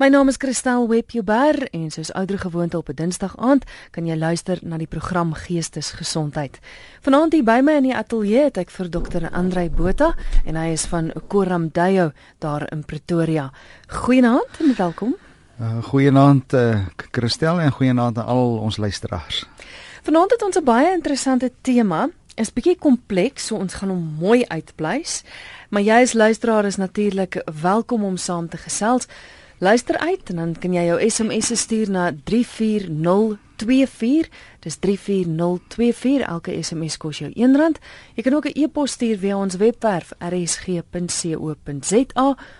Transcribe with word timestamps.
My 0.00 0.08
naam 0.08 0.28
is 0.28 0.38
Christel 0.40 0.86
Webber 0.88 1.66
en 1.76 1.90
soos 1.92 2.08
ouer 2.16 2.38
gewoonte 2.38 2.76
op 2.76 2.88
'n 2.88 2.94
Dinsdag 2.94 3.36
aand 3.36 3.64
kan 3.90 4.06
jy 4.06 4.16
luister 4.16 4.58
na 4.62 4.76
die 4.76 4.86
program 4.86 5.32
Geestesgesondheid. 5.32 6.58
Vanaand 7.00 7.32
hier 7.32 7.44
by 7.44 7.60
my 7.62 7.72
in 7.72 7.82
die 7.82 7.96
ateljee 7.96 8.44
het 8.44 8.56
ek 8.56 8.70
vir 8.70 8.88
Dr. 8.90 9.28
Andrei 9.30 9.70
Botha 9.70 10.14
en 10.46 10.56
hy 10.56 10.72
is 10.72 10.86
van 10.86 11.12
Koramdayo 11.28 12.12
daar 12.38 12.72
in 12.72 12.84
Pretoria. 12.84 13.52
Goeienaand 13.88 14.60
en 14.60 14.74
welkom. 14.76 15.16
Uh, 15.60 15.84
goeienaand 15.84 16.52
uh, 16.52 16.86
Christel 17.10 17.60
en 17.60 17.70
goeienaand 17.70 18.18
aan 18.18 18.26
al 18.26 18.56
ons 18.58 18.76
luisteraars. 18.76 19.46
Vanaand 20.02 20.30
het 20.30 20.42
ons 20.42 20.56
'n 20.56 20.64
baie 20.64 20.92
interessante 20.92 21.52
tema. 21.60 22.08
Is 22.36 22.52
bietjie 22.52 22.78
kompleks, 22.78 23.46
so 23.46 23.56
ons 23.56 23.74
gaan 23.74 23.88
hom 23.88 24.16
mooi 24.18 24.44
uitpleis. 24.48 25.24
Maar 25.68 25.82
jy 25.82 26.00
as 26.02 26.12
luisteraar 26.12 26.64
is 26.64 26.76
natuurlik 26.76 27.42
welkom 27.60 28.04
om 28.04 28.16
saam 28.16 28.48
te 28.48 28.56
gesels. 28.56 29.06
Luister 29.60 29.98
uit 29.98 30.30
en 30.30 30.36
dan 30.36 30.54
kan 30.56 30.72
jy 30.72 30.86
jou 30.88 30.96
SMS 31.04 31.52
stuur 31.60 31.90
na 31.92 32.16
34024. 32.24 34.32
Dis 34.64 34.80
34024. 34.80 36.24
Elke 36.24 36.56
SMS 36.62 36.96
kos 36.96 37.18
jou 37.20 37.28
R1. 37.28 37.76
Jy 38.16 38.22
kan 38.24 38.34
ook 38.34 38.48
'n 38.48 38.56
e-pos 38.56 38.96
stuur 38.96 39.18
via 39.18 39.36
ons 39.36 39.56
webwerf 39.56 40.12
rsg.co.za 40.18 40.76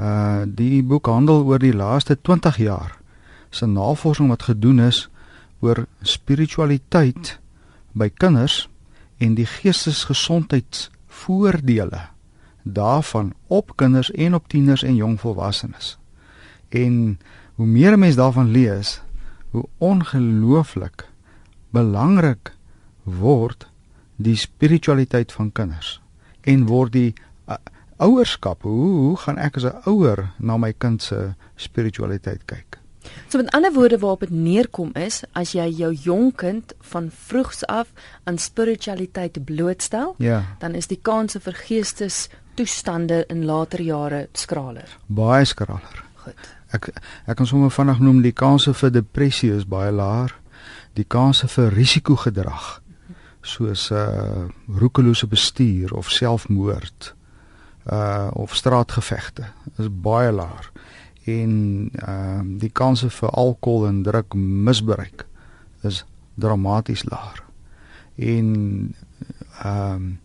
Uh 0.00 0.42
die 0.46 0.82
boek 0.82 1.06
handel 1.06 1.44
oor 1.44 1.58
die 1.58 1.76
laaste 1.76 2.20
20 2.20 2.56
jaar 2.56 2.98
se 3.50 3.66
navorsing 3.66 4.28
wat 4.28 4.42
gedoen 4.42 4.80
is 4.80 5.08
oor 5.60 5.86
spiritualiteit 6.02 7.40
by 7.92 8.10
kinders 8.10 8.68
en 9.18 9.34
die 9.34 9.46
geestesgesondheidsvoordele 9.46 12.00
daarvan 12.62 13.32
op 13.46 13.76
kinders 13.76 14.10
en 14.10 14.34
op 14.34 14.48
tieners 14.48 14.82
en 14.82 14.94
jong 14.94 15.20
volwassenes. 15.20 15.98
En 16.68 17.18
hoe 17.54 17.66
meer 17.66 17.92
'n 17.92 17.98
mens 17.98 18.14
daarvan 18.14 18.50
lees, 18.50 19.02
hoe 19.50 19.68
ongelooflik 19.78 21.08
belangrik 21.70 22.54
word 23.02 23.68
die 24.16 24.36
spiritualiteit 24.36 25.32
van 25.32 25.52
kinders 25.52 26.00
en 26.40 26.66
word 26.66 26.92
die 26.92 27.14
uh, 27.48 27.54
ouerskap. 28.02 28.62
Hoe 28.62 28.90
hoe 29.06 29.16
gaan 29.16 29.38
ek 29.38 29.56
as 29.56 29.64
'n 29.64 29.82
ouer 29.86 30.32
na 30.38 30.56
my 30.56 30.72
kind 30.72 31.02
se 31.02 31.34
spiritualiteit 31.56 32.44
kyk? 32.44 32.78
So 33.28 33.38
met 33.38 33.50
ander 33.50 33.72
woorde 33.72 33.98
waarop 33.98 34.20
dit 34.20 34.30
neerkom 34.30 34.90
is, 34.94 35.22
as 35.32 35.52
jy 35.52 35.66
jou 35.76 35.92
jong 35.94 36.34
kind 36.36 36.72
van 36.80 37.10
vroegs 37.10 37.66
af 37.66 37.88
aan 38.24 38.38
spiritualiteit 38.38 39.44
blootstel, 39.44 40.14
ja. 40.18 40.42
dan 40.58 40.74
is 40.74 40.86
die 40.86 40.98
kanse 41.02 41.40
vir 41.40 41.52
geestes 41.52 42.28
toestande 42.54 43.24
in 43.28 43.44
later 43.44 43.80
jare 43.80 44.28
skraler. 44.32 44.98
Baie 45.06 45.44
skraler. 45.44 46.04
Goed. 46.14 46.52
Ek 46.72 46.88
ek 47.26 47.36
kan 47.36 47.46
sommer 47.46 47.70
vinnig 47.70 47.98
noem 47.98 48.22
die 48.22 48.32
kanse 48.32 48.74
vir 48.74 48.90
depressie 48.90 49.52
is 49.52 49.66
baie 49.68 49.92
laer. 49.92 50.34
Die 50.94 51.04
kanse 51.08 51.48
vir 51.48 51.72
risikogedrag 51.72 52.80
soos 53.42 53.90
uh 53.90 54.46
roekelose 54.68 55.26
bestuur 55.26 55.94
of 55.94 56.10
selfmoord 56.10 57.14
uh 57.86 58.28
of 58.32 58.54
straatgevegte 58.54 59.44
is 59.76 59.88
baie 59.90 60.32
laag 60.32 60.72
en 61.24 61.90
ehm 61.92 62.40
uh, 62.40 62.58
die 62.58 62.70
kanse 62.70 63.10
vir 63.10 63.30
alkohol 63.30 63.86
en 63.86 64.02
druk 64.02 64.34
misbruik 64.34 65.26
is 65.82 66.04
dramaties 66.34 67.04
laag. 67.04 67.42
En 68.14 68.94
ehm 69.62 69.94
um, 69.94 70.20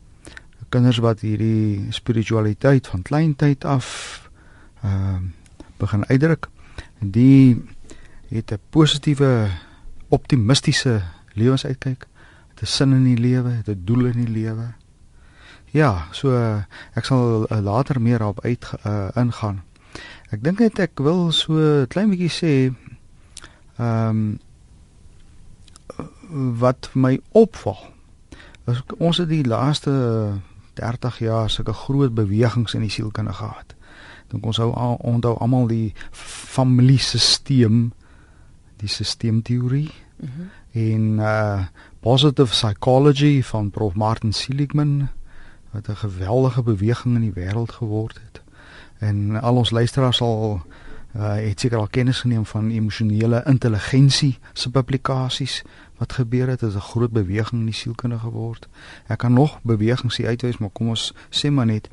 kinders 0.70 0.98
wat 0.98 1.20
hierdie 1.20 1.88
spiritualiteit 1.90 2.88
van 2.88 3.02
kleintyd 3.02 3.66
af 3.66 3.88
ehm 4.82 5.16
um, 5.16 5.34
begin 5.78 6.06
uitdruk, 6.06 6.50
die 7.00 7.64
het 8.28 8.52
'n 8.52 8.60
positiewe 8.70 9.48
optimistiese 10.08 11.02
lewensuitkyk, 11.34 12.08
het 12.50 12.62
'n 12.62 12.66
sin 12.66 12.92
in 12.92 13.04
die 13.04 13.18
lewe, 13.18 13.50
het 13.50 13.68
'n 13.68 13.82
doel 13.84 14.06
in 14.06 14.26
die 14.26 14.34
lewe. 14.42 14.74
Ja, 15.78 16.08
so 16.12 16.34
ek 16.98 17.06
sal 17.06 17.46
uh, 17.46 17.60
later 17.62 18.00
meer 18.02 18.18
daarop 18.24 18.42
uit 18.42 18.66
uh, 18.82 19.10
ingaan. 19.14 19.62
Ek 20.34 20.42
dink 20.42 20.62
net 20.64 20.80
ek 20.82 20.98
wil 21.06 21.28
so 21.36 21.54
'n 21.54 21.88
klein 21.92 22.10
bietjie 22.10 22.34
sê 22.34 22.54
ehm 23.78 24.10
um, 24.10 24.40
wat 26.60 26.90
my 26.94 27.20
opval. 27.32 27.78
Ons 28.98 29.22
het 29.22 29.30
die 29.30 29.46
laaste 29.48 29.94
30 30.76 31.20
jaar 31.24 31.50
sulke 31.50 31.74
groot 31.74 32.14
bewegings 32.14 32.74
in 32.74 32.82
die 32.82 32.92
sielkunde 32.92 33.34
gehad. 33.34 33.76
Dink 34.28 34.46
ons 34.46 34.58
hou 34.58 34.74
onthou 35.00 35.38
almal 35.40 35.68
die 35.68 35.94
familiesisteem, 36.12 37.94
die 38.82 38.90
sisteemteorie. 38.90 39.92
Mm 40.18 40.28
-hmm. 40.28 40.50
En 40.72 41.04
uh 41.20 41.66
positive 42.00 42.50
psychology 42.50 43.44
van 43.44 43.70
Prof 43.70 43.94
Martin 43.94 44.34
Seligman 44.34 45.10
wat 45.72 45.88
'n 45.88 45.96
geweldige 45.96 46.64
beweging 46.64 47.16
in 47.16 47.22
die 47.22 47.34
wêreld 47.34 47.72
geword 47.72 48.20
het. 48.24 48.42
En 48.98 49.42
al 49.42 49.56
ons 49.56 49.70
luisteraars 49.70 50.18
sal 50.18 50.62
uh, 51.16 51.36
het 51.36 51.60
seker 51.60 51.78
al 51.78 51.88
kennis 51.88 52.20
geneem 52.20 52.46
van 52.46 52.70
emosionele 52.70 53.44
intelligensie 53.46 54.38
se 54.54 54.72
publikasies 54.72 55.64
wat 55.98 56.14
gebeur 56.14 56.48
het, 56.48 56.62
is 56.62 56.76
'n 56.76 56.80
groot 56.80 57.12
beweging 57.12 57.60
in 57.60 57.66
die 57.66 57.74
sielkunde 57.74 58.20
geword. 58.20 58.68
Ek 59.08 59.18
kan 59.18 59.34
nog 59.34 59.60
bewegings 59.62 60.18
hier 60.18 60.28
uitwys, 60.28 60.58
maar 60.58 60.70
kom 60.70 60.88
ons 60.88 61.14
sê 61.30 61.50
maar 61.50 61.66
net 61.66 61.90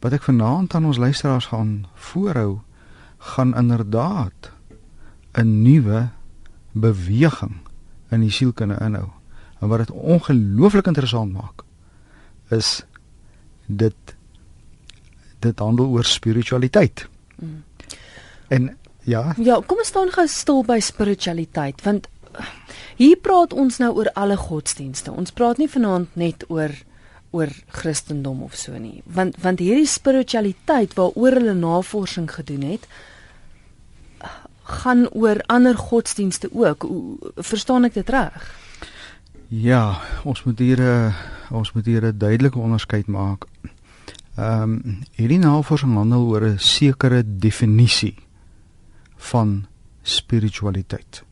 wat 0.00 0.12
ek 0.12 0.22
vanaand 0.22 0.74
aan 0.74 0.84
ons 0.84 0.96
luisteraars 0.96 1.46
gaan 1.46 1.86
voorhou 1.94 2.60
gaan 3.18 3.56
inderdaad 3.56 4.52
'n 5.32 5.62
nuwe 5.62 6.08
beweging 6.72 7.56
in 8.08 8.20
die 8.20 8.30
sielkunde 8.30 8.76
inhou. 8.80 9.08
En 9.60 9.68
wat 9.68 9.78
dit 9.78 9.90
ongelooflik 9.90 10.86
interessant 10.86 11.32
maak 11.32 11.62
is 12.48 12.84
dit 13.66 14.14
dit 15.42 15.58
handel 15.58 15.86
oor 15.90 16.04
spiritualiteit. 16.06 17.08
Mm. 17.36 17.64
En 18.48 18.78
ja. 19.02 19.34
Ja, 19.36 19.58
kom 19.66 19.78
ons 19.82 19.88
staan 19.90 20.12
gou 20.14 20.26
stil 20.30 20.62
by 20.64 20.78
spiritualiteit 20.78 21.82
want 21.82 22.06
hier 22.96 23.18
praat 23.18 23.52
ons 23.52 23.78
nou 23.82 23.90
oor 23.96 24.10
alle 24.14 24.36
godsdienste. 24.36 25.12
Ons 25.12 25.34
praat 25.34 25.58
nie 25.58 25.68
vanaand 25.68 26.14
net 26.16 26.46
oor 26.48 26.74
oor 27.32 27.48
Christendom 27.72 28.42
of 28.44 28.54
so 28.56 28.76
nie. 28.78 29.00
Want 29.04 29.38
want 29.42 29.62
hierdie 29.64 29.88
spiritualiteit 29.88 30.94
waaroor 30.98 31.40
hulle 31.40 31.56
navorsing 31.56 32.28
gedoen 32.30 32.66
het 32.74 32.86
gaan 34.62 35.08
oor 35.10 35.40
ander 35.46 35.76
godsdienste 35.76 36.48
ook. 36.52 36.84
O, 36.84 37.16
verstaan 37.36 37.88
ek 37.88 37.96
dit 37.98 38.12
reg? 38.12 38.50
Ja, 39.52 40.00
ons 40.24 40.44
moet 40.48 40.58
hier 40.58 40.80
'n 40.80 41.12
ons 41.50 41.72
moet 41.72 41.84
hier 41.84 42.04
'n 42.04 42.18
duidelike 42.18 42.58
onderskeid 42.58 43.06
maak. 43.06 43.44
Ehm 44.36 44.62
um, 44.62 45.02
hierdie 45.12 45.38
navorsing 45.38 45.94
handel 45.94 46.24
oor 46.26 46.44
'n 46.44 46.58
sekere 46.58 47.22
definisie 47.26 48.16
van 49.16 49.66
spiritualiteit. 50.02 51.24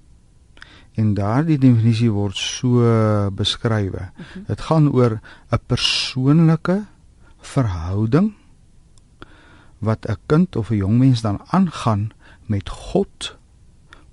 En 0.94 1.14
daardie 1.14 1.58
definisie 1.58 2.10
word 2.10 2.36
so 2.36 3.30
beskryf. 3.30 3.92
Mhm. 3.92 4.44
Dit 4.46 4.60
gaan 4.60 4.92
oor 4.92 5.20
'n 5.50 5.58
persoonlike 5.66 6.84
verhouding 7.38 8.34
wat 9.78 10.06
'n 10.08 10.16
kind 10.26 10.56
of 10.56 10.70
'n 10.70 10.76
jong 10.76 10.98
mens 10.98 11.20
dan 11.20 11.40
aangaan 11.46 12.10
met 12.46 12.68
God 12.68 13.36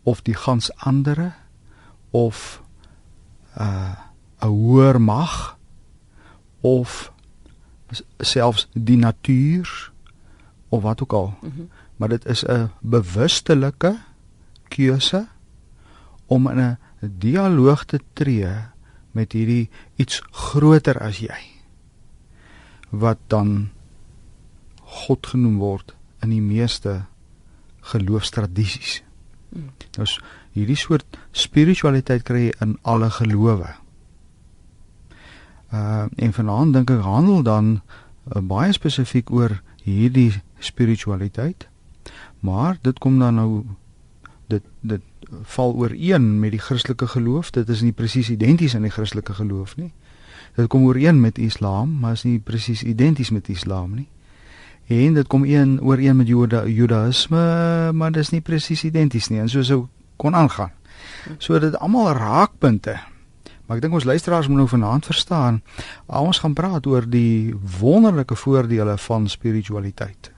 of 0.03 0.21
die 0.21 0.35
gans 0.35 0.75
andere 0.75 1.33
of 2.11 2.61
uh, 3.59 3.93
'n 4.41 4.47
hoër 4.47 5.01
mag 5.01 5.57
of 6.61 7.11
selfs 8.19 8.67
die 8.73 8.97
natuur 8.97 9.91
of 10.69 10.81
wat 10.81 11.01
ook 11.01 11.13
al. 11.13 11.33
Mm 11.41 11.51
-hmm. 11.55 11.69
Maar 11.95 12.09
dit 12.09 12.25
is 12.25 12.45
'n 12.45 12.69
bewustelike 12.81 13.99
keuse 14.67 15.27
om 16.25 16.49
in 16.49 16.59
'n 16.59 16.77
dialoog 16.99 17.85
te 17.85 17.99
tree 18.13 18.67
met 19.11 19.31
hierdie 19.31 19.69
iets 19.95 20.21
groter 20.31 20.99
as 20.99 21.17
jy 21.17 21.41
wat 22.89 23.17
dan 23.27 23.69
God 24.77 25.27
genoem 25.27 25.57
word 25.57 25.95
in 26.23 26.29
die 26.29 26.41
meeste 26.41 27.05
geloofstradisies. 27.79 29.01
Hmm. 29.57 29.73
Nou 29.97 30.05
hierdie 30.53 30.77
soort 30.77 31.17
spiritualiteit 31.33 32.21
kry 32.27 32.43
jy 32.47 32.53
in 32.61 32.75
alle 32.85 33.09
gelowe. 33.09 33.71
Uh 35.73 36.05
en 36.15 36.33
vanaand 36.33 36.77
dink 36.77 36.93
ek 36.93 37.01
handel 37.01 37.41
dan 37.43 37.71
uh, 37.79 38.41
baie 38.41 38.69
spesifiek 38.73 39.31
oor 39.33 39.57
hierdie 39.81 40.43
spiritualiteit. 40.59 41.67
Maar 42.39 42.77
dit 42.81 42.99
kom 42.99 43.17
dan 43.19 43.41
nou 43.41 43.63
dit 44.47 44.63
dit 44.81 45.01
val 45.57 45.73
ooreen 45.73 46.39
met 46.39 46.53
die 46.53 46.61
Christelike 46.61 47.07
geloof. 47.07 47.49
Dit 47.51 47.69
is 47.69 47.81
nie 47.81 47.91
presies 47.91 48.29
identies 48.29 48.75
aan 48.75 48.85
die 48.85 48.93
Christelike 48.93 49.33
geloof 49.33 49.75
nie. 49.75 49.91
Dit 50.55 50.69
kom 50.69 50.85
ooreen 50.85 51.21
met 51.21 51.37
Islam, 51.37 51.97
maar 51.99 52.11
is 52.11 52.23
nie 52.23 52.39
presies 52.39 52.83
identies 52.83 53.29
met 53.29 53.49
Islam 53.49 53.95
nie. 53.95 54.07
En 54.87 55.13
dit 55.13 55.27
kom 55.27 55.43
een 55.43 55.81
ooreen 55.81 56.15
met 56.15 56.27
Juda, 56.27 56.65
Judaïsme, 56.65 57.91
maar 57.93 58.11
dit 58.11 58.23
is 58.23 58.31
nie 58.31 58.41
presies 58.41 58.83
identies 58.83 59.27
nie 59.29 59.39
en 59.39 59.49
so 59.49 59.63
sou 59.63 59.87
kon 60.15 60.35
aangaan. 60.35 60.71
So 61.37 61.59
dit 61.59 61.75
almal 61.75 62.13
raakpunte. 62.15 62.95
Maar 63.67 63.77
ek 63.77 63.83
dink 63.83 63.93
ons 63.99 64.07
luisteraars 64.07 64.47
moet 64.47 64.57
nou 64.63 64.69
vanaand 64.71 65.05
verstaan, 65.05 65.61
ons 66.05 66.39
gaan 66.39 66.55
praat 66.55 66.87
oor 66.87 67.03
die 67.03 67.51
wonderlike 67.79 68.35
voordele 68.35 68.95
van 68.97 69.27
spiritualiteit 69.27 70.31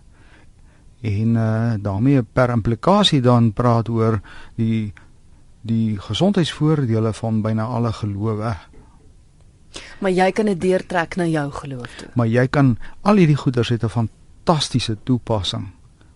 en 1.01 1.35
uh, 1.35 1.73
daarmee 1.79 2.23
per 2.23 2.49
implikasie 2.49 3.21
dan 3.21 3.53
praat 3.53 3.89
oor 3.89 4.19
die 4.55 4.93
die 5.61 5.99
gesondheidsvoordele 5.99 7.11
van 7.13 7.41
byna 7.41 7.63
alle 7.63 7.91
gelowe. 7.93 8.53
Maar 9.99 10.11
jy 10.11 10.31
kan 10.31 10.47
dit 10.47 10.61
deurtrek 10.61 11.17
na 11.19 11.25
jou 11.27 11.51
geloof 11.51 11.95
toe. 11.97 12.07
Maar 12.15 12.27
jy 12.27 12.47
kan 12.47 12.77
al 13.01 13.19
hierdie 13.19 13.35
goeders 13.35 13.69
het 13.69 13.83
'n 13.83 13.89
fantastiese 14.49 14.97
toepassing 15.03 15.67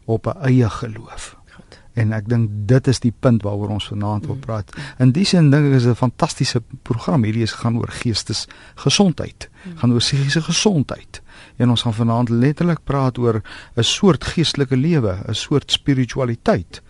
op 0.06 0.26
'n 0.28 0.38
eie 0.42 0.70
geloof. 0.70 1.38
Goed. 1.56 1.82
En 1.94 2.12
ek 2.12 2.30
dink 2.30 2.50
dit 2.52 2.88
is 2.88 3.00
die 3.00 3.14
punt 3.20 3.44
waaroor 3.44 3.70
ons 3.70 3.88
vanaand 3.88 4.26
wil 4.26 4.36
mm. 4.36 4.42
praat. 4.42 4.74
In 4.98 5.12
die 5.12 5.26
sin 5.26 5.50
dink 5.50 5.66
ek 5.66 5.74
is 5.74 5.86
'n 5.86 5.96
fantastiese 5.96 6.64
program 6.82 7.24
hierdie 7.24 7.44
is 7.44 7.52
gaan 7.52 7.78
oor 7.78 7.88
geestesgesondheid, 7.88 9.50
mm. 9.50 9.78
gaan 9.78 9.92
oor 9.92 10.00
psigiese 10.00 10.42
gesondheid 10.42 11.22
en 11.58 11.70
ons 11.70 11.82
gaan 11.82 11.94
vanaand 11.94 12.30
letterlik 12.30 12.84
praat 12.84 13.18
oor 13.18 13.42
'n 13.76 13.84
soort 13.84 14.24
geestelike 14.24 14.78
lewe, 14.78 15.24
'n 15.28 15.34
soort 15.34 15.72
spiritualiteit 15.72 16.82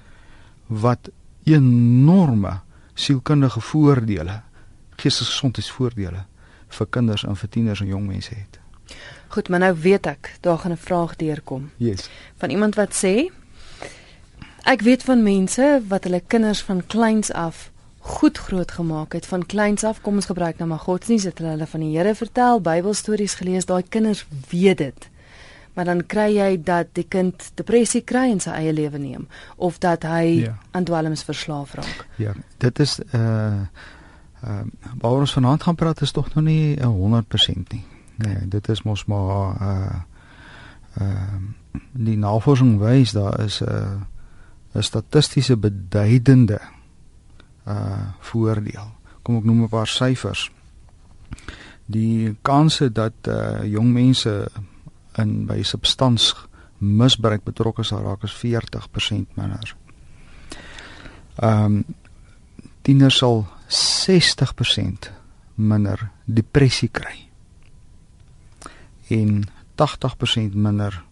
wat 0.68 1.12
enorme 1.44 2.62
sielkundige 2.94 3.62
voordele, 3.62 4.42
geestesgesondheidsvoordele 4.96 6.26
vir 6.68 6.88
kinders 6.90 7.24
en 7.24 7.36
vir 7.36 7.50
tieners 7.50 7.82
en 7.82 7.88
jong 7.88 8.08
mense 8.08 8.36
het. 8.36 8.60
Goed, 9.34 9.50
maar 9.50 9.60
nou 9.60 9.74
weet 9.82 10.06
ek, 10.06 10.36
daar 10.46 10.58
gaan 10.62 10.72
'n 10.72 10.78
vraag 10.78 11.16
deurkom. 11.16 11.72
Yes. 11.78 12.10
Van 12.38 12.50
iemand 12.50 12.76
wat 12.76 12.94
sê 12.94 13.32
Ek 14.64 14.82
weet 14.82 15.04
van 15.04 15.24
mense 15.24 15.82
wat 15.88 16.04
hulle 16.04 16.22
kinders 16.28 16.62
van 16.62 16.86
kleins 16.88 17.32
af 17.32 17.72
goed 18.00 18.38
groot 18.38 18.72
gemaak 18.72 19.14
het 19.14 19.26
van 19.26 19.46
kleins 19.46 19.84
af 19.84 20.02
kom 20.02 20.20
ons 20.20 20.26
gebruik 20.26 20.58
nou 20.58 20.70
maar 20.70 20.80
godsdienst 20.80 21.26
het 21.26 21.40
hulle 21.40 21.68
van 21.68 21.80
die 21.80 21.98
Here 21.98 22.16
vertel 22.16 22.62
Bybelstories 22.62 23.36
gelees 23.40 23.66
daai 23.66 23.84
kinders 23.90 24.26
weet 24.50 24.78
dit 24.78 25.10
maar 25.74 25.86
dan 25.86 26.06
kry 26.06 26.28
jy 26.36 26.64
dat 26.64 26.92
die 26.92 27.06
kind 27.08 27.52
depressie 27.56 28.02
kry 28.02 28.26
en 28.32 28.44
sy 28.44 28.52
eie 28.60 28.74
lewe 28.74 29.00
neem 29.00 29.28
of 29.56 29.80
dat 29.80 30.04
hy 30.04 30.44
ja. 30.44 30.58
aan 30.72 30.84
dwelms 30.84 31.24
verslaaf 31.24 31.74
raak 31.80 32.06
ja 32.18 32.36
dit 32.58 32.80
is 32.80 33.00
uh 33.00 33.64
uh 34.44 34.60
waaroor 35.00 35.24
ons 35.24 35.38
vanaand 35.40 35.64
gaan 35.64 35.80
praat 35.80 36.02
is 36.02 36.12
tog 36.12 36.34
nog 36.36 36.44
nie 36.44 36.76
100% 36.84 37.72
nie 37.72 37.84
nee 38.24 38.48
dit 38.48 38.70
is 38.70 38.84
mos 38.88 39.06
maar 39.06 39.62
uh 39.62 40.00
uh 41.02 41.38
die 41.94 42.18
navorsing 42.18 42.78
wys 42.82 43.12
daar 43.12 43.40
is 43.44 43.62
'n 43.62 43.70
uh, 43.70 44.02
'n 44.74 44.84
statistiese 44.84 45.58
beduidende 45.58 46.60
uh 47.68 48.08
voordeel. 48.20 48.92
Kom 49.22 49.38
ek 49.38 49.44
noem 49.44 49.64
'n 49.64 49.70
paar 49.70 49.88
syfers. 49.88 50.52
Die 51.86 52.36
kanse 52.42 52.92
dat 52.92 53.14
uh 53.28 53.64
jong 53.64 53.92
mense 53.94 54.48
in 55.18 55.46
by 55.46 55.62
substans 55.64 56.34
misbruik 56.78 57.44
betrokke 57.44 57.84
sal 57.84 58.04
raak 58.04 58.24
is 58.24 58.34
40% 58.34 59.36
minder. 59.36 59.76
Ehm 61.36 61.66
um, 61.66 61.84
tieners 62.82 63.18
sal 63.18 63.46
60% 63.68 65.12
minder 65.56 66.10
depressie 66.26 66.90
kry. 66.90 67.30
En 69.14 69.44
80% 69.80 70.56
minder 70.56 71.04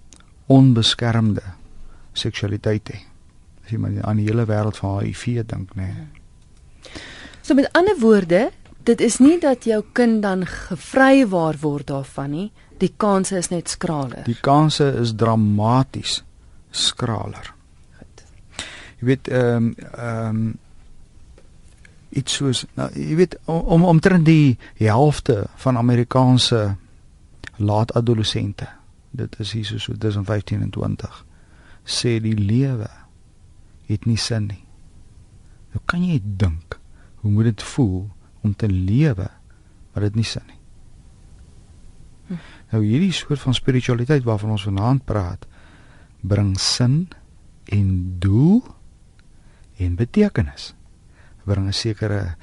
onbeskermde 0.51 1.43
seksualiteit 2.13 2.89
hê. 2.91 2.99
As 3.63 3.71
jy 3.71 3.79
maar 3.79 4.01
aan 4.03 4.19
die 4.19 4.27
hele 4.27 4.45
wêreld 4.49 4.79
van 4.81 4.99
HIV 4.99 5.45
dink, 5.47 5.75
nê. 5.79 5.87
Nee. 5.87 6.09
So 7.41 7.55
met 7.57 7.69
ander 7.77 7.97
woorde, 7.99 8.49
dit 8.83 9.01
is 9.01 9.17
nie 9.17 9.37
dat 9.39 9.65
jou 9.65 9.83
kind 9.97 10.21
dan 10.21 10.45
gevrywaar 10.45 11.57
word 11.61 11.87
daarvan 11.87 12.31
nie. 12.35 12.49
Die 12.81 12.93
kanse 12.97 13.37
is 13.37 13.49
net 13.53 13.69
skraler. 13.69 14.23
Die 14.25 14.39
kanse 14.41 14.87
is 15.01 15.13
dramaties 15.15 16.21
skraler. 16.71 17.53
Goed. 17.99 18.25
Jy 18.99 19.09
weet 19.13 19.31
ehm 19.31 19.71
um, 19.71 19.73
ehm 19.93 20.35
um, 20.35 20.51
iets 22.11 22.33
soos 22.41 22.65
nou 22.75 22.89
jy 22.91 23.15
weet 23.15 23.37
om 23.47 23.85
omtrent 23.87 24.25
die 24.27 24.57
helfte 24.81 25.45
van 25.63 25.77
Amerikaanse 25.79 26.75
laat 27.61 27.93
adolessente. 27.93 28.67
Dit 29.11 29.39
is 29.39 29.51
hier 29.51 29.65
so 29.65 29.97
tussen 29.97 30.25
15 30.25 30.61
en 30.61 30.69
20 30.69 31.25
sê 31.83 32.19
die 32.21 32.37
lewe 32.37 32.89
het 33.87 34.05
nie 34.05 34.17
sin 34.17 34.45
nie. 34.47 34.63
Hoe 35.71 35.81
kan 35.85 36.03
jy 36.05 36.19
dink 36.23 36.77
hoe 37.21 37.31
moet 37.31 37.51
dit 37.51 37.63
voel 37.63 38.09
om 38.41 38.53
te 38.55 38.69
lewe 38.69 39.29
wat 39.93 40.05
dit 40.07 40.17
nie 40.19 40.25
sin 40.25 40.45
nie. 40.47 40.59
Hm. 42.31 42.39
Nou 42.73 42.83
hierdie 42.85 43.13
soort 43.15 43.41
van 43.43 43.57
spiritualiteit 43.57 44.25
waarvan 44.25 44.55
ons 44.55 44.65
vanaand 44.65 45.05
praat, 45.05 45.45
bring 46.21 46.53
sin 46.59 47.09
en 47.71 47.89
doel 48.23 48.61
en 49.81 49.97
betekenis. 49.99 50.73
Bring 51.45 51.67
'n 51.67 51.73
sekere 51.73 52.35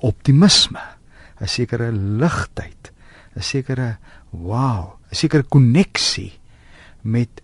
optimisme, 0.00 0.80
'n 1.40 1.48
sekere 1.48 1.92
ligtheid, 1.92 2.92
'n 3.36 3.42
sekere 3.42 3.98
wow, 4.42 4.98
'n 5.10 5.14
sekere 5.14 5.42
koneksie 5.42 6.32
met 7.00 7.42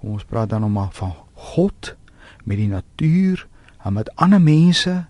ons 0.00 0.24
praat 0.24 0.48
dan 0.48 0.60
nog 0.60 0.70
maar 0.70 0.92
van 0.92 1.14
God, 1.34 1.96
met 2.44 2.56
die 2.56 2.68
natuur, 2.68 3.46
en 3.82 3.92
met 3.92 4.10
ander 4.14 4.40
mense 4.40 5.06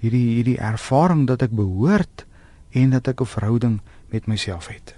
hierdie 0.00 0.26
hierdie 0.36 0.58
ervaring 0.58 1.26
dat 1.28 1.42
ek 1.42 1.52
behoort 1.56 2.26
en 2.76 2.90
dat 2.90 3.08
ek 3.08 3.20
'n 3.20 3.26
verhouding 3.26 3.80
met 4.08 4.26
myself 4.26 4.68
het. 4.68 4.94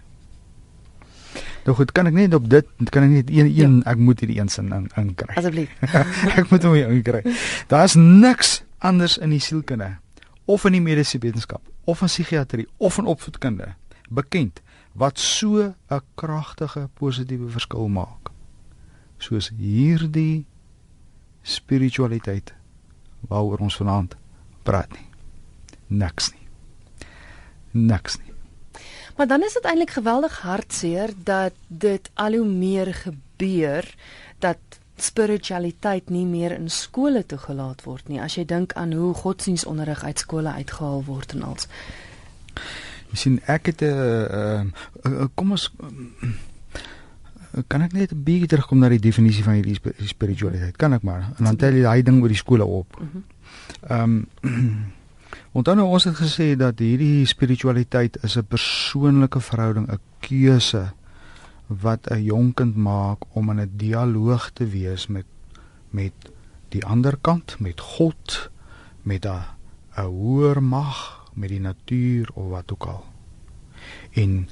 Nou 1.65 1.77
goed, 1.77 1.93
kan 1.93 2.07
ek 2.07 2.13
net 2.13 2.35
op 2.35 2.51
dit 2.51 2.67
kan 2.91 3.03
ek 3.03 3.11
net 3.11 3.31
een 3.31 3.47
een 3.47 3.77
ja. 3.85 3.91
ek 3.91 3.99
moet 3.99 4.21
hierdie 4.21 4.41
een 4.41 4.49
sin 4.49 4.73
in 4.73 4.91
in 4.97 5.15
kry. 5.15 5.35
Asseblief. 5.35 5.71
ek 6.39 6.51
moet 6.51 6.63
hom 6.63 6.75
in 6.75 7.03
kry. 7.03 7.23
Daar's 7.67 7.95
niks 7.95 8.63
anders 8.79 9.19
in 9.19 9.31
die 9.31 9.41
sielkunde 9.41 9.97
of 10.45 10.65
in 10.65 10.73
die 10.73 10.83
mediese 10.83 11.19
wetenskap 11.19 11.63
of 11.85 12.01
in 12.01 12.11
psigiatrie 12.11 12.67
of 12.77 12.99
in 12.99 13.05
opvoedkunde 13.05 13.75
bekend 14.09 14.61
wat 14.93 15.19
so 15.19 15.75
'n 15.89 16.03
kragtige 16.15 16.89
positiewe 16.95 17.49
verskil 17.49 17.89
maak 17.89 18.31
soos 19.19 19.53
hierdie 19.57 20.47
spiritualiteit 21.43 22.53
waaroor 23.29 23.59
ons 23.59 23.77
vanaand 23.77 24.17
praat 24.63 24.91
nie. 24.93 25.07
Niks 25.87 26.33
nie. 26.33 26.47
Niks 27.71 28.19
nie. 28.19 28.33
Maar 29.17 29.27
dan 29.27 29.43
is 29.43 29.53
dit 29.53 29.65
eintlik 29.65 29.91
geweldig 29.91 30.39
hartseer 30.41 31.13
dat 31.17 31.53
dit 31.69 32.11
al 32.15 32.33
hoe 32.33 32.47
meer 32.47 32.95
gebeur 32.95 33.95
dat 34.39 34.59
spiritualiteit 34.97 36.11
nie 36.11 36.27
meer 36.27 36.53
in 36.53 36.71
skole 36.71 37.27
toegelaat 37.27 37.83
word 37.85 38.09
nie. 38.09 38.21
As 38.23 38.37
jy 38.39 38.45
dink 38.49 38.73
aan 38.79 38.93
hoe 38.93 39.15
godsdienstonderrig 39.15 40.05
uit 40.05 40.19
skole 40.19 40.53
uitgehaal 40.53 41.05
word 41.05 41.33
en 41.33 41.43
als. 41.43 41.69
Sien 43.13 43.41
ek 43.47 43.67
het 43.67 43.83
'n 43.83 43.85
uh, 43.85 44.63
uh, 45.05 45.27
kom 45.35 45.51
ons 45.51 45.73
uh, 45.81 47.63
kan 47.69 47.83
ek 47.83 47.93
net 47.93 48.13
'n 48.13 48.23
bietjie 48.25 48.49
terugkom 48.49 48.79
na 48.79 48.89
die 48.89 48.99
definisie 48.99 49.45
van 49.45 49.55
hierdie 49.55 49.81
spiritualiteit. 50.07 50.77
Kan 50.77 50.93
ek 50.93 51.03
maar. 51.03 51.33
En 51.39 51.45
dan 51.45 51.57
tel 51.57 51.73
jy 51.73 51.83
daai 51.83 52.03
ding 52.03 52.23
oor 52.23 52.29
die 52.29 52.37
skole 52.37 52.65
op. 52.65 52.97
Mhm. 53.01 53.23
Ehm 53.89 54.03
um, 54.03 54.27
Onthou 55.53 55.75
nou 55.77 55.87
ons 55.93 56.05
het 56.09 56.17
gesê 56.17 56.55
dat 56.57 56.79
hierdie 56.81 57.27
spiritualiteit 57.29 58.17
is 58.25 58.37
'n 58.37 58.49
persoonlike 58.49 59.41
verhouding, 59.41 59.87
'n 59.89 60.01
keuse 60.21 60.93
wat 61.67 62.09
'n 62.11 62.23
jong 62.23 62.55
kind 62.55 62.77
maak 62.77 63.19
om 63.37 63.51
in 63.51 63.61
'n 63.61 63.73
dialoog 63.77 64.51
te 64.51 64.67
wees 64.67 65.07
met 65.07 65.27
met 65.91 66.13
die 66.69 66.85
ander 66.85 67.19
kant, 67.21 67.61
met 67.61 67.81
God, 67.81 68.51
met 69.03 69.27
'n 69.27 69.45
'n 69.97 70.05
hoër 70.05 70.63
mag 70.63 71.22
met 71.35 71.49
die 71.49 71.61
natuur 71.61 72.31
of 72.35 72.49
wat 72.49 72.73
ook 72.73 72.85
al. 72.85 73.05
En 74.11 74.49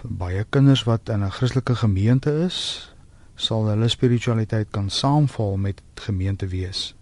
vir 0.00 0.16
baie 0.20 0.44
kinders 0.44 0.84
wat 0.84 1.08
in 1.08 1.24
'n 1.24 1.30
Christelike 1.30 1.74
gemeente 1.74 2.32
is, 2.44 2.90
sal 3.34 3.66
hulle 3.66 3.88
spiritualiteit 3.88 4.68
kan 4.70 4.90
saamval 4.90 5.56
met 5.56 5.82
gemeente 5.94 6.46
wees. 6.46 6.94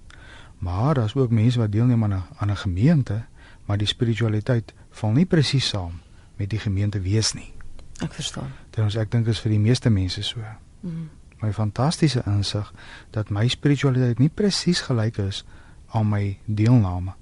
Maar 0.59 0.95
daar's 0.95 1.15
ook 1.15 1.31
mense 1.31 1.59
wat 1.59 1.73
deelneem 1.73 2.05
aan 2.05 2.15
'n 2.15 2.23
aan 2.37 2.51
'n 2.51 2.57
gemeente, 2.57 3.25
maar 3.65 3.79
die 3.79 3.87
spiritualiteit 3.87 4.73
val 4.91 5.11
nie 5.11 5.27
presies 5.27 5.69
saam 5.69 6.01
met 6.37 6.51
die 6.51 6.59
gemeente 6.59 7.01
wees 7.01 7.33
nie. 7.33 7.53
Ek 7.99 8.13
verstaan. 8.13 8.53
Dit 8.71 8.95
ek 8.95 9.11
dink 9.11 9.27
is 9.27 9.41
vir 9.41 9.51
die 9.51 9.59
meeste 9.59 9.91
mense 9.91 10.23
so. 10.23 10.41
Mm. 10.81 11.11
My 11.41 11.53
fantastiese 11.53 12.23
insig 12.27 12.73
dat 13.11 13.31
my 13.31 13.49
spiritualiteit 13.49 14.19
nie 14.19 14.29
presies 14.29 14.81
gelyk 14.81 15.19
is 15.19 15.45
aan 15.87 16.09
my 16.09 16.39
deelname 16.45 17.13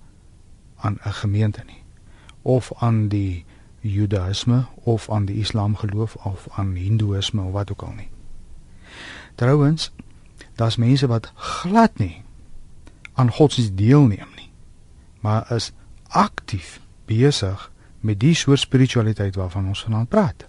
aan 0.81 0.99
'n 1.05 1.13
gemeente 1.13 1.63
nie 1.67 1.83
of 2.43 2.73
aan 2.77 3.09
die 3.09 3.45
Judaïsme 3.81 4.67
of 4.75 5.11
aan 5.11 5.25
die 5.25 5.37
Islam 5.37 5.77
geloof 5.77 6.15
of 6.15 6.49
aan 6.51 6.75
Hindoeïsme 6.75 7.43
of 7.43 7.53
wat 7.53 7.71
ook 7.71 7.83
al 7.83 7.93
nie. 7.93 8.09
Trouwens, 9.35 9.93
daar's 10.55 10.77
mense 10.77 11.07
wat 11.07 11.33
glad 11.35 11.99
nie 11.99 12.23
aan 13.13 13.31
godsdienst 13.31 13.77
deelneem 13.77 14.29
nie, 14.37 14.51
maar 15.21 15.53
is 15.53 15.73
aktief 16.09 16.81
besig 17.05 17.70
met 18.01 18.21
die 18.21 18.35
soort 18.35 18.63
spiritualiteit 18.63 19.37
waarvan 19.37 19.67
ons 19.69 19.83
vanaand 19.85 20.09
praat. 20.09 20.45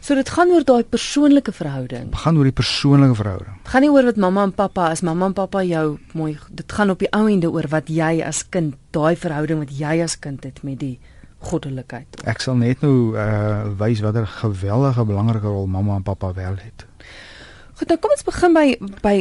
So 0.00 0.14
dit 0.14 0.28
gaan 0.28 0.52
oor 0.54 0.64
daai 0.64 0.84
persoonlike 0.84 1.52
verhouding. 1.52 2.10
Dit 2.10 2.22
gaan 2.24 2.38
oor 2.38 2.48
die 2.48 2.54
persoonlike 2.54 3.16
verhouding. 3.18 3.56
Dit 3.62 3.72
gaan 3.74 3.84
nie 3.86 3.90
oor 3.90 4.06
wat 4.10 4.20
mamma 4.22 4.46
en 4.48 4.54
pappa 4.54 4.90
as 4.94 5.02
mamma 5.02 5.30
en 5.30 5.36
pappa 5.38 5.64
jou 5.66 5.86
mooi 6.18 6.36
dit 6.50 6.72
gaan 6.72 6.94
op 6.94 7.02
die 7.02 7.10
ou 7.10 7.26
ende 7.30 7.50
oor 7.50 7.68
wat 7.72 7.90
jy 7.90 8.20
as 8.26 8.44
kind, 8.48 8.78
daai 8.94 9.16
verhouding 9.16 9.64
wat 9.64 9.74
jy 9.78 9.98
as 10.04 10.18
kind 10.18 10.44
het 10.46 10.62
met 10.62 10.78
die 10.82 10.96
goddelikheid. 11.42 12.22
Ek 12.28 12.42
sal 12.42 12.58
net 12.60 12.82
nou 12.86 13.16
uh 13.18 13.72
wys 13.78 14.02
watter 14.04 14.26
geweldige 14.38 15.04
belangrike 15.08 15.50
rol 15.50 15.66
mamma 15.66 15.98
en 15.98 16.06
pappa 16.06 16.32
wel 16.36 16.58
het. 16.62 16.86
Goed, 17.78 17.88
nou 17.88 17.98
kom 17.98 18.14
ons 18.14 18.26
begin 18.28 18.54
by 18.54 18.66
by 19.02 19.16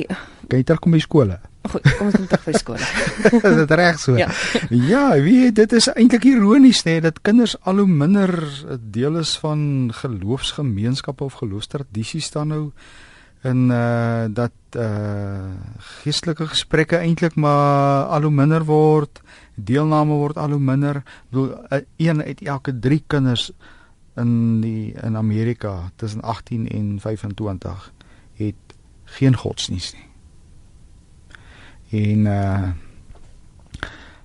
Kyk, 0.51 0.67
dit 0.67 0.79
kom 0.83 0.93
by 0.93 0.99
skole. 1.01 1.39
Goed, 1.71 1.85
kom 1.97 2.09
ons 2.09 2.15
kom 2.15 2.27
terug 2.27 2.47
by 2.47 2.53
skole. 2.59 2.87
is 3.51 3.59
dit 3.61 3.75
reg 3.79 3.99
so? 3.99 4.15
Ja. 4.19 4.27
ja, 4.69 5.05
weet 5.23 5.55
dit 5.55 5.75
is 5.77 5.87
eintlik 5.93 6.25
ironies 6.31 6.83
nê 6.87 6.97
dat 7.03 7.21
kinders 7.25 7.55
al 7.63 7.83
hoe 7.83 7.87
minder 7.87 8.33
deel 8.79 9.21
is 9.21 9.37
van 9.39 9.91
geloofsgemeenskappe 9.95 11.23
of 11.23 11.39
geloofstradisies 11.41 12.31
staan 12.31 12.51
nou 12.53 12.65
in 13.47 13.69
uh 13.73 14.25
dat 14.29 14.77
uh 14.77 15.49
geestelike 16.01 16.47
gesprekke 16.47 16.97
eintlik 16.97 17.35
maar 17.35 18.05
al 18.05 18.27
hoe 18.27 18.31
minder 18.31 18.65
word, 18.65 19.21
deelname 19.55 20.13
word 20.13 20.37
al 20.37 20.57
hoe 20.57 20.61
minder. 20.61 21.01
Ek 21.01 21.31
bedoel 21.31 21.49
uh, 21.57 21.81
een 21.97 22.23
uit 22.23 22.41
elke 22.41 22.79
3 22.79 23.03
kinders 23.07 23.51
in 24.19 24.61
die 24.61 24.93
in 24.93 25.17
Amerika 25.17 25.91
tussen 25.95 26.21
18 26.21 26.67
en 26.69 26.99
25 26.99 27.91
het 28.33 28.77
geen 29.17 29.35
godsdienst 29.35 29.93
nie. 29.93 30.10
En 31.91 32.25
uh 32.25 32.71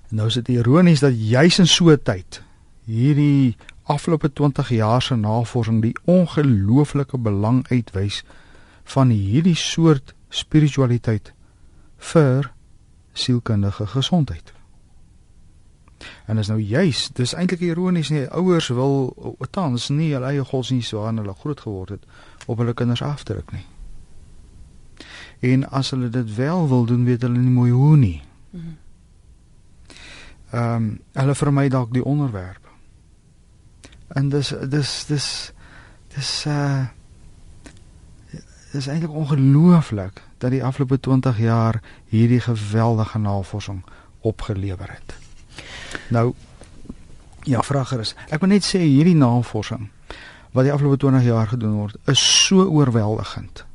nou 0.07 0.27
is 0.27 0.33
dit 0.39 0.47
ironies 0.47 0.99
dat 1.03 1.11
juis 1.19 1.59
in 1.59 1.67
so 1.67 1.91
'n 1.91 1.99
tyd 2.03 2.41
hierdie 2.83 3.57
afgelope 3.83 4.33
20 4.33 4.69
jaar 4.69 5.01
se 5.01 5.15
navorsing 5.15 5.81
die 5.81 5.95
ongelooflike 6.03 7.17
belang 7.17 7.67
uitwys 7.69 8.23
van 8.83 9.09
hierdie 9.09 9.55
soort 9.55 10.13
spiritualiteit 10.29 11.33
vir 11.97 12.51
sielkundige 13.13 13.87
gesondheid. 13.87 14.53
En 16.25 16.37
is 16.37 16.47
nou 16.47 16.59
juis, 16.61 17.09
dis 17.13 17.33
eintlik 17.33 17.59
ironies 17.59 18.09
nie 18.09 18.27
ouers 18.27 18.67
wil 18.67 19.15
tans 19.51 19.89
nie 19.89 20.13
hulle 20.13 20.25
eie 20.31 20.45
godsdienst 20.45 20.91
waarin 20.91 21.17
hulle 21.17 21.33
groot 21.33 21.59
geword 21.59 21.89
het 21.89 22.05
op 22.45 22.57
hulle 22.57 22.73
kinders 22.73 23.01
afdruk 23.01 23.51
nie. 23.51 23.65
En 25.39 25.69
as 25.69 25.89
hulle 25.89 26.09
dit 26.09 26.35
wel 26.35 26.67
wil 26.67 26.85
doen, 26.85 27.03
weet 27.05 27.21
hulle 27.21 27.37
nie 27.37 27.53
mooi 27.53 27.71
hoe 27.71 27.97
nie. 27.97 28.21
Ehm 30.51 30.73
um, 30.73 30.99
hulle 31.13 31.35
vermy 31.35 31.67
dalk 31.69 31.93
die 31.93 32.03
onderwerp. 32.03 32.67
En 34.07 34.29
dis 34.29 34.53
dis 34.69 35.05
dis 35.07 35.53
dis 36.15 36.45
uh 36.47 36.85
dis 38.71 38.87
eintlik 38.87 39.11
ongelooflik 39.11 40.21
dat 40.37 40.51
die 40.51 40.63
afgelope 40.63 40.99
20 40.99 41.37
jaar 41.39 41.81
hierdie 42.05 42.39
geweldige 42.39 43.19
navorsing 43.19 43.83
opgelewer 44.19 44.91
het. 44.91 45.15
Nou 46.07 46.33
ja, 47.43 47.61
vrager 47.63 47.99
is, 47.99 48.15
ek 48.29 48.39
wil 48.39 48.49
net 48.49 48.65
sê 48.67 48.79
hierdie 48.79 49.15
navorsing 49.15 49.89
wat 50.51 50.63
die 50.63 50.73
afgelope 50.73 50.97
20 50.97 51.23
jaar 51.23 51.47
gedoen 51.47 51.73
word, 51.73 51.95
is 52.05 52.45
so 52.45 52.63
oorweldigend 52.63 53.66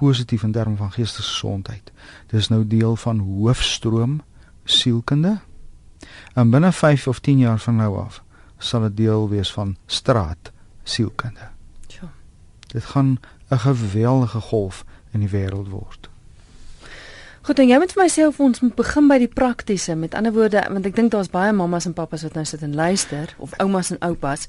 positief 0.00 0.42
in 0.42 0.52
terme 0.52 0.76
van 0.76 0.92
geestesgesondheid. 0.92 1.92
Dis 2.32 2.48
nou 2.48 2.66
deel 2.66 2.96
van 2.96 3.18
hoofstroom 3.18 4.20
sielkunde. 4.64 5.38
En 6.34 6.50
binne 6.50 6.72
5 6.72 7.06
of 7.08 7.18
10 7.18 7.38
jaar 7.38 7.58
van 7.58 7.76
nou 7.76 7.98
af 7.98 8.22
sal 8.58 8.80
dit 8.80 8.96
deel 8.96 9.28
wees 9.28 9.52
van 9.52 9.76
straat 9.86 10.52
sielkunde. 10.82 11.48
Ja. 11.86 12.12
Dit 12.66 12.84
gaan 12.84 13.18
'n 13.48 13.58
geweldige 13.58 14.40
golf 14.40 14.84
in 15.10 15.20
die 15.20 15.28
wêreld 15.28 15.68
word. 15.68 16.09
Goed, 17.42 17.58
en 17.58 17.70
jy 17.70 17.78
moet 17.80 17.92
vir 17.94 18.02
my 18.02 18.08
sê 18.12 18.26
of 18.28 18.40
ons 18.44 18.60
moet 18.60 18.74
begin 18.76 19.06
by 19.08 19.16
die 19.22 19.30
praktiese. 19.32 19.94
Met 19.96 20.14
ander 20.18 20.32
woorde, 20.36 20.60
want 20.68 20.86
ek 20.86 20.96
dink 20.96 21.12
daar's 21.14 21.30
baie 21.32 21.52
mammas 21.56 21.86
en 21.88 21.96
pappas 21.96 22.26
wat 22.26 22.36
nou 22.36 22.44
sit 22.44 22.60
en 22.66 22.74
luister 22.76 23.32
of 23.40 23.54
oumas 23.64 23.90
en 23.94 24.00
oupas. 24.04 24.44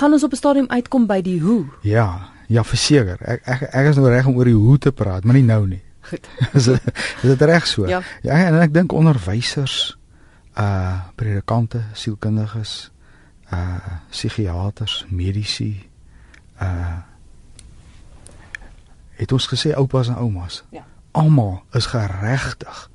Gaan 0.00 0.12
ons 0.12 0.24
op 0.26 0.32
'n 0.32 0.36
stadium 0.36 0.68
uitkom 0.68 1.06
by 1.06 1.20
die 1.22 1.40
hoe? 1.40 1.64
Ja, 1.82 2.30
ja 2.48 2.64
verseker. 2.64 3.18
Ek 3.22 3.42
ek 3.46 3.62
ek 3.62 3.86
is 3.86 3.96
nou 3.96 4.08
reg 4.08 4.26
om 4.26 4.36
oor 4.36 4.44
die 4.44 4.58
hoe 4.58 4.78
te 4.78 4.92
praat, 4.92 5.24
maar 5.24 5.34
nie 5.34 5.46
nou 5.46 5.66
nie. 5.66 5.82
Goed. 6.00 6.26
is 6.58 6.64
dit 6.64 6.82
is 7.22 7.28
dit 7.30 7.40
reg 7.40 7.66
so? 7.66 7.86
Ja. 7.86 8.02
ja 8.22 8.32
en 8.32 8.60
ek 8.60 8.74
dink 8.74 8.92
onderwysers, 8.92 9.96
uh 10.58 11.00
predikante, 11.14 11.82
sielkundiges, 11.92 12.90
uh 13.52 14.02
psigiaters, 14.10 15.06
medici, 15.08 15.88
uh 16.60 16.98
het 19.14 19.32
ons 19.32 19.46
gesê 19.46 19.74
oupas 19.74 20.08
en 20.08 20.16
oumas. 20.16 20.64
Ja. 20.70 20.84
Almal 21.14 21.62
is 21.78 21.86
geregtig 21.92 22.88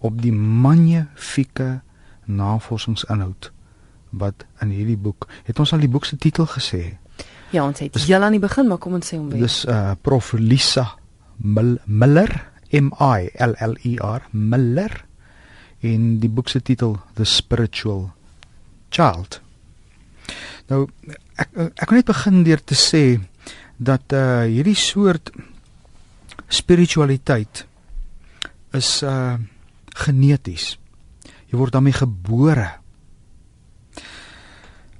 op 0.00 0.22
die 0.22 0.32
magnifieke 0.32 1.80
navorsingsinhoud 2.24 3.50
wat 4.16 4.46
in 4.64 4.72
hierdie 4.72 4.96
boek. 4.96 5.26
Het 5.44 5.58
ons 5.60 5.72
al 5.76 5.82
die 5.84 5.90
boek 5.92 6.06
se 6.08 6.16
titel 6.16 6.48
gesê? 6.48 6.96
Ja, 7.52 7.64
ons 7.64 7.80
het 7.80 7.96
heel 8.04 8.22
aan 8.24 8.36
die 8.36 8.42
begin, 8.42 8.68
maar 8.68 8.80
kom 8.80 8.96
ons 8.98 9.08
sê 9.08 9.18
hom 9.18 9.28
weer. 9.32 9.44
Dis 9.44 9.64
uh 9.68 9.92
Prof 10.04 10.32
Lisa 10.36 10.86
Mil 11.36 11.76
Miller 11.84 12.30
M 12.72 12.90
I 13.00 13.28
L 13.44 13.54
L 13.64 13.76
E 13.84 13.96
R 14.04 14.24
Miller 14.32 15.04
in 15.80 16.18
die 16.22 16.28
boek 16.28 16.48
se 16.48 16.60
titel 16.60 16.98
The 17.16 17.24
Spiritual 17.24 18.10
Child. 18.90 19.40
Nou 20.68 20.86
ek 21.36 21.52
ek 21.56 21.88
wil 21.88 22.00
net 22.00 22.10
begin 22.10 22.42
deur 22.44 22.64
te 22.64 22.76
sê 22.76 23.04
dat 23.76 24.12
uh 24.12 24.44
hierdie 24.48 24.76
soort 24.76 25.32
spiritualiteit 26.48 27.66
is 28.72 29.02
uh 29.02 29.36
geneties. 29.98 30.76
Jy 31.50 31.58
word 31.58 31.72
daarmee 31.74 31.96
gebore. 31.96 32.68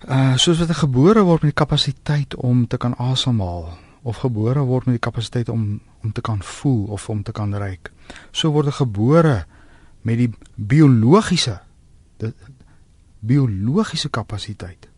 Uh 0.09 0.37
soos 0.37 0.59
wat 0.59 0.69
'n 0.69 0.85
gebore 0.85 1.23
word 1.23 1.43
met 1.43 1.55
die 1.55 1.65
kapasiteit 1.65 2.35
om 2.35 2.67
te 2.67 2.77
kan 2.77 2.97
asemhaal 2.97 3.79
of 4.03 4.17
gebore 4.17 4.61
word 4.61 4.87
met 4.87 4.95
die 4.95 5.07
kapasiteit 5.11 5.49
om 5.49 5.81
om 6.03 6.13
te 6.13 6.21
kan 6.21 6.43
voel 6.43 6.87
of 6.87 7.09
om 7.09 7.23
te 7.23 7.33
kan 7.33 7.55
ruik. 7.55 7.93
So 8.31 8.51
word 8.51 8.67
'n 8.67 8.81
gebore 8.85 9.47
met 10.03 10.17
die 10.17 10.31
biologiese 10.55 11.61
die 12.17 12.33
biologiese 13.21 14.09
kapasiteit 14.09 14.89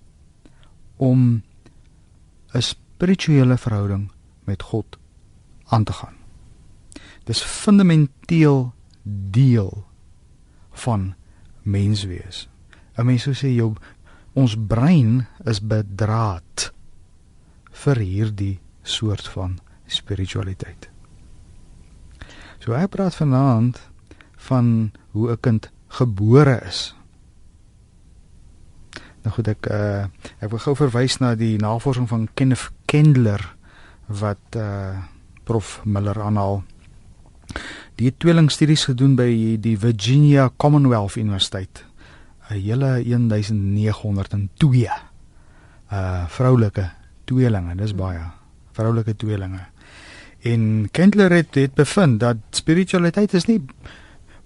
om 0.97 1.42
'n 2.52 2.62
spirituele 2.62 3.57
verhouding 3.59 4.11
met 4.45 4.62
God 4.62 4.99
aan 5.66 5.85
te 5.85 5.92
gaan. 5.92 6.20
Dis 7.31 7.43
fundamenteel 7.47 8.73
deel 9.31 9.85
van 10.83 11.15
menswees. 11.63 12.49
'n 12.99 13.07
Mens 13.07 13.23
sou 13.23 13.35
sê 13.35 13.55
jou 13.55 13.75
ons 14.35 14.57
brein 14.59 15.27
is 15.47 15.61
bedraad 15.63 16.73
vir 17.83 17.97
hierdie 17.97 18.59
soort 18.83 19.29
van 19.29 19.59
spiritualiteit. 19.87 20.91
So 22.59 22.75
ek 22.75 22.91
praat 22.97 23.15
vanaand 23.15 23.79
van 24.51 24.91
hoe 25.15 25.31
'n 25.31 25.41
kind 25.41 25.71
gebore 25.89 26.61
is. 26.67 26.95
Nou 29.23 29.35
goed 29.35 29.49
ek 29.49 29.71
uh, 29.71 30.05
ek 30.41 30.51
wil 30.51 30.59
gou 30.59 30.75
verwys 30.75 31.19
na 31.21 31.35
die 31.35 31.57
navorsing 31.59 32.09
van 32.09 32.29
Kenneth 32.35 32.71
Kendler 32.85 33.57
wat 34.07 34.57
uh, 34.57 34.99
prof 35.45 35.81
Miller 35.85 36.21
aanhaal 36.23 36.65
Die 37.95 38.07
het 38.07 38.19
tweelingstudies 38.19 38.85
gedoen 38.85 39.16
by 39.19 39.57
die 39.61 39.76
Virginia 39.78 40.50
Commonwealth 40.57 41.16
Universiteit. 41.16 41.85
'n 42.50 42.54
Hele 42.54 43.02
1902 43.04 44.88
uh 45.92 46.26
vroulike 46.28 46.90
tweelinge, 47.25 47.75
dis 47.75 47.95
baie 47.95 48.23
vroulike 48.73 49.16
tweelinge. 49.16 49.66
En 50.42 50.88
Kendler 50.90 51.33
het, 51.33 51.54
het 51.54 51.75
bevind 51.75 52.21
dat 52.21 52.37
spiritualiteit 52.50 53.35
is 53.35 53.45
nie 53.45 53.61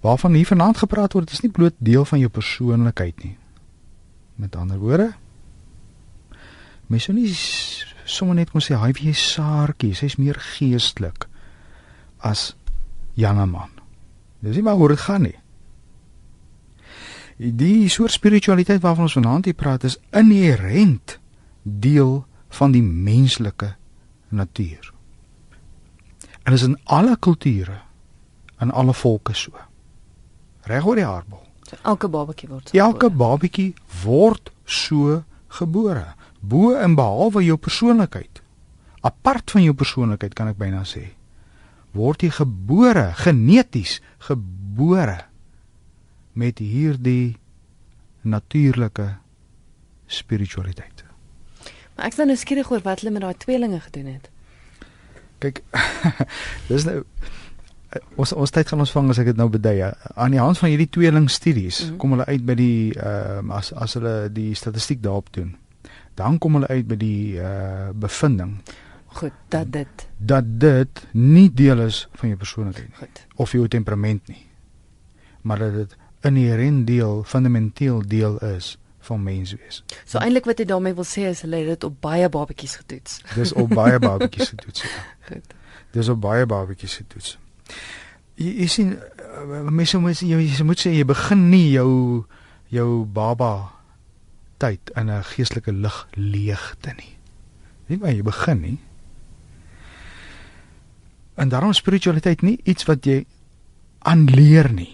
waarvan 0.01 0.35
hier 0.35 0.47
vanaand 0.47 0.77
gepraat 0.77 1.13
word, 1.13 1.31
is 1.33 1.41
nie 1.41 1.51
bloot 1.51 1.75
deel 1.79 2.05
van 2.05 2.19
jou 2.19 2.31
persoonlikheid 2.31 3.25
nie. 3.25 3.37
Met 4.35 4.57
ander 4.57 4.79
woorde, 4.79 5.13
mens 6.87 7.07
sou 7.07 7.15
nie 7.17 7.31
sommer 8.05 8.37
net 8.37 8.51
kon 8.53 8.61
sê 8.61 8.77
hy 8.77 8.91
wie 8.99 9.15
saartjie, 9.17 9.95
sy's 9.97 10.19
meer 10.21 10.37
geestelik 10.37 11.29
as 12.25 12.53
Janeman. 13.15 13.71
Dis 14.45 14.59
nie 14.59 14.63
maar 14.63 14.79
hoe 14.79 14.89
dit 14.93 15.01
gaan 15.01 15.23
nie. 15.23 15.39
Die 17.37 17.89
soort 17.91 18.13
spiritualiteit 18.15 18.83
waarvan 18.83 19.09
ons 19.09 19.17
vanaand 19.19 19.49
hier 19.49 19.59
praat 19.59 19.85
is 19.85 19.99
inherënt 20.15 21.19
deel 21.63 22.25
van 22.55 22.75
die 22.75 22.83
menslike 22.83 23.75
natuur. 24.29 24.93
En 26.45 26.53
is 26.53 26.63
in 26.63 26.77
alle 26.85 27.17
kulture 27.17 27.81
en 28.59 28.71
alle 28.71 28.95
volke 28.95 29.35
so. 29.35 29.57
Reg 30.69 30.87
oor 30.87 31.01
die 31.01 31.07
aardbol. 31.07 31.43
So 31.65 31.77
elke 31.83 32.09
babatjie 32.09 32.49
word 32.49 32.69
so. 32.69 32.79
Elke 32.79 33.11
babatjie 33.11 33.75
word 34.05 34.53
so 34.65 35.23
gebore, 35.59 36.07
bo 36.41 36.75
en 36.77 36.95
behalwe 36.95 37.45
jou 37.45 37.57
persoonlikheid. 37.57 38.43
Apart 39.05 39.51
van 39.51 39.63
jou 39.65 39.75
persoonlikheid 39.75 40.35
kan 40.37 40.51
ek 40.53 40.61
byna 40.61 40.85
sê. 40.89 41.09
Word 41.95 42.25
jy 42.27 42.33
gebore, 42.35 43.13
geneties 43.23 44.01
gebore 44.27 45.21
met 46.35 46.59
hierdie 46.59 47.37
natuurlike 48.27 49.13
spiritualiteit. 50.11 51.05
Maar 51.95 52.09
ek 52.09 52.17
is 52.17 52.19
nou 52.19 52.29
nuuskierig 52.33 52.71
oor 52.73 52.83
wat 52.83 53.03
hulle 53.03 53.15
met 53.15 53.23
daai 53.23 53.39
tweelinge 53.39 53.79
gedoen 53.87 54.09
het. 54.17 54.31
Kyk, 55.45 55.61
dis 56.71 56.87
nou 56.89 57.03
ons 58.19 58.33
ons 58.35 58.51
tyd 58.51 58.67
gaan 58.67 58.83
ons 58.83 58.93
vang 58.97 59.11
as 59.13 59.21
ek 59.23 59.29
dit 59.31 59.39
nou 59.39 59.49
bedui. 59.53 59.77
ja. 59.79 59.93
Aan 60.19 60.35
die 60.35 60.43
hand 60.43 60.59
van 60.59 60.73
hierdie 60.73 60.91
tweeling 60.91 61.29
studies 61.31 61.83
mm. 61.83 61.89
-hmm. 61.89 61.99
kom 62.03 62.17
hulle 62.17 62.27
uit 62.27 62.47
by 62.47 62.55
die 62.59 62.95
ehm 62.99 63.51
uh, 63.51 63.57
as 63.57 63.73
as 63.73 63.95
hulle 63.95 64.33
die 64.33 64.55
statistiek 64.55 65.03
daarop 65.03 65.33
doen. 65.33 65.55
Dan 66.15 66.39
kom 66.39 66.55
hulle 66.59 66.67
uit 66.67 66.87
by 66.87 66.97
die 66.97 67.39
uh 67.39 67.91
bevinding 67.95 68.59
Goed, 69.15 69.33
dat 69.49 69.73
dit. 69.73 70.07
dat 70.19 70.45
dit 70.61 71.07
nie 71.13 71.49
deel 71.55 71.81
is 71.87 72.09
van 72.19 72.29
jou 72.29 72.39
persoonlikheid 72.39 72.89
nie, 72.89 72.97
Goed. 72.99 73.27
of 73.37 73.53
jou 73.53 73.69
temperament 73.69 74.27
nie. 74.29 74.47
Maar 75.43 75.59
dat 75.59 75.75
dit 75.75 75.97
inherënt 76.25 76.87
deel, 76.87 77.23
fundamenteel 77.25 78.03
deel 78.09 78.39
is 78.39 78.79
van 79.05 79.23
menswees. 79.23 79.83
So 80.05 80.19
eintlik 80.19 80.45
wat 80.49 80.59
hy 80.59 80.65
daarmee 80.65 80.95
wil 80.97 81.05
sê 81.05 81.27
is 81.29 81.43
hulle 81.45 81.57
het 81.61 81.67
dit 81.75 81.85
op 81.85 82.01
baie 82.01 82.29
babatjies 82.29 82.77
getoets. 82.81 83.21
Dis 83.35 83.53
op 83.53 83.69
baie 83.75 83.99
babatjies 83.99 84.49
getoets. 84.55 84.83
Ja. 84.83 85.05
Goed. 85.29 85.55
Dis 85.93 86.09
op 86.09 86.21
baie 86.25 86.47
babatjies 86.47 86.97
getoets. 86.97 87.37
Jy, 88.41 88.51
jy 88.65 88.67
sien 88.73 88.95
uh, 88.97 89.61
mense 89.71 89.99
moet 90.01 90.19
jy, 90.25 90.41
jy 90.49 90.65
moet 90.67 90.81
sê 90.81 90.91
jy 90.97 91.05
begin 91.07 91.49
nie 91.53 91.69
jou 91.71 92.25
jou 92.73 93.05
baba 93.07 93.53
tyd 94.59 94.91
in 94.97 95.11
'n 95.11 95.23
geestelike 95.23 95.73
lig 95.73 96.07
leegte 96.17 96.95
nie. 96.97 97.13
Nie 97.87 97.99
waar 97.99 98.13
jy 98.13 98.23
begin 98.23 98.61
nie. 98.61 98.79
En 101.35 101.49
daarom 101.49 101.73
spiritualiteit 101.73 102.43
nie 102.43 102.59
iets 102.65 102.85
wat 102.85 103.05
jy 103.05 103.25
aanleer 103.99 104.73
nie. 104.73 104.93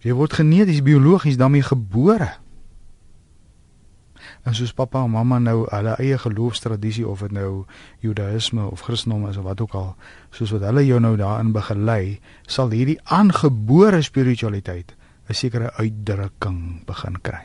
Jy 0.00 0.12
word 0.16 0.32
geneties 0.32 0.82
biologies 0.82 1.36
daarmee 1.36 1.62
gebore. 1.62 2.30
En 4.44 4.54
soos 4.56 4.72
pappa 4.72 5.02
en 5.04 5.10
mamma 5.12 5.38
nou 5.38 5.64
hulle 5.68 5.94
eie 6.00 6.16
geloofstradisie 6.20 7.06
of 7.08 7.20
dit 7.24 7.32
nou 7.36 7.64
Judaïsme 8.04 8.64
of 8.70 8.80
Christendom 8.86 9.26
is 9.28 9.36
of 9.36 9.44
wat 9.44 9.60
ook 9.60 9.74
al, 9.76 9.94
soos 10.32 10.52
wat 10.54 10.64
hulle 10.64 10.84
jou 10.86 11.00
nou 11.00 11.14
daarin 11.20 11.52
begelei, 11.52 12.20
sal 12.48 12.70
hierdie 12.72 12.98
aangebore 13.04 14.00
spiritualiteit 14.02 14.94
'n 15.28 15.34
sekere 15.34 15.72
uitdrukking 15.76 16.84
begin 16.86 17.20
kry. 17.22 17.44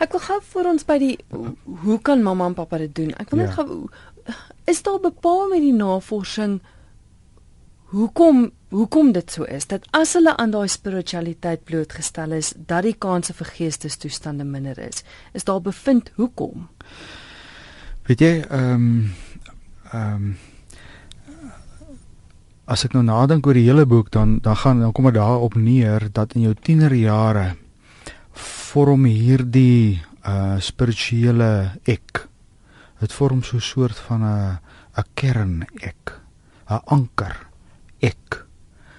Ek 0.00 0.12
wil 0.12 0.20
gou 0.20 0.40
voor 0.42 0.64
ons 0.64 0.84
by 0.84 0.98
die 0.98 1.18
hoe- 1.30 1.56
hoe 1.64 2.00
kan 2.02 2.22
mamma 2.22 2.46
en 2.46 2.54
pappa 2.54 2.78
dit 2.78 2.94
doen? 2.94 3.12
Ek 3.18 3.30
wil 3.30 3.38
net 3.38 3.48
Ja. 3.48 3.54
gou 3.54 3.88
is 4.70 4.82
daar 4.86 5.00
bepaal 5.02 5.48
met 5.50 5.64
die 5.64 5.74
navorsing 5.74 6.60
hoekom 7.90 8.50
hoekom 8.70 9.10
dit 9.12 9.32
so 9.34 9.46
is 9.50 9.66
dat 9.66 9.86
as 9.96 10.12
hulle 10.14 10.36
aan 10.38 10.52
daai 10.54 10.68
spiritualiteit 10.70 11.64
blootgestel 11.66 12.36
is, 12.36 12.52
dat 12.54 12.86
die 12.86 12.94
kanse 12.94 13.34
vir 13.34 13.50
geestestoestande 13.56 14.46
minder 14.46 14.78
is. 14.78 15.02
Is 15.34 15.44
daar 15.48 15.58
bevind 15.64 16.12
hoekom? 16.20 16.68
Weet 18.06 18.22
jy, 18.22 18.32
ehm 18.46 18.86
um, 18.86 18.94
ehm 19.90 20.14
um, 20.14 20.30
as 22.70 22.84
ek 22.86 22.92
nou 22.94 23.02
nadink 23.02 23.48
oor 23.50 23.58
die 23.58 23.66
hele 23.66 23.82
boek 23.90 24.12
dan 24.14 24.38
dan 24.44 24.54
gaan 24.62 24.84
dan 24.84 24.92
kom 24.94 25.08
dit 25.10 25.18
daarop 25.18 25.56
neer 25.58 26.06
dat 26.14 26.36
in 26.38 26.46
jou 26.46 26.54
tienerjare 26.54 27.56
vorm 28.70 29.08
hierdie 29.10 29.98
uh 30.22 30.60
spirituele 30.62 31.80
ek. 31.90 32.29
Dit 33.00 33.12
vorm 33.12 33.42
so 33.42 33.56
'n 33.56 33.60
soort 33.60 33.98
van 33.98 34.22
'n 34.22 34.58
'n 34.96 35.04
kern 35.14 35.66
ek, 35.80 36.20
'n 36.68 36.80
anker 36.84 37.48
ek. 37.98 38.46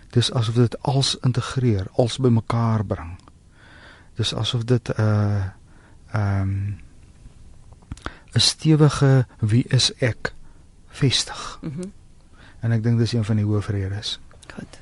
Dis 0.09 0.31
asof 0.33 0.55
dit 0.55 0.81
als 0.83 1.17
integreer, 1.21 1.87
als 1.91 2.17
bymekaar 2.17 2.85
bring. 2.85 3.19
Dis 4.15 4.35
asof 4.35 4.63
dit 4.63 4.89
'n 4.89 5.01
uh, 5.01 5.45
ehm 6.11 6.41
um, 6.41 6.79
'n 8.33 8.39
stewige 8.39 9.25
wie 9.39 9.63
is 9.67 9.93
ek 9.93 10.33
vestig. 10.87 11.59
Mhm. 11.61 11.79
Mm 11.79 11.91
En 12.61 12.71
ek 12.71 12.83
dink 12.85 12.99
dis 13.01 13.13
een 13.13 13.25
van 13.25 13.39
die 13.41 13.45
hoofredes. 13.45 14.19
Goed. 14.53 14.79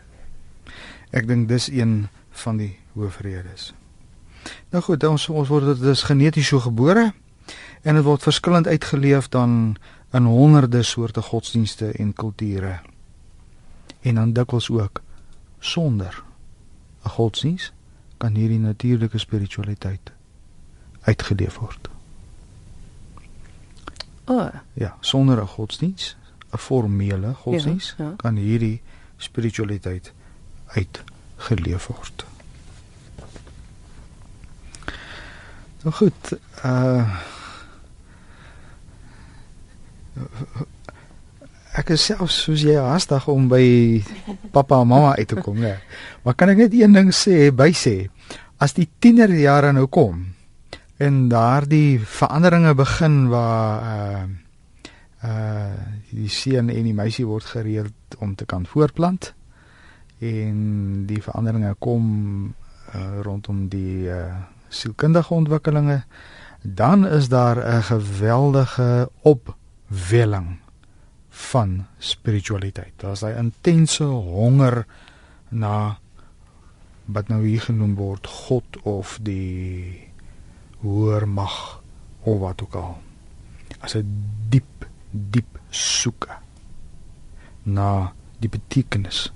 Ek 1.15 1.27
dink 1.27 1.47
dis 1.47 1.69
een 1.71 2.09
van 2.43 2.59
die 2.59 2.73
hoofredes. 2.93 3.71
Nou 4.69 4.83
goed, 4.83 5.03
ons 5.07 5.29
ons 5.31 5.47
word 5.47 5.71
dit 5.71 5.87
is 5.93 6.03
geneties 6.07 6.51
so 6.51 6.59
gebore 6.63 7.09
en 7.81 7.95
dit 7.95 8.03
word 8.03 8.21
verskillend 8.23 8.67
uitgeleef 8.67 9.29
dan 9.29 9.75
in 10.11 10.23
honderde 10.23 10.83
soorte 10.83 11.21
godsdienste 11.21 11.91
en 11.91 12.13
kulture. 12.13 12.79
En 14.01 14.15
dan 14.15 14.33
dikwels 14.33 14.69
ook 14.69 15.01
sonder 15.59 16.23
'n 17.05 17.09
godsdienst 17.09 17.73
kan 18.17 18.35
hierdie 18.35 18.59
natuurlike 18.59 19.17
spiritualiteit 19.17 20.11
uitgeleef 21.01 21.57
word. 21.57 21.89
O, 24.25 24.33
oh, 24.35 24.47
Ja, 24.73 24.97
sonder 24.99 25.41
'n 25.41 25.47
godsdienst, 25.47 26.17
'n 26.53 26.57
formele 26.57 27.33
godsdienst, 27.33 27.95
Ja, 27.97 28.03
ja. 28.05 28.13
kan 28.15 28.35
hierdie 28.35 28.81
spiritualiteit 29.17 30.13
uitgeleef 30.65 31.87
word. 31.87 32.25
Nou 35.83 35.95
goed, 35.95 36.37
uh 36.65 37.19
ek 41.79 41.93
is 41.95 42.07
self 42.09 42.31
soos 42.33 42.63
jy 42.65 42.75
haastig 42.81 43.27
om 43.31 43.47
by 43.51 44.01
pappa 44.51 44.81
en 44.81 44.89
mamma 44.89 45.15
uit 45.15 45.29
te 45.29 45.37
kom, 45.39 45.59
né? 45.61 45.77
Maar 46.23 46.35
kan 46.35 46.49
ek 46.49 46.57
net 46.57 46.73
een 46.73 46.95
ding 46.95 47.11
sê, 47.15 47.51
by 47.55 47.69
sê, 47.77 48.09
as 48.59 48.75
die 48.75 48.89
tienerjare 48.99 49.71
nou 49.75 49.87
kom 49.87 50.25
en 50.99 51.27
daardie 51.31 51.99
veranderinge 52.03 52.73
begin 52.75 53.27
waar 53.31 53.83
uh 53.87 54.23
uh 55.23 55.75
die 56.11 56.29
seun 56.31 56.69
en 56.71 56.87
die 56.87 56.95
meisie 56.95 57.25
word 57.27 57.45
gereeld 57.45 58.17
om 58.19 58.35
te 58.35 58.45
kan 58.45 58.65
voortplant 58.65 59.33
en 60.19 61.05
die 61.07 61.21
veranderinge 61.23 61.75
kom 61.79 62.05
uh, 62.95 63.19
rondom 63.23 63.67
die 63.71 64.07
uh 64.11 64.25
sielkundige 64.69 65.33
ontwikkelinge 65.33 66.01
dan 66.61 67.07
is 67.07 67.29
daar 67.29 67.57
'n 67.57 67.83
geweldige 67.83 69.09
opwelling 69.89 70.57
van 71.29 71.85
spiritualiteit. 71.97 72.93
Daar's 73.01 73.23
daai 73.25 73.37
intense 73.37 74.03
honger 74.03 74.85
na 75.49 75.99
wat 77.05 77.29
nou 77.29 77.41
hier 77.45 77.61
genoem 77.61 77.95
word 77.97 78.27
God 78.27 78.81
of 78.85 79.17
die 79.25 79.97
hoër 80.83 81.25
mag 81.27 81.81
of 82.21 82.39
wat 82.39 82.61
ook 82.61 82.75
al. 82.75 82.97
As 83.81 83.95
'n 83.95 84.05
diep 84.49 84.85
diep 85.11 85.59
soeke 85.69 86.37
na 87.63 88.13
die 88.39 88.49
betekenis 88.49 89.33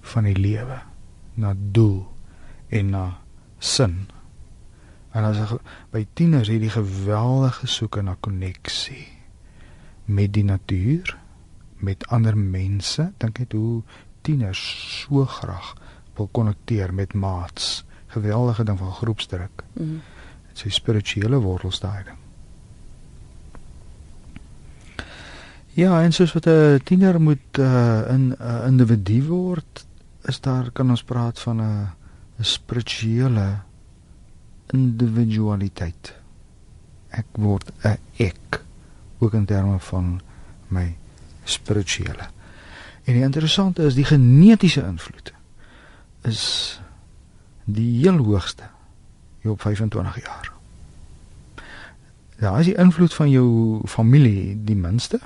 van 0.00 0.24
die 0.24 0.36
lewe, 0.36 0.80
na 1.34 1.54
doel 1.56 2.08
en 2.68 2.90
na 2.90 3.18
sin. 3.58 4.08
En 5.12 5.24
as 5.24 5.36
by 5.90 6.06
tieners 6.14 6.48
hierdie 6.48 6.70
geweldige 6.70 7.66
soeke 7.66 8.02
na 8.02 8.16
koneksie 8.20 9.11
met 10.04 10.32
die 10.32 10.44
natuur, 10.44 11.16
met 11.82 12.06
ander 12.06 12.36
mense, 12.38 13.12
dink 13.18 13.38
net 13.38 13.52
hoe 13.52 13.82
tieners 14.22 14.62
so 15.02 15.24
graag 15.26 15.74
wil 16.16 16.28
konnekteer 16.30 16.94
met 16.94 17.14
maats. 17.14 17.84
Geweldige 18.06 18.64
ding 18.64 18.78
van 18.78 18.92
groepsdruk. 18.92 19.64
Mm. 19.72 20.00
Dit 20.48 20.56
is 20.56 20.66
sy 20.66 20.70
spirituele 20.70 21.40
wortels 21.40 21.80
daai 21.80 22.04
ding. 22.04 22.18
Ja, 25.72 26.02
en 26.02 26.12
soos 26.12 26.34
wat 26.36 26.46
'n 26.46 26.80
tiener 26.84 27.20
moet 27.20 27.58
uh, 27.58 28.04
in 28.08 28.28
'n 28.28 28.36
uh, 28.40 28.66
individu 28.66 29.22
word, 29.24 29.86
is 30.28 30.40
daar 30.40 30.70
kan 30.70 30.90
ons 30.90 31.02
praat 31.02 31.40
van 31.40 31.60
'n 31.60 31.88
'n 32.38 32.44
spirituele 32.44 33.62
individualiteit. 34.72 36.14
Ek 37.08 37.26
word 37.32 37.72
'n 37.84 37.98
ek 38.16 38.64
ook 39.22 39.34
in 39.34 39.44
terme 39.44 39.78
van 39.78 40.20
my 40.68 40.96
spirituele. 41.44 42.28
En 43.04 43.12
die 43.12 43.22
interessante 43.22 43.82
is 43.82 43.94
die 43.94 44.04
genetiese 44.04 44.82
invloed 44.82 45.32
is 46.22 46.80
die 47.64 47.98
heel 48.00 48.16
hoogste 48.16 48.62
hier 49.40 49.50
op 49.50 49.60
25 49.60 50.24
jaar. 50.24 50.52
Ja, 52.38 52.50
as 52.50 52.64
die 52.64 52.74
invloed 52.74 53.14
van 53.14 53.30
jou 53.30 53.80
familie 53.86 54.58
die 54.64 54.76
minste, 54.76 55.20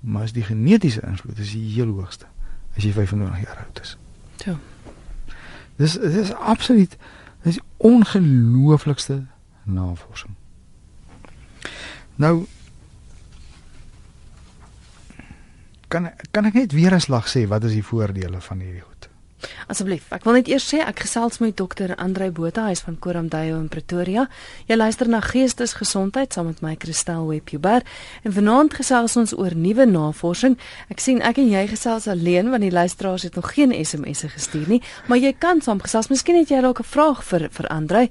maar 0.00 0.22
as 0.22 0.32
die 0.32 0.42
genetiese 0.42 1.02
invloed 1.06 1.38
is 1.38 1.54
die 1.54 1.74
heel 1.74 1.94
hoogste 1.94 2.26
as 2.76 2.84
jy 2.84 2.92
25 2.92 3.42
jaar 3.44 3.64
oud 3.64 3.80
is. 3.82 3.96
Ja. 4.44 4.58
Dis 5.76 5.98
dis 5.98 6.32
absoluut 6.32 6.96
dis 7.42 7.58
ongelooflikste 7.76 9.24
navorsing. 9.62 10.34
Nou 12.14 12.46
kan 16.32 16.46
ek 16.48 16.54
net 16.54 16.72
weer 16.72 16.94
'n 16.94 17.00
slag 17.00 17.28
sê 17.28 17.46
wat 17.46 17.64
is 17.64 17.72
die 17.72 17.84
voordele 17.84 18.40
van 18.40 18.60
hierdie 18.60 18.80
goed? 18.80 19.08
Asseblief, 19.66 20.06
ek 20.14 20.24
wil 20.24 20.32
net 20.32 20.48
eers 20.48 20.68
sê 20.70 20.78
ek 20.78 21.00
gesels 21.04 21.40
met 21.42 21.56
dokter 21.56 21.96
Andrei 21.96 22.30
Botha, 22.30 22.66
hy 22.66 22.74
is 22.76 22.80
van 22.80 22.98
Koramdayo 22.98 23.58
in 23.58 23.68
Pretoria. 23.68 24.28
Jy 24.68 24.76
luister 24.76 25.08
na 25.08 25.20
Geestesgesondheid 25.20 26.32
saam 26.32 26.46
met 26.46 26.62
my 26.62 26.76
Christel 26.78 27.26
Webber 27.26 27.82
en 28.22 28.32
vanaand 28.32 28.74
gesels 28.74 29.16
ons 29.16 29.34
oor 29.34 29.54
nuwe 29.54 29.86
navorsing. 29.86 30.56
Ek 30.88 31.00
sien 31.00 31.20
ek 31.22 31.38
en 31.42 31.50
jy 31.50 31.66
gesels 31.66 32.06
alleen 32.06 32.50
want 32.50 32.62
die 32.62 32.70
luisteraars 32.70 33.22
het 33.22 33.34
nog 33.34 33.54
geen 33.54 33.84
SMS'e 33.84 34.28
gestuur 34.28 34.68
nie, 34.68 34.82
maar 35.08 35.18
jy 35.18 35.32
kan 35.32 35.60
saamgesels. 35.60 36.08
Miskien 36.08 36.36
het 36.36 36.48
jy 36.48 36.60
dalk 36.60 36.80
'n 36.80 36.84
vraag 36.84 37.24
vir 37.24 37.48
vir 37.50 37.68
Andrei. 37.68 38.10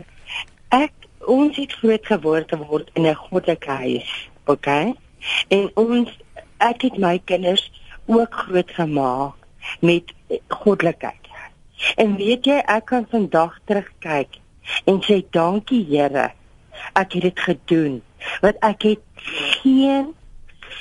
Ek 0.69 0.93
ons 1.25 1.57
het 1.57 1.73
groot 1.81 2.07
geword 2.07 2.51
geword 2.53 2.91
in 2.93 3.07
'n 3.07 3.15
goddelike 3.15 3.71
huis, 3.71 4.29
okay? 4.45 4.95
En 5.49 5.71
ons 5.75 6.09
ek 6.59 6.83
het 6.83 6.99
my 6.99 7.19
kinders 7.25 7.71
ook 8.07 8.35
groot 8.35 8.71
gemaak 8.71 9.35
met 9.81 10.13
goddelikheid. 10.49 11.25
En 11.97 12.17
weet 12.17 12.45
jy, 12.45 12.59
ek 12.67 12.85
kan 12.85 13.07
vandag 13.11 13.59
terugkyk 13.65 14.41
en 14.85 15.01
sê 15.03 15.23
dankie 15.31 15.85
Here. 15.89 16.33
Ek 16.93 17.13
het 17.13 17.23
dit 17.23 17.41
gedoen 17.41 18.03
want 18.41 18.57
ek 18.61 18.83
het 18.83 19.05
geen 19.63 20.15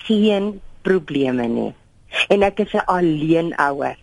geen 0.07 0.61
probleme 0.81 1.47
nie. 1.47 1.73
En 2.27 2.43
ek 2.43 2.59
is 2.59 2.73
'n 2.73 2.85
alleen 2.85 3.55
ouer. 3.55 3.97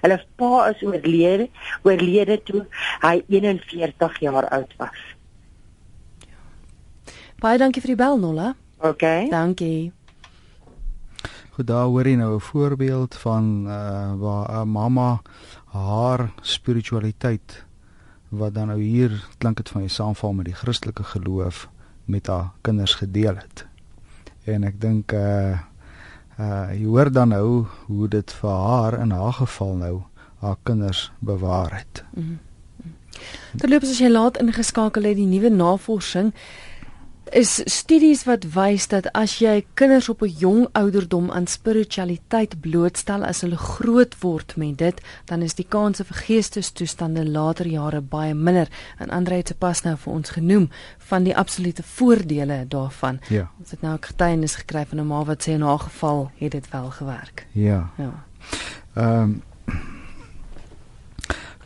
Hulle 0.00 0.24
pa 0.36 0.68
is 0.68 0.82
oorlede, 0.82 1.48
oorlede 1.82 2.42
toe 2.42 2.66
hy 3.00 3.22
41 3.28 4.18
jaar 4.20 4.48
oud 4.48 4.72
was. 4.76 5.15
Baie 7.46 7.60
dankie 7.62 7.78
vir 7.78 7.92
die 7.92 8.00
bel 8.00 8.16
Nolla. 8.18 8.46
Okay. 8.82 9.28
Dankie. 9.30 9.92
Goed, 11.54 11.68
daar 11.68 11.84
hoor 11.86 12.08
jy 12.08 12.16
nou 12.18 12.34
'n 12.34 12.40
voorbeeld 12.40 13.14
van 13.14 13.44
uh 13.70 14.14
waar 14.18 14.64
'n 14.64 14.68
mamma 14.68 15.22
haar 15.70 16.32
spiritualiteit 16.40 17.64
wat 18.28 18.54
dan 18.54 18.66
nou 18.66 18.80
hier 18.80 19.28
klink 19.38 19.56
dit 19.56 19.68
van 19.68 19.82
jy 19.82 19.88
saamval 19.88 20.32
met 20.32 20.44
die 20.44 20.54
Christelike 20.54 21.04
geloof 21.04 21.68
met 22.04 22.26
haar 22.26 22.50
kinders 22.60 22.94
gedeel 22.94 23.36
het. 23.36 23.66
En 24.44 24.64
ek 24.64 24.80
dink 24.80 25.12
uh 25.12 25.58
uh 26.40 26.68
jy 26.74 26.84
hoor 26.84 27.12
dan 27.12 27.28
nou 27.28 27.66
hoe 27.86 28.08
dit 28.08 28.32
vir 28.32 28.50
haar 28.50 29.00
in 29.00 29.10
haar 29.10 29.32
geval 29.32 29.74
nou 29.74 30.02
haar 30.38 30.56
kinders 30.62 31.12
bewaar 31.18 31.76
het. 31.78 32.04
Mm 32.10 32.22
-hmm. 32.22 32.38
Terloops 33.56 33.90
as 33.90 33.98
jy 33.98 34.08
laat 34.08 34.38
ingeskakel 34.40 35.02
het 35.02 35.16
die 35.16 35.26
nuwe 35.26 35.48
navorsing 35.48 36.34
is 37.32 37.60
studies 37.64 38.24
wat 38.24 38.44
wys 38.54 38.86
dat 38.88 39.08
as 39.12 39.38
jy 39.38 39.64
kinders 39.74 40.08
op 40.08 40.22
'n 40.22 40.34
jong 40.38 40.68
ouderdom 40.72 41.30
aan 41.30 41.46
spiritualiteit 41.46 42.60
blootstel 42.60 43.24
as 43.24 43.40
hulle 43.40 43.56
groot 43.56 44.14
word 44.20 44.56
met 44.56 44.78
dit, 44.78 45.00
dan 45.24 45.42
is 45.42 45.54
die 45.54 45.66
kanse 45.68 46.04
vir 46.04 46.16
geestestoestande 46.16 47.28
later 47.28 47.66
jare 47.66 48.00
baie 48.00 48.34
minder. 48.34 48.68
En 48.98 49.10
Andre 49.10 49.34
het 49.34 49.58
pas 49.58 49.82
nou 49.82 49.96
vir 49.96 50.12
ons 50.12 50.30
genoem 50.30 50.70
van 50.98 51.22
die 51.22 51.36
absolute 51.36 51.82
voordele 51.82 52.64
daarvan. 52.68 53.20
Ja. 53.28 53.50
Ons 53.58 53.70
het 53.70 53.82
nou 53.82 53.94
'n 53.94 54.04
getuienis 54.04 54.54
gekry 54.54 54.86
van 54.86 55.00
'n 55.00 55.06
ma 55.06 55.24
wat 55.24 55.42
sê 55.42 55.52
in 55.52 55.62
haar 55.62 55.78
geval 55.78 56.30
het 56.38 56.52
dit 56.52 56.70
wel 56.70 56.90
gewerk. 56.90 57.46
Ja. 57.52 57.90
Ja. 57.96 58.24
Ehm 58.94 59.22
um, 59.22 59.42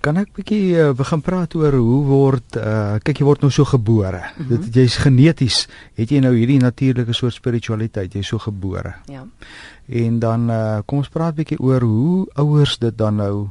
Kan 0.00 0.16
ek 0.16 0.30
bietjie 0.32 0.72
uh, 0.80 0.92
begin 0.96 1.20
praat 1.20 1.52
oor 1.60 1.74
hoe 1.76 1.98
word 2.08 2.56
uh, 2.56 2.96
kyk 3.04 3.20
jy 3.20 3.24
word 3.28 3.42
nou 3.44 3.50
so 3.52 3.68
gebore. 3.68 4.22
Mm 4.22 4.46
-hmm. 4.46 4.48
Dit 4.48 4.74
jy's 4.74 4.96
geneties, 4.96 5.68
het 5.94 6.10
jy 6.10 6.20
nou 6.24 6.32
hierdie 6.32 6.60
natuurlike 6.60 7.12
soort 7.12 7.34
spiritualiteit, 7.34 8.14
jy's 8.14 8.26
so 8.32 8.38
gebore. 8.38 8.94
Ja. 9.12 9.26
En 9.86 10.18
dan 10.18 10.50
uh, 10.50 10.78
kom 10.86 10.98
ons 10.98 11.08
praat 11.08 11.34
bietjie 11.34 11.60
oor 11.60 11.82
hoe 11.82 12.26
ouers 12.34 12.78
dit 12.78 12.98
dan 12.98 13.16
nou 13.16 13.48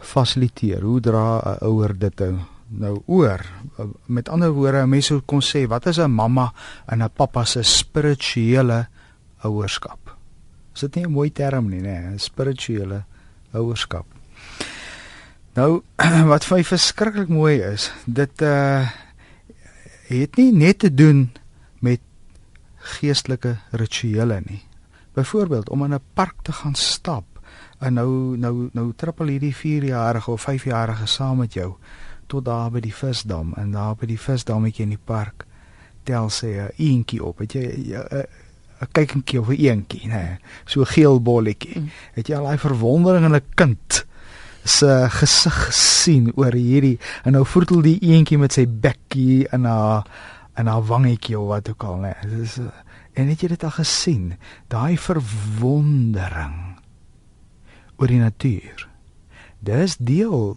fasiliteer. 0.00 0.80
Hoe 0.82 1.00
dra 1.00 1.36
'n 1.44 1.64
ouer 1.64 1.98
dit 1.98 2.18
nou 2.18 2.38
nou 2.68 3.02
oor? 3.06 3.40
Met 4.06 4.28
ander 4.28 4.50
woorde, 4.50 4.86
mense 4.86 5.22
kon 5.26 5.40
sê 5.40 5.66
wat 5.68 5.86
is 5.86 5.98
'n 5.98 6.10
mamma 6.10 6.52
en 6.86 7.02
'n 7.02 7.10
pappa 7.16 7.44
se 7.44 7.62
spirituele 7.62 8.86
ouerskap? 9.42 10.16
Is 10.74 10.80
dit 10.80 10.94
nie 10.94 11.04
'n 11.04 11.12
mooi 11.12 11.32
term 11.32 11.68
nie, 11.68 11.80
nê? 11.80 12.00
Nee? 12.00 12.18
Spirituele 12.18 13.04
ouerskap. 13.52 14.17
Nou 15.58 15.82
wat 16.32 16.46
vir 16.46 16.60
my 16.60 16.64
verskriklik 16.64 17.32
mooi 17.32 17.58
is, 17.74 17.90
dit 18.06 18.46
uh 18.46 18.88
het 20.08 20.38
nie 20.40 20.52
net 20.56 20.78
te 20.80 20.88
doen 20.88 21.26
met 21.84 22.00
geestelike 22.96 23.58
rituele 23.76 24.38
nie. 24.46 24.62
Byvoorbeeld 25.12 25.68
om 25.68 25.84
in 25.84 25.94
'n 25.94 26.06
park 26.14 26.40
te 26.42 26.52
gaan 26.52 26.74
stap 26.74 27.38
En 27.78 27.94
nou 27.94 28.36
nou 28.36 28.68
nou 28.74 28.92
trippel 28.96 29.30
hierdie 29.34 29.54
4-jarige 29.54 30.30
of 30.30 30.46
5-jarige 30.50 31.06
saam 31.06 31.44
met 31.44 31.54
jou 31.54 31.74
tot 32.26 32.44
daar 32.44 32.70
by 32.70 32.82
die 32.84 32.94
visdam 32.94 33.54
en 33.56 33.70
daar 33.72 33.94
by 33.96 34.08
die 34.10 34.18
visdammetjie 34.20 34.84
in 34.84 34.96
die 34.96 35.04
park 35.04 35.46
tel 36.08 36.28
sy 36.30 36.50
'n 36.58 36.72
eentjie 36.76 37.22
op. 37.24 37.38
Het 37.38 37.52
jy 37.52 37.64
'n 37.94 38.26
'n 38.82 38.90
kykentjie 38.92 39.40
of 39.40 39.48
'n 39.48 39.60
eentjie, 39.62 40.08
nê? 40.08 40.14
Nee, 40.14 40.38
so 40.64 40.80
'n 40.80 40.86
geel 40.86 41.22
bolletjie. 41.22 41.78
Mm. 41.78 41.90
Het 42.12 42.26
jy 42.26 42.36
al 42.36 42.44
daai 42.44 42.58
verwondering 42.58 43.24
in 43.24 43.34
'n 43.34 43.54
kind 43.54 44.06
se 44.68 45.08
gesig 45.10 45.54
gesien 45.68 46.32
oor 46.36 46.52
hierdie 46.52 46.98
en 47.24 47.32
nou 47.32 47.44
voetel 47.46 47.82
die 47.82 47.98
eentjie 48.12 48.38
met 48.38 48.52
sy 48.52 48.66
bekkie 48.66 49.46
in 49.52 49.64
haar 49.64 50.06
in 50.58 50.66
haar 50.66 50.82
wangetjie 50.82 51.38
of 51.38 51.48
wat 51.52 51.68
ook 51.70 51.84
al, 51.86 52.00
nê? 52.02 52.12
Nee. 52.22 52.38
Dis 52.40 52.58
en 53.18 53.30
het 53.30 53.40
jy 53.42 53.48
dit 53.48 53.64
al 53.64 53.74
gesien? 53.74 54.34
Daai 54.70 54.98
verwondering 54.98 56.78
oor 57.98 58.10
die 58.10 58.20
natuur. 58.22 58.84
Dis 59.58 59.96
deel 59.98 60.54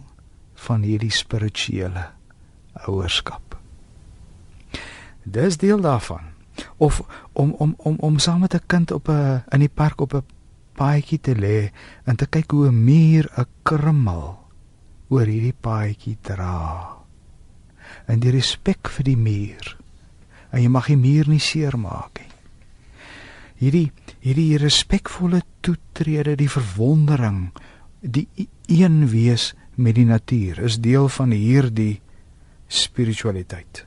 van 0.66 0.84
hierdie 0.86 1.10
spirituele 1.10 2.06
ouerskap. 2.86 3.56
Dis 5.22 5.58
deel 5.58 5.82
daarvan. 5.82 6.30
Of 6.76 7.02
om 7.32 7.54
om 7.58 7.74
om 7.78 7.96
om 7.98 8.18
saam 8.18 8.40
met 8.40 8.54
'n 8.54 8.66
kind 8.66 8.92
op 8.92 9.08
'n 9.08 9.42
in 9.50 9.60
die 9.60 9.74
park 9.74 10.00
op 10.00 10.14
'n 10.14 10.24
paadjie 10.82 11.20
te 11.22 11.34
lê 11.38 11.70
en 12.10 12.18
te 12.18 12.26
kyk 12.26 12.50
hoe 12.52 12.68
'n 12.70 12.84
muur 12.84 13.30
'n 13.38 13.46
krummel 13.62 14.42
oor 15.12 15.26
hierdie 15.26 15.58
paadjie 15.60 16.16
dra. 16.20 16.98
En 18.08 18.20
die 18.20 18.32
respek 18.32 18.88
vir 18.88 19.04
die 19.04 19.16
muur. 19.16 19.76
En 20.52 20.62
jy 20.62 20.68
mag 20.68 20.86
die 20.86 20.96
muur 20.96 21.28
nie 21.28 21.40
seermaak 21.40 22.18
nie. 22.20 22.30
Hierdie 23.62 23.92
hierdie 24.22 24.58
respekvolle 24.58 25.42
toetrede, 25.60 26.36
die 26.36 26.50
verwondering, 26.50 27.50
die 28.00 28.28
een 28.66 29.08
wees 29.10 29.52
met 29.74 29.94
die 29.94 30.06
natuur 30.06 30.58
is 30.62 30.78
deel 30.80 31.08
van 31.08 31.30
hierdie 31.30 32.00
spiritualiteit. 32.68 33.84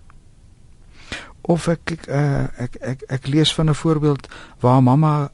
Of 1.41 1.67
ek 1.67 1.91
ek 1.91 2.07
uh, 2.09 2.45
ek, 2.57 2.77
ek 2.81 3.03
ek 3.19 3.27
lees 3.27 3.53
van 3.53 3.69
'n 3.69 3.77
voorbeeld 3.77 4.27
waar 4.59 4.81
mamma 4.83 5.31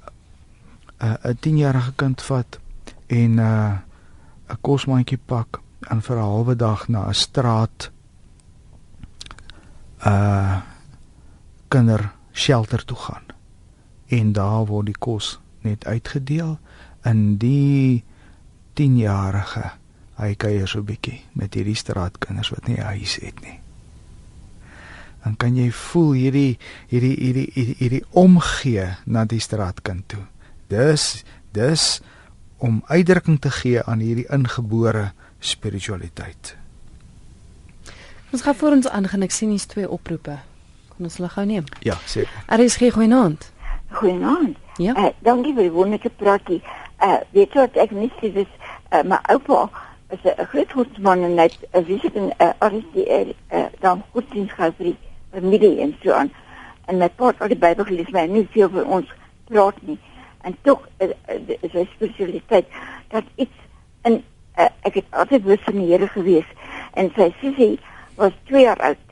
uh, 1.02 1.16
'n 1.24 1.38
10-jarige 1.40 1.94
kind 1.96 2.22
vat 2.22 2.60
en 3.08 3.32
'n 3.36 3.40
uh, 3.40 3.78
'n 4.50 4.58
kosmandjie 4.62 5.20
pak 5.26 5.60
en 5.90 6.02
vir 6.02 6.18
'n 6.18 6.22
halwe 6.22 6.56
dag 6.56 6.88
na 6.88 7.08
'n 7.08 7.14
straat 7.14 7.92
uh 10.06 10.62
kinder 11.68 12.12
shelter 12.32 12.86
toe 12.86 12.98
gaan. 12.98 13.24
En 14.06 14.34
daar 14.34 14.66
word 14.66 14.86
die 14.86 14.98
kos 15.00 15.40
net 15.62 15.86
uitgedeel 15.86 16.60
in 17.04 17.38
die 17.38 18.04
10-jarige 18.74 19.72
hy 20.16 20.36
kuier 20.36 20.68
so 20.68 20.80
'n 20.80 20.86
bietjie 20.86 21.22
met 21.34 21.54
hierdie 21.54 21.76
straatkinders 21.76 22.50
wat 22.50 22.68
nie 22.68 22.78
'n 22.78 22.92
huis 22.94 23.16
het 23.16 23.42
nie. 23.42 23.60
Dan 25.24 25.38
kan 25.38 25.56
jy 25.56 25.72
voel 25.72 26.12
hierdie 26.12 26.58
hierdie 26.88 27.16
hierdie 27.16 27.50
hierdie, 27.54 27.76
hierdie 27.78 28.06
omgee 28.10 28.98
na 29.06 29.26
die 29.26 29.40
straatkind 29.40 30.08
toe. 30.08 30.26
Dis 30.72 31.24
dis 31.52 32.02
om 32.58 32.84
uitdrukking 32.88 33.40
te 33.44 33.52
gee 33.52 33.84
aan 33.84 34.00
hierdie 34.00 34.28
ingebore 34.32 35.12
spiritualiteit. 35.40 36.56
Ons 38.32 38.42
gaan 38.42 38.56
voor 38.56 38.78
ons 38.78 38.88
aangaan 38.88 39.26
ek 39.28 39.34
sien 39.36 39.50
hier's 39.52 39.68
twee 39.68 39.90
oproepe. 39.90 40.38
Kom 40.94 41.10
ons 41.10 41.18
lag 41.20 41.34
gou 41.36 41.44
neem. 41.46 41.66
Ja, 41.84 41.98
seker. 42.08 42.44
Er 42.48 42.64
is 42.64 42.78
geen 42.80 42.94
goeienaand. 42.96 43.50
Goeienaand. 44.00 44.56
Ja. 44.80 44.96
Uh, 44.96 45.10
dankie 45.28 45.52
vir 45.58 45.68
die 45.68 45.74
wonderlike 45.76 46.12
praatie. 46.22 46.62
Uh, 47.04 47.18
weet 47.36 47.52
jy 47.52 47.66
wat 47.66 47.80
ek 47.84 47.92
mis 47.98 48.14
dis 48.22 48.48
uh, 48.48 49.02
my 49.04 49.20
oupa 49.34 49.66
is 50.16 50.24
'n 50.24 50.48
groot 50.54 50.72
godsman 50.72 51.26
en 51.28 51.36
net 51.36 51.58
'n 51.74 51.84
visie 51.84 52.12
in 52.14 52.32
uh, 52.40 52.54
RCL 52.60 53.34
uh, 53.52 53.66
dan 53.80 54.04
godsdienst 54.14 54.56
gehad 54.56 54.78
vir 54.78 54.94
die 54.94 54.98
familie 55.36 55.82
en 55.82 55.96
so 56.04 56.16
aan. 56.16 56.32
En 56.88 56.98
my 56.98 57.10
pa 57.10 57.28
het 57.28 57.42
al 57.42 57.52
die 57.52 57.60
Bybel 57.60 57.86
gelees, 57.86 58.10
maar 58.10 58.28
nie 58.28 58.48
veel 58.52 58.70
vir 58.70 58.86
ons 58.86 59.12
praat 59.52 59.82
nie. 59.82 60.00
En 60.47 60.56
tog 60.65 60.88
uh, 60.99 61.10
uh, 61.10 61.58
is 61.62 61.71
sy 61.73 61.86
spesialiteit 61.93 62.67
dat 63.13 63.27
iets 63.36 63.65
in 64.08 64.21
uh, 64.58 64.69
ek 64.88 65.01
het 65.01 65.17
altyd 65.23 65.45
bewus 65.45 65.63
van 65.67 65.80
die 65.80 65.89
Here 65.91 66.10
gewees 66.12 66.49
en 66.99 67.12
sy 67.15 67.30
sussie 67.41 67.75
was 68.19 68.34
2 68.49 68.65
jaar 68.65 68.82
oud. 68.91 69.04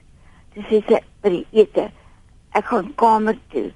Sy 0.55 0.65
sê 0.69 0.81
sy 0.87 1.03
by 1.23 1.33
die 1.37 1.45
ete 1.61 1.89
ek 2.57 2.71
gaan 2.71 2.89
kamer 2.99 3.37
toe. 3.53 3.69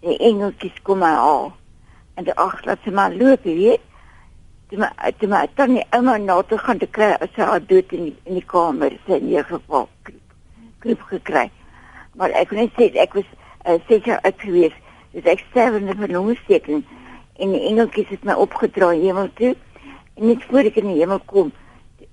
Die 0.00 0.16
engeltjies 0.30 0.80
kom 0.86 1.02
my 1.04 1.12
haal. 1.12 1.52
En 2.16 2.26
die 2.26 2.36
ag 2.40 2.56
laat 2.64 2.80
sy 2.84 2.92
maar 2.96 3.12
loop, 3.14 3.44
jy 3.44 3.56
weet 3.58 3.86
toe 4.70 4.78
my 4.78 5.10
toe 5.18 5.28
my 5.28 5.46
tannie 5.58 5.82
ouma 5.96 6.16
na 6.18 6.36
toe 6.46 6.58
gaan 6.62 6.78
te 6.78 6.86
kry 6.86 7.10
as 7.18 7.32
sy 7.34 7.42
haar 7.42 7.62
dood 7.66 7.90
in 7.96 8.04
die, 8.06 8.16
in 8.28 8.36
die 8.38 8.46
kamer 8.52 8.94
sy 9.06 9.18
in 9.18 9.26
die 9.26 9.42
geval 9.42 9.88
kriep 10.80 11.02
gekry. 11.10 11.48
Maar 12.14 12.34
ek 12.38 12.52
kon 12.52 12.60
net 12.60 12.76
sê 12.78 12.86
ek 13.02 13.16
was 13.18 13.26
uh, 13.66 13.76
seker 13.88 14.20
uit 14.22 14.44
gewees. 14.44 14.76
Dis 15.14 15.26
ek 15.30 15.42
sterwende 15.48 15.96
van 15.98 16.14
longsteking 16.14 16.84
en 17.40 17.54
die 17.54 17.62
engeltjies 17.70 18.12
het 18.12 18.24
my 18.28 18.36
opgedra 18.38 18.92
hemel 18.92 19.30
toe. 19.40 19.54
En 20.16 20.28
net 20.28 20.44
voor 20.48 20.68
ek 20.70 20.78
in 20.82 20.90
die 20.92 21.00
hemel 21.00 21.20
kom, 21.30 21.52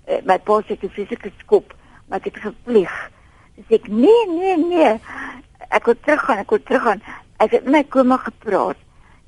uh, 0.08 0.20
my 0.26 0.40
pa 0.40 0.60
sê 0.64 0.78
ek 0.78 0.88
fisieke 0.96 1.32
skop, 1.44 1.76
maar 2.08 2.22
ek 2.22 2.32
het 2.32 2.42
gevlieg. 2.48 2.98
Dis 3.60 3.80
ek 3.80 3.88
nee 3.92 4.26
nee 4.32 4.58
nee. 4.64 4.92
Ek 5.68 5.90
wil 5.90 5.98
teruggaan, 6.04 6.44
ek 6.44 6.54
wil 6.54 6.64
teruggaan. 6.64 7.02
Ek 7.44 7.58
het 7.58 7.66
my 7.68 7.84
koma 7.84 8.18
gepraat. 8.24 8.80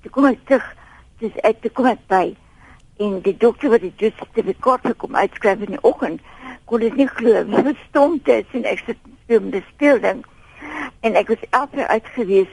Toe 0.03 0.13
kom 0.13 0.29
ek 0.29 0.45
terug. 0.47 0.69
Dis 1.19 1.35
ek 1.43 1.59
toe 1.65 1.73
kom 1.75 1.89
ek 1.91 2.05
by 2.07 2.29
en 2.99 3.21
die 3.23 3.35
dokter 3.37 3.71
wat 3.71 3.83
die 3.83 4.11
sertifikaat 4.11 4.83
gekom 4.83 5.15
uitskryf 5.15 5.61
in 5.63 5.77
die 5.77 5.83
oggend 5.87 6.23
kon 6.67 6.83
dit 6.83 6.95
nie 6.99 7.07
glo 7.07 7.43
wie 7.47 7.61
verstom 7.69 8.17
dit 8.27 8.55
en 8.59 8.65
ek 8.67 8.81
sit 8.85 8.99
speel 9.23 9.45
met 9.45 9.55
die 9.55 9.67
speelding 9.69 10.23
en 11.07 11.19
ek 11.21 11.31
was 11.31 11.45
elke 11.61 11.85
uitgewees 11.87 12.51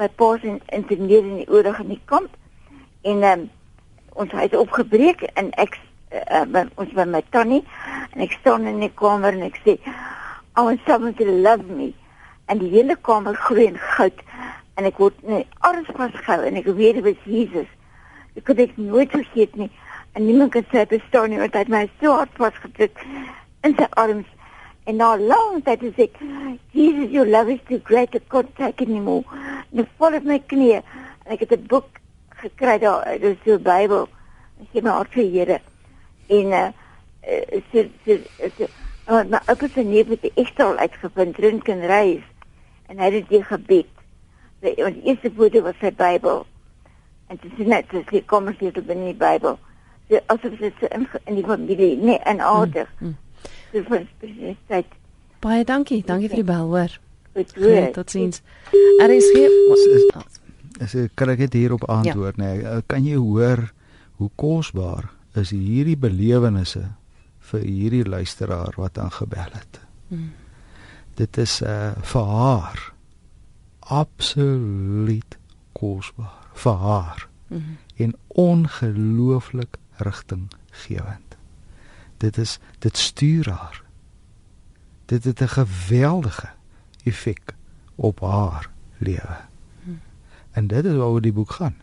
my 0.00 0.08
pa 0.20 0.32
se 0.42 0.56
interneer 0.76 1.24
in 1.24 1.40
die 1.42 1.48
oorlog 1.48 1.80
in 1.84 1.94
die 1.94 2.02
kamp 2.10 2.36
en 3.12 3.24
um, 3.30 3.46
ons 4.20 4.32
het 4.36 4.56
opgebreek 4.58 5.26
en 5.34 5.52
ek 5.60 5.78
uh, 6.10 6.66
ons 6.80 6.94
by 6.96 7.06
my 7.08 7.22
tannie 7.30 7.62
en 8.10 8.24
ek 8.26 8.38
staan 8.40 8.68
in 8.68 8.80
die 8.82 8.92
kamer 9.02 9.36
en 9.36 9.46
ek 9.48 9.60
sê 9.64 9.78
I 10.58 10.64
want 10.66 10.80
someone 10.86 11.14
to 11.20 11.24
love 11.24 11.68
me 11.68 11.92
en 12.50 12.58
die 12.58 12.72
hele 12.72 12.96
kamer 13.06 13.38
gloei 13.46 13.70
in 13.70 13.78
goud 13.94 14.24
en 14.76 14.88
ek 14.88 14.98
word 14.98 15.20
nee, 15.28 15.44
alles 15.68 15.92
vasgehou 15.94 16.48
en 16.48 16.58
ek 16.58 16.72
weet 16.72 16.98
dit 16.98 17.06
was 17.06 17.28
Jesus 17.28 17.68
Ek 18.38 18.46
kon 18.46 18.58
dit 18.58 18.76
nooit 18.78 19.10
vergeet 19.10 19.56
nie. 19.58 19.70
En 20.14 20.24
niemand 20.26 20.52
kan 20.54 20.66
sê 20.70 20.86
bestaan 20.88 21.32
nie 21.32 21.40
want 21.40 21.56
hy 21.56 21.64
het 21.64 21.72
my 21.72 21.82
so 22.00 22.14
hard 22.14 22.36
vasgedruk 22.38 23.02
in 23.66 23.74
sy 23.78 23.88
arms. 24.02 24.28
En 24.90 24.96
na 24.96 25.14
lang 25.14 25.60
tyd 25.62 25.84
het 25.86 25.98
ek 26.02 26.16
Jesus 26.74 27.12
your 27.14 27.28
love 27.30 27.50
is 27.52 27.60
too 27.68 27.78
great 27.86 28.10
to 28.10 28.18
contact 28.26 28.80
anymore. 28.82 29.22
En 29.70 29.84
ek 29.84 29.92
val 30.02 30.16
op 30.18 30.26
my 30.26 30.38
knie 30.50 30.80
en 30.80 31.30
ek 31.30 31.44
het 31.44 31.52
'n 31.54 31.68
boek 31.70 32.00
gekry 32.42 32.78
daar, 32.82 33.06
dis 33.22 33.38
die 33.44 33.58
Bybel. 33.58 34.08
Ek 34.62 34.74
het 34.74 34.84
my 34.84 34.96
hart 34.96 35.14
vir 35.14 35.30
Here. 35.30 35.60
En 36.26 36.46
uh, 36.58 36.66
sy 37.70 37.86
sy 38.04 38.18
sy 38.56 38.68
maar 39.06 39.46
op 39.46 39.62
sy 39.74 39.86
neef 39.86 40.10
het 40.10 40.26
die 40.26 40.34
ekstra 40.34 40.74
uitgevind 40.82 41.38
drink 41.38 41.68
en 41.68 41.86
reis 41.86 42.26
en 42.88 42.98
hy 42.98 43.14
het 43.14 43.28
dit 43.28 43.46
gebid. 43.46 43.90
Die, 44.60 44.74
die 44.74 45.06
eerste 45.06 45.30
woorde 45.38 45.62
was 45.62 45.78
sy 45.78 45.94
Bybel. 45.94 46.46
En 47.30 47.38
dit 47.38 47.58
is 47.58 47.66
net 47.66 47.94
as 47.94 48.10
jy 48.10 48.26
kom 48.26 48.48
as 48.48 48.58
jy 48.58 48.74
dit 48.74 48.90
in 48.90 49.06
die 49.06 49.14
Bybel. 49.14 49.58
So 50.10 50.18
asof 50.26 50.58
dit 50.58 50.74
so 50.82 50.86
in, 50.90 51.06
in 51.26 51.34
die 51.38 51.46
familie, 51.46 51.96
nee, 51.96 52.18
in 52.26 52.40
ouder. 52.40 52.90
Mm, 52.98 53.06
mm. 53.06 53.29
Vir 53.70 54.06
spesialiteit. 54.16 54.98
Baie 55.40 55.64
dankie. 55.64 56.02
Dankie 56.06 56.28
vir 56.28 56.42
die 56.42 56.48
bel, 56.48 56.66
hoor. 56.68 56.98
Goed, 57.34 57.54
hoor. 57.56 57.90
Totsiens. 57.94 58.42
Er 59.00 59.10
is 59.14 59.30
geen 59.34 59.54
As 60.80 60.94
ek 60.96 61.12
kan 61.14 61.28
ek 61.28 61.42
dit 61.44 61.58
hierop 61.60 61.84
antwoord, 61.92 62.38
ja. 62.40 62.54
nee, 62.54 62.82
kan 62.88 63.04
jy 63.04 63.18
hoor 63.20 63.66
hoe 64.16 64.30
kosbaar 64.40 65.10
is 65.36 65.52
hierdie 65.52 65.98
belewennisse 66.00 66.86
vir 67.50 67.66
hierdie 67.66 68.06
luisteraar 68.08 68.76
wat 68.80 68.98
aangebel 68.98 69.52
het. 69.52 69.80
Mm. 70.08 70.30
Dit 71.20 71.36
is 71.40 71.60
uh 71.60 71.92
vir 72.00 72.32
haar 72.32 72.80
absoluut 73.90 75.36
kosbaar 75.76 76.48
vir 76.54 76.76
haar 76.86 77.28
mm 77.48 77.58
-hmm. 77.58 77.76
en 77.96 78.14
ongelooflik 78.28 79.76
rigtinggewend. 79.96 81.29
Dit 82.20 82.36
is 82.38 82.58
dit 82.78 82.96
stuur 82.96 83.48
haar. 83.50 83.82
Dit 85.08 85.24
het 85.24 85.40
'n 85.40 85.54
geweldige 85.56 86.48
effek 87.04 87.54
op 87.94 88.20
haar 88.20 88.70
lewe. 88.98 89.38
En 90.50 90.66
dit 90.66 90.84
is 90.84 90.96
waaroor 90.96 91.20
die 91.20 91.32
boek 91.32 91.50
gaan. 91.50 91.76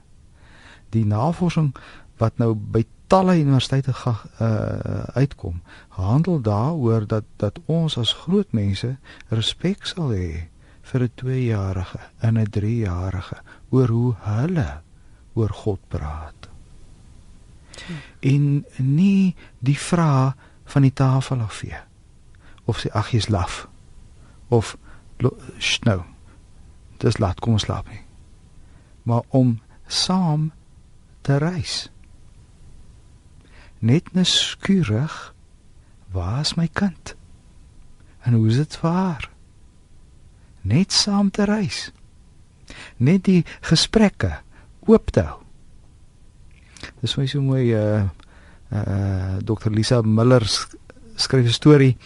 Die 0.89 1.05
navorsing 1.05 1.75
wat 2.17 2.37
nou 2.37 2.53
by 2.53 2.85
talle 3.07 3.37
universiteite 3.39 3.93
ga, 3.93 4.13
uh, 4.41 5.03
uitkom, 5.15 5.61
handel 5.87 6.41
daaroor 6.41 7.07
dat 7.07 7.23
dat 7.35 7.59
ons 7.65 7.97
as 7.97 8.13
groot 8.13 8.51
mense 8.51 8.97
respek 9.29 9.85
sal 9.85 10.11
hê 10.11 10.49
vir 10.81 11.01
'n 11.03 11.11
2-jarige 11.15 11.99
en 12.19 12.37
'n 12.37 12.49
3-jarige 12.49 13.37
oor 13.69 13.87
hoe 13.87 14.15
hulle 14.19 14.81
oor 15.33 15.49
God 15.49 15.79
praat. 15.87 16.46
En 18.19 18.65
nie 18.77 19.35
die 19.59 19.77
vrae 19.79 20.33
van 20.67 20.81
die 20.81 20.93
tafel 20.93 21.41
af 21.41 21.61
vee. 21.61 21.77
Of 22.65 22.81
sê 22.83 22.91
ag 22.91 23.11
jy's 23.15 23.29
laf. 23.31 23.67
Of 24.47 24.75
snou. 25.57 26.03
Dis 27.01 27.17
laat 27.21 27.39
kom 27.39 27.57
ons 27.57 27.65
slaap 27.67 27.87
nie. 27.89 28.03
Maar 29.07 29.23
om 29.29 29.59
saam 29.87 30.51
te 31.21 31.37
reis. 31.37 31.87
Net 33.79 34.13
neskuurig 34.13 35.33
waar 36.11 36.39
is 36.39 36.55
my 36.57 36.67
kind? 36.67 37.15
En 38.19 38.33
hoe 38.33 38.47
is 38.47 38.55
dit 38.55 38.77
vir 38.81 38.91
haar? 38.91 39.29
Net 40.61 40.91
saam 40.91 41.31
te 41.31 41.45
reis. 41.47 41.91
Net 42.97 43.23
die 43.23 43.45
gesprekke 43.61 44.39
oop 44.87 45.11
te 45.15 45.23
hou. 45.23 45.46
Dis 47.01 47.13
vir 47.15 47.23
my 47.23 47.27
so 47.27 47.41
mooi 47.41 47.73
uh 47.75 48.07
uh 48.71 49.39
Dr 49.41 49.71
Lisa 49.71 50.01
Miller 50.01 50.43
skryf 51.15 51.45
'n 51.45 51.53
storie. 51.53 51.97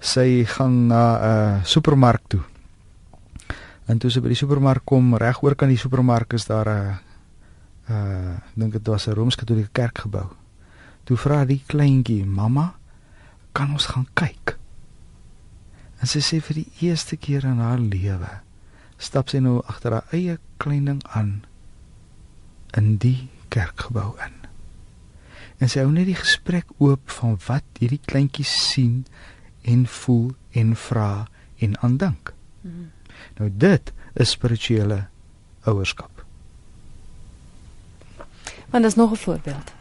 Sy 0.00 0.44
gaan 0.44 0.86
na 0.86 1.02
'n 1.16 1.20
uh, 1.22 1.64
supermark 1.64 2.22
toe. 2.28 2.42
En 3.86 3.98
toe 3.98 4.10
sy 4.10 4.20
by 4.20 4.28
die 4.28 4.38
supermark 4.38 4.84
kom, 4.84 5.16
reg 5.16 5.42
oor 5.42 5.54
kan 5.54 5.68
die 5.68 5.80
supermark 5.80 6.32
is 6.32 6.46
daar 6.46 6.68
'n 6.68 6.98
uh 7.90 8.36
dink 8.54 8.72
dit 8.72 8.86
was 8.86 9.08
'n 9.08 9.14
Rooms-Katolieke 9.14 9.72
kerkgebou. 9.72 10.28
Toe 11.04 11.16
vra 11.16 11.44
die 11.44 11.62
kleintjie, 11.66 12.24
"Mamma, 12.24 12.74
kan 13.52 13.72
ons 13.72 13.86
gaan 13.86 14.06
kyk?" 14.14 14.58
En 16.00 16.06
sy 16.06 16.20
sê 16.20 16.40
vir 16.40 16.54
die 16.54 16.72
eerste 16.80 17.16
keer 17.16 17.44
in 17.44 17.58
haar 17.58 17.78
lewe, 17.78 18.40
stap 18.98 19.28
sy 19.28 19.38
nou 19.38 19.62
agter 19.66 19.92
haar 19.92 20.06
eie 20.12 20.38
klein 20.56 20.84
ding 20.84 21.02
aan 21.12 21.44
in 22.76 22.96
die 22.96 23.28
kerkgebou 23.52 24.14
in. 24.26 24.36
En 25.60 25.68
sy 25.68 25.82
hou 25.82 25.90
net 25.92 26.06
die 26.08 26.16
gesprek 26.18 26.70
oop 26.78 27.10
van 27.20 27.36
wat 27.46 27.80
hierdie 27.82 28.00
kleintjies 28.06 28.52
sien 28.72 29.02
en 29.68 29.84
voel 29.86 30.30
en 30.56 30.72
vra 30.76 31.26
en 31.60 31.76
aandink. 31.84 32.32
Mm 32.62 32.70
-hmm. 32.70 32.90
Nou 33.38 33.50
dit 33.52 33.92
is 34.14 34.30
spirituele 34.30 35.06
ouerskap. 35.68 36.24
Want 38.70 38.84
dis 38.84 38.94
nog 38.94 39.10
'n 39.12 39.16
voorbeeld 39.16 39.72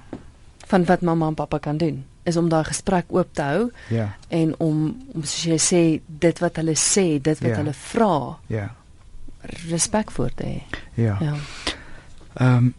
van 0.67 0.86
wat 0.86 1.01
mamma 1.01 1.27
en 1.27 1.34
pappa 1.34 1.58
kan 1.58 1.77
doen 1.77 2.05
is 2.23 2.38
om 2.38 2.49
daai 2.49 2.63
gesprek 2.63 3.05
oop 3.08 3.34
te 3.34 3.41
hou. 3.41 3.71
Ja. 3.89 4.15
En 4.27 4.55
om 4.60 4.97
om 5.13 5.23
soos 5.23 5.43
jy 5.43 5.58
sê 5.58 6.01
dit 6.08 6.39
wat 6.39 6.55
hulle 6.55 6.75
sê, 6.75 7.21
dit 7.21 7.39
wat 7.39 7.49
Ja. 7.49 7.55
hulle 7.55 7.73
vra, 7.73 8.38
Ja. 8.47 8.75
respek 9.69 10.12
voor 10.12 10.32
te 10.36 10.43
hê. 10.43 10.77
Ja. 10.93 11.17
Ja. 11.21 11.34
Ehm 12.34 12.55
um, 12.55 12.73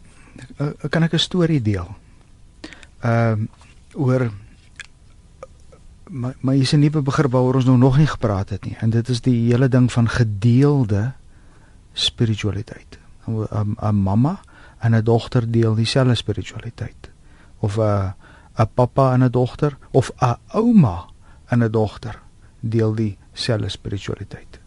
kan 0.88 1.02
ek 1.02 1.12
'n 1.12 1.18
storie 1.18 1.62
deel? 1.62 1.88
Ehm 3.00 3.32
um, 3.32 3.48
oor 3.94 4.30
maar 6.10 6.34
maar 6.40 6.54
hier's 6.54 6.72
'n 6.72 6.78
nuwe 6.78 7.02
begrip 7.02 7.30
waaroor 7.30 7.54
ons 7.54 7.64
nou 7.64 7.78
nog 7.78 7.96
nie 7.96 8.06
gepraat 8.06 8.48
het 8.48 8.64
nie 8.64 8.76
en 8.80 8.90
dit 8.90 9.08
is 9.08 9.20
die 9.20 9.50
hele 9.52 9.68
ding 9.68 9.92
van 9.92 10.08
gedeelde 10.08 11.12
spiritualiteit. 11.92 12.98
'n 13.26 13.76
'n 13.80 13.94
mamma 13.94 14.40
en 14.78 14.94
'n 14.94 15.04
dogter 15.04 15.50
deel 15.50 15.74
dieselfde 15.74 16.14
spiritualiteit. 16.14 17.10
Of 17.58 17.78
'n 17.78 18.14
'n 18.56 18.68
pappa 18.74 19.12
en 19.12 19.22
'n 19.22 19.30
dogter 19.30 19.76
of 19.90 20.12
'n 20.20 20.36
ouma 20.46 21.06
en 21.46 21.62
'n 21.62 21.70
dogter 21.70 22.20
deel 22.60 22.94
dieselfde 22.94 23.68
spiritualiteit. 23.68 24.60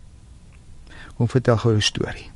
Kom 1.16 1.30
vertel 1.30 1.58
gou 1.58 1.76
'n 1.76 1.82
storie. 1.82 2.32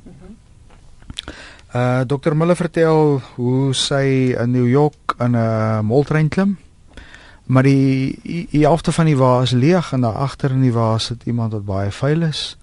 Uh 1.68 2.00
Dr 2.08 2.32
Miller 2.32 2.56
vertel 2.56 3.20
hoe 3.36 3.74
sy 3.76 4.32
in 4.32 4.54
New 4.56 4.64
York 4.64 5.12
in 5.20 5.36
'n 5.36 5.84
moltrein 5.84 6.28
klim. 6.28 6.56
Maar 7.44 7.62
die 7.62 8.18
die 8.22 8.48
die 8.50 8.64
helfte 8.64 8.92
van 8.92 9.04
die 9.04 9.16
wa 9.16 9.42
is 9.42 9.50
leeg 9.50 9.92
en 9.92 10.00
daar 10.00 10.16
agter 10.16 10.50
in 10.50 10.62
die 10.62 10.72
wa 10.72 10.98
sit 10.98 11.24
iemand 11.24 11.52
wat 11.52 11.64
baie 11.64 11.90
vuil 11.90 12.22
is. 12.22 12.56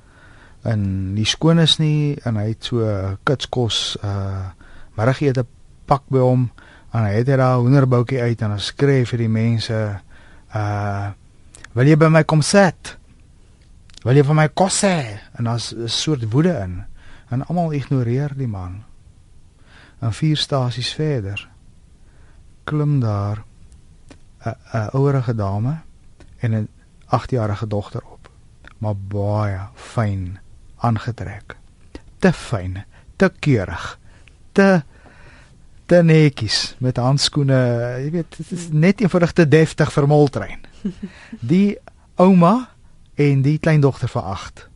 En 0.64 1.14
nie 1.14 1.26
skoon 1.26 1.60
is 1.60 1.78
nie 1.78 2.18
en 2.24 2.36
hy 2.36 2.48
het 2.48 2.64
so 2.64 2.82
kitskos 3.24 3.98
uh 4.04 4.50
middagete 4.98 5.46
pak 5.86 6.02
by 6.10 6.20
hom 6.20 6.50
en 6.94 7.04
hy 7.04 7.14
het 7.14 7.28
daar 7.28 7.58
'n 7.58 7.62
hoenderboutjie 7.62 8.22
uit 8.22 8.42
en 8.42 8.52
hy 8.52 8.58
skree 8.58 9.06
vir 9.06 9.18
die 9.18 9.30
mense 9.30 10.02
uh 10.56 11.12
wil 11.74 11.88
jy 11.88 11.96
by 11.96 12.08
my 12.08 12.24
kom 12.24 12.42
sit? 12.42 12.98
Wil 14.04 14.16
jy 14.16 14.24
vir 14.24 14.36
my 14.36 14.48
kos 14.48 14.82
hê? 14.82 15.20
En 15.38 15.44
daar's 15.44 15.74
'n 15.74 15.88
soort 15.88 16.32
woede 16.32 16.58
in 16.64 16.84
en 17.30 17.46
almal 17.46 17.72
ignoreer 17.74 18.34
die 18.36 18.48
man. 18.48 18.84
En 20.06 20.14
vier 20.14 20.38
stasies 20.38 20.94
verder 20.94 21.48
klim 22.64 23.00
daar 23.00 23.44
'n 24.46 24.56
'n 24.78 24.90
ouerige 24.94 25.36
dame 25.36 25.82
en 26.38 26.52
'n 26.54 26.70
8-jarige 27.06 27.68
dogter 27.68 28.04
op. 28.04 28.30
Maar 28.78 28.96
baie 28.98 29.60
fyn 29.74 30.40
aangetrek. 30.76 31.58
Te 32.20 32.34
fyn, 32.34 32.84
te 33.16 33.32
keurig, 33.40 34.00
te 34.52 34.84
te 35.86 36.04
netjies 36.04 36.76
met 36.78 36.98
handskoene, 36.98 37.60
jy 38.04 38.12
weet, 38.12 38.38
dit 38.38 38.52
is 38.52 38.68
net 38.72 39.02
eenvoudig 39.02 39.32
te 39.32 39.48
deftig 39.48 39.92
vir 39.94 40.08
moltrein. 40.08 40.60
Die 41.52 41.78
ouma 42.16 42.70
en 43.16 43.42
die 43.42 43.60
kleindogter 43.60 44.08
van 44.08 44.24
8. 44.24 44.70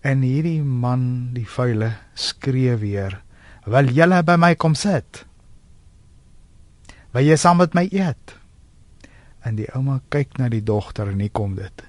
En 0.00 0.20
hierdie 0.20 0.62
man, 0.62 1.30
die 1.32 1.48
vuile, 1.48 1.92
skree 2.14 2.76
weer: 2.76 3.20
"Wil 3.66 3.90
julle 3.90 4.22
by 4.22 4.36
my 4.38 4.54
kom 4.54 4.74
sit? 4.78 5.24
Wil 7.10 7.26
jy 7.26 7.36
saam 7.36 7.58
met 7.58 7.74
my 7.74 7.88
eet?" 7.90 8.36
En 9.42 9.56
die 9.58 9.66
ouma 9.74 10.00
kyk 10.10 10.38
na 10.38 10.48
die 10.48 10.62
dogter 10.62 11.10
en 11.10 11.20
hier 11.22 11.30
kom 11.34 11.54
dit. 11.54 11.82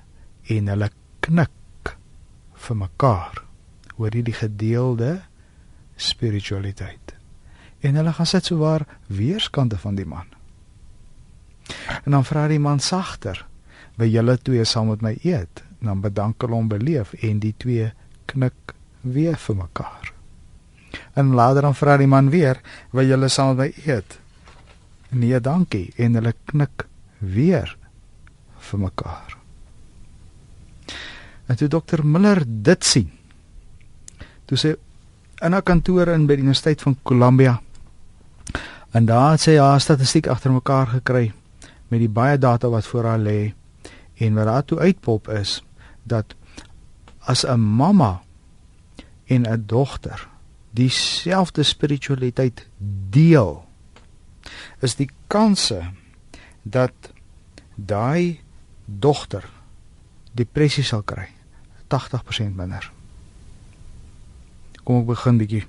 En 0.50 0.68
hulle 0.68 0.90
knik 1.22 1.94
vir 2.68 2.78
mekaar 2.78 3.44
oor 3.98 4.14
hierdie 4.14 4.34
gedeelde 4.38 5.22
spiritualiteit. 5.96 7.14
En 7.82 7.96
hulle 7.96 8.14
gaan 8.14 8.30
sit 8.30 8.46
so 8.46 8.58
waar 8.58 8.86
weerskante 9.08 9.78
van 9.78 9.96
die 9.96 10.06
man. 10.06 10.26
En 12.06 12.12
dan 12.12 12.26
vra 12.26 12.48
die 12.48 12.60
man 12.60 12.80
sagter: 12.80 13.46
"Wil 13.96 14.10
julle 14.10 14.38
twee 14.38 14.66
saam 14.66 14.88
met 14.88 15.02
my 15.02 15.18
eet?" 15.22 15.64
En 15.80 15.94
dan 15.94 16.02
bedank 16.02 16.42
hulle 16.42 16.56
hom 16.56 16.68
beleef 16.68 17.14
en 17.14 17.40
die 17.40 17.54
twee 17.58 17.94
knik 18.26 18.74
weer 19.02 19.38
vir 19.38 19.56
mekaar. 19.56 20.17
En 21.18 21.34
later 21.34 21.66
dan 21.66 21.76
vra 21.76 21.98
die 21.98 22.08
man 22.08 22.30
weer: 22.30 22.62
"Wil 22.94 23.08
julle 23.10 23.28
saam 23.28 23.56
met 23.56 23.58
my 23.58 23.94
eet?" 23.94 24.20
Nee, 25.10 25.40
dankie. 25.40 25.94
En 25.96 26.14
hulle 26.14 26.34
knik 26.46 26.86
weer 27.18 27.78
vir 28.70 28.80
mekaar. 28.80 29.38
En 31.48 31.56
toe 31.56 31.68
dokter 31.68 32.06
Miller 32.06 32.44
dit 32.46 32.86
sien. 32.86 33.12
Toe 34.46 34.58
sê 34.58 34.76
in 35.42 35.56
'n 35.56 35.64
kantoor 35.64 36.08
in 36.08 36.26
by 36.26 36.36
die 36.36 36.44
Universiteit 36.44 36.82
van 36.82 36.98
Columbia. 37.04 37.62
En 38.92 39.06
daar 39.06 39.32
het 39.32 39.42
sy 39.42 39.58
haar 39.58 39.82
statistiek 39.82 40.28
agter 40.28 40.52
mekaar 40.52 40.88
gekry 40.88 41.34
met 41.88 42.00
die 42.00 42.10
baie 42.10 42.38
data 42.38 42.70
wat 42.70 42.86
voor 42.86 43.06
haar 43.06 43.20
lê 43.20 43.54
en 44.18 44.34
wat 44.34 44.46
daar 44.46 44.66
toe 44.66 44.80
uitpop 44.80 45.30
is 45.30 45.64
dat 46.04 46.36
as 47.20 47.46
'n 47.46 47.60
mamma 47.60 48.22
en 49.26 49.46
'n 49.48 49.64
dogter 49.66 50.28
dieselfde 50.78 51.64
spiritualiteit 51.66 52.68
deel 53.10 53.66
is 54.86 54.96
die 55.00 55.10
kanse 55.32 55.82
dat 56.62 57.12
daai 57.76 58.40
dogter 58.86 59.46
depressie 60.38 60.86
sal 60.86 61.02
kry 61.02 61.28
80% 61.94 62.54
minder. 62.56 62.92
Kom 64.84 65.02
ek 65.02 65.10
begin 65.10 65.40
bietjie 65.42 65.66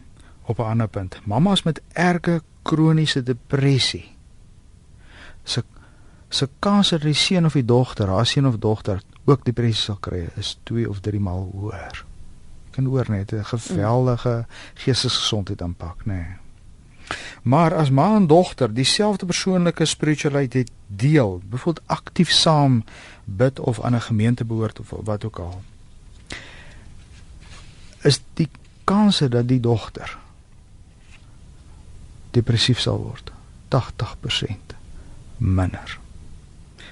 op 0.49 0.59
'n 0.59 0.71
ander 0.75 0.89
punt. 0.89 1.21
Mamas 1.27 1.63
met 1.63 1.81
erge 1.93 2.43
kroniese 2.63 3.23
depressie 3.23 4.17
se 5.45 5.63
se 6.29 6.49
kans 6.59 6.91
dat 6.91 7.03
die 7.03 7.15
seun 7.15 7.47
of 7.47 7.53
die 7.53 7.65
dogter, 7.65 8.09
haar 8.09 8.27
seun 8.27 8.47
of 8.47 8.59
dogter 8.59 9.01
ook 9.25 9.45
depressie 9.45 9.83
sal 9.83 9.97
kry 9.97 10.29
is 10.37 10.59
2 10.63 10.89
of 10.89 11.01
3 11.01 11.21
maal 11.21 11.49
hoër. 11.53 12.08
Jy 12.79 12.85
kan 12.85 12.93
hoor 12.93 13.11
net 13.11 13.33
'n 13.33 13.45
geweldige 13.45 14.47
geestesgesondheid 14.75 15.63
aanpak, 15.63 16.07
nê. 16.07 16.15
Nee. 16.15 16.37
Maar 17.43 17.75
as 17.75 17.91
ma 17.91 18.15
en 18.15 18.27
dogter 18.27 18.75
dieselfde 18.75 19.27
persoonlike 19.27 19.85
spiritualiteit 19.85 20.71
deel, 20.87 21.43
byvoorbeeld 21.45 21.87
aktief 21.87 22.31
saam 22.31 22.85
bid 23.25 23.61
of 23.61 23.81
aan 23.81 23.95
'n 23.95 24.01
gemeente 24.01 24.45
behoort 24.45 24.81
of 24.81 24.93
wat 25.05 25.25
ook 25.25 25.39
al, 25.39 25.63
is 28.03 28.21
die 28.35 28.49
kanse 28.85 29.29
dat 29.29 29.49
die 29.49 29.61
dogter 29.61 30.19
depressief 32.31 32.81
sal 32.81 33.03
word 33.03 33.33
80% 33.69 34.75
minder. 35.37 35.99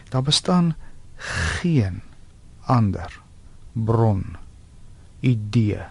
Daar 0.08 0.22
bestaan 0.22 0.76
geen 1.16 2.02
ander 2.60 3.20
bron 3.72 4.36
idee 5.26 5.82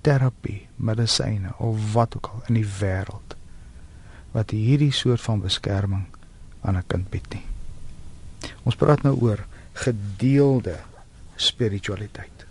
terapie 0.00 0.66
medisyne 0.76 1.52
of 1.58 1.92
wat 1.92 2.16
ook 2.16 2.30
al 2.32 2.42
in 2.48 2.58
die 2.60 2.70
wêreld 2.80 3.36
wat 4.34 4.54
hierdie 4.54 4.92
soort 4.94 5.20
van 5.20 5.42
beskerming 5.42 6.06
aan 6.62 6.76
'n 6.76 6.86
kind 6.86 7.10
bied 7.10 7.26
nie. 7.34 7.46
Ons 8.62 8.76
praat 8.76 9.02
nou 9.02 9.16
oor 9.20 9.44
gedeelde 9.72 10.78
spiritualiteit. 11.36 12.46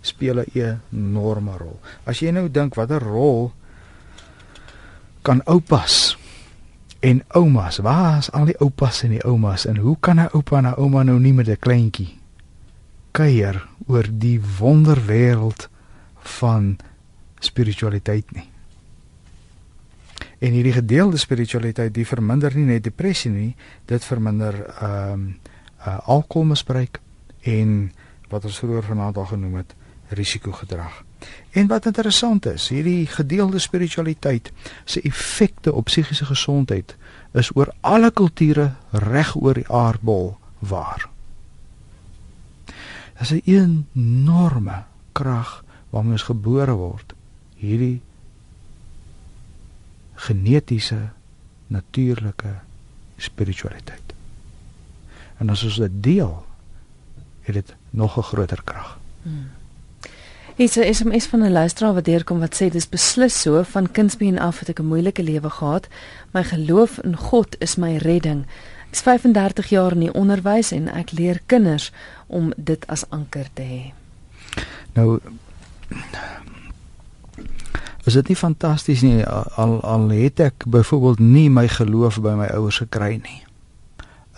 Speel 0.00 0.40
'n 0.40 0.80
enorme 0.90 1.56
rol. 1.56 1.80
As 2.04 2.20
jy 2.20 2.30
nou 2.30 2.50
dink 2.50 2.74
watter 2.74 3.02
rol 3.02 3.52
kan 5.22 5.40
oupas 5.44 6.18
en 7.00 7.22
oumas, 7.28 7.78
waar 7.78 8.18
is 8.18 8.30
al 8.32 8.44
die 8.44 8.58
oupas 8.60 9.02
en 9.02 9.10
die 9.10 9.24
oumas 9.24 9.66
en 9.66 9.76
hoe 9.76 9.96
kan 10.00 10.20
'n 10.20 10.28
oupa 10.32 10.58
en 10.58 10.66
'n 10.66 10.74
ouma 10.76 11.02
nou 11.02 11.18
nie 11.18 11.32
met 11.32 11.48
'n 11.48 11.56
kleintjie 11.56 12.18
kuier 13.10 13.68
oor 13.86 14.06
die 14.10 14.40
wonderwêreld 14.58 15.68
van 16.40 16.76
spiritualiteit 17.38 18.32
nie? 18.32 18.48
En 20.38 20.52
hierdie 20.52 20.72
gedeelde 20.72 21.16
spiritualiteit, 21.16 21.94
die 21.94 22.06
verminder 22.06 22.52
nie 22.56 22.66
net 22.68 22.84
depressie 22.84 23.30
nie, 23.30 23.54
dit 23.88 24.04
verminder 24.04 24.60
ehm 24.80 25.12
um, 25.12 25.26
uh, 25.84 25.98
alkoholmisbruik 26.08 27.00
en 27.40 27.92
wat 28.32 28.44
ons 28.48 28.58
vroeër 28.58 28.86
vanaand 28.86 29.16
al 29.20 29.26
genoem 29.28 29.58
het, 29.60 29.74
risikogedrag. 30.16 31.02
En 31.50 31.66
wat 31.66 31.86
interessant 31.86 32.46
is, 32.46 32.68
hierdie 32.68 33.06
gedeelde 33.06 33.58
spiritualiteit 33.58 34.52
se 34.84 35.00
effekte 35.00 35.72
op 35.72 35.84
psigiese 35.84 36.24
gesondheid 36.24 36.96
is 37.32 37.50
oor 37.56 37.72
alle 37.80 38.10
kulture 38.10 38.72
reg 38.90 39.34
oor 39.36 39.54
die 39.54 39.68
aardbol 39.68 40.36
waar. 40.58 41.08
Dit 42.64 43.20
is 43.20 43.32
'n 43.32 43.84
enorme 43.94 44.84
krag 45.12 45.63
waarmee 45.94 46.18
ons 46.18 46.26
gebore 46.26 46.74
word. 46.74 47.14
Hierdie 47.60 48.00
genetiese 50.26 50.98
natuurlike 51.66 52.56
spiritualiteit. 53.16 54.14
En 55.38 55.50
as 55.54 55.62
ons 55.66 55.78
dit 55.78 56.00
deel, 56.02 56.34
het 57.46 57.54
dit 57.54 57.74
nog 57.90 58.18
'n 58.18 58.22
groter 58.22 58.62
krag. 58.64 58.98
Hmm. 59.22 59.50
Hier's 60.56 60.76
'n 60.76 60.94
SMS 60.94 61.26
van 61.26 61.42
'n 61.42 61.52
luisteraar 61.52 61.94
wat 61.94 62.04
deurkom 62.04 62.38
wat 62.38 62.54
sê 62.54 62.68
dis 62.70 62.88
beslis 62.88 63.40
so 63.40 63.62
van 63.62 63.90
kindsbeen 63.90 64.38
af 64.38 64.58
het 64.58 64.68
ek 64.68 64.78
'n 64.78 64.86
moeilike 64.86 65.22
lewe 65.22 65.50
gehad. 65.50 65.88
My 66.30 66.44
geloof 66.44 66.98
in 66.98 67.16
God 67.16 67.56
is 67.58 67.76
my 67.76 67.96
redding. 67.96 68.46
Ek's 68.90 69.00
35 69.00 69.68
jaar 69.68 69.92
in 69.92 70.00
die 70.00 70.14
onderwys 70.14 70.70
en 70.70 70.88
ek 70.88 71.12
leer 71.12 71.40
kinders 71.46 71.92
om 72.26 72.52
dit 72.56 72.86
as 72.86 73.10
anker 73.10 73.46
te 73.52 73.62
hê. 73.62 73.92
Nou 74.92 75.20
is 78.04 78.12
dit 78.12 78.28
nie 78.28 78.36
fantasties 78.36 79.02
nie 79.02 79.24
al 79.24 79.78
al 79.80 80.08
het 80.12 80.40
ek 80.44 80.66
byvoorbeeld 80.68 81.18
nie 81.24 81.48
my 81.50 81.64
geloof 81.68 82.20
by 82.20 82.34
my 82.36 82.50
ouers 82.52 82.82
gekry 82.84 83.16
nie. 83.16 83.40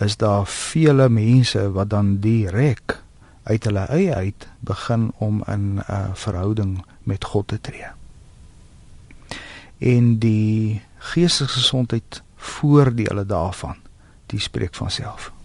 Is 0.01 0.16
daar 0.20 0.47
vele 0.47 1.09
mense 1.09 1.64
wat 1.72 1.90
dan 1.90 2.18
direk 2.22 3.01
uit 3.47 3.64
hulle 3.64 3.86
eie 3.90 4.14
uit 4.14 4.49
begin 4.61 5.11
om 5.18 5.42
in 5.47 5.78
'n 5.78 5.82
uh, 5.90 6.14
verhouding 6.14 6.84
met 7.03 7.24
God 7.24 7.49
te 7.49 7.61
tree. 7.61 7.90
En 9.78 10.18
die 10.18 10.82
geestelike 10.99 11.53
gesondheid 11.53 12.22
voordele 12.36 13.26
daarvan, 13.26 13.76
die 14.26 14.40
spreek 14.40 14.74
van 14.74 14.90
self. 14.90 15.36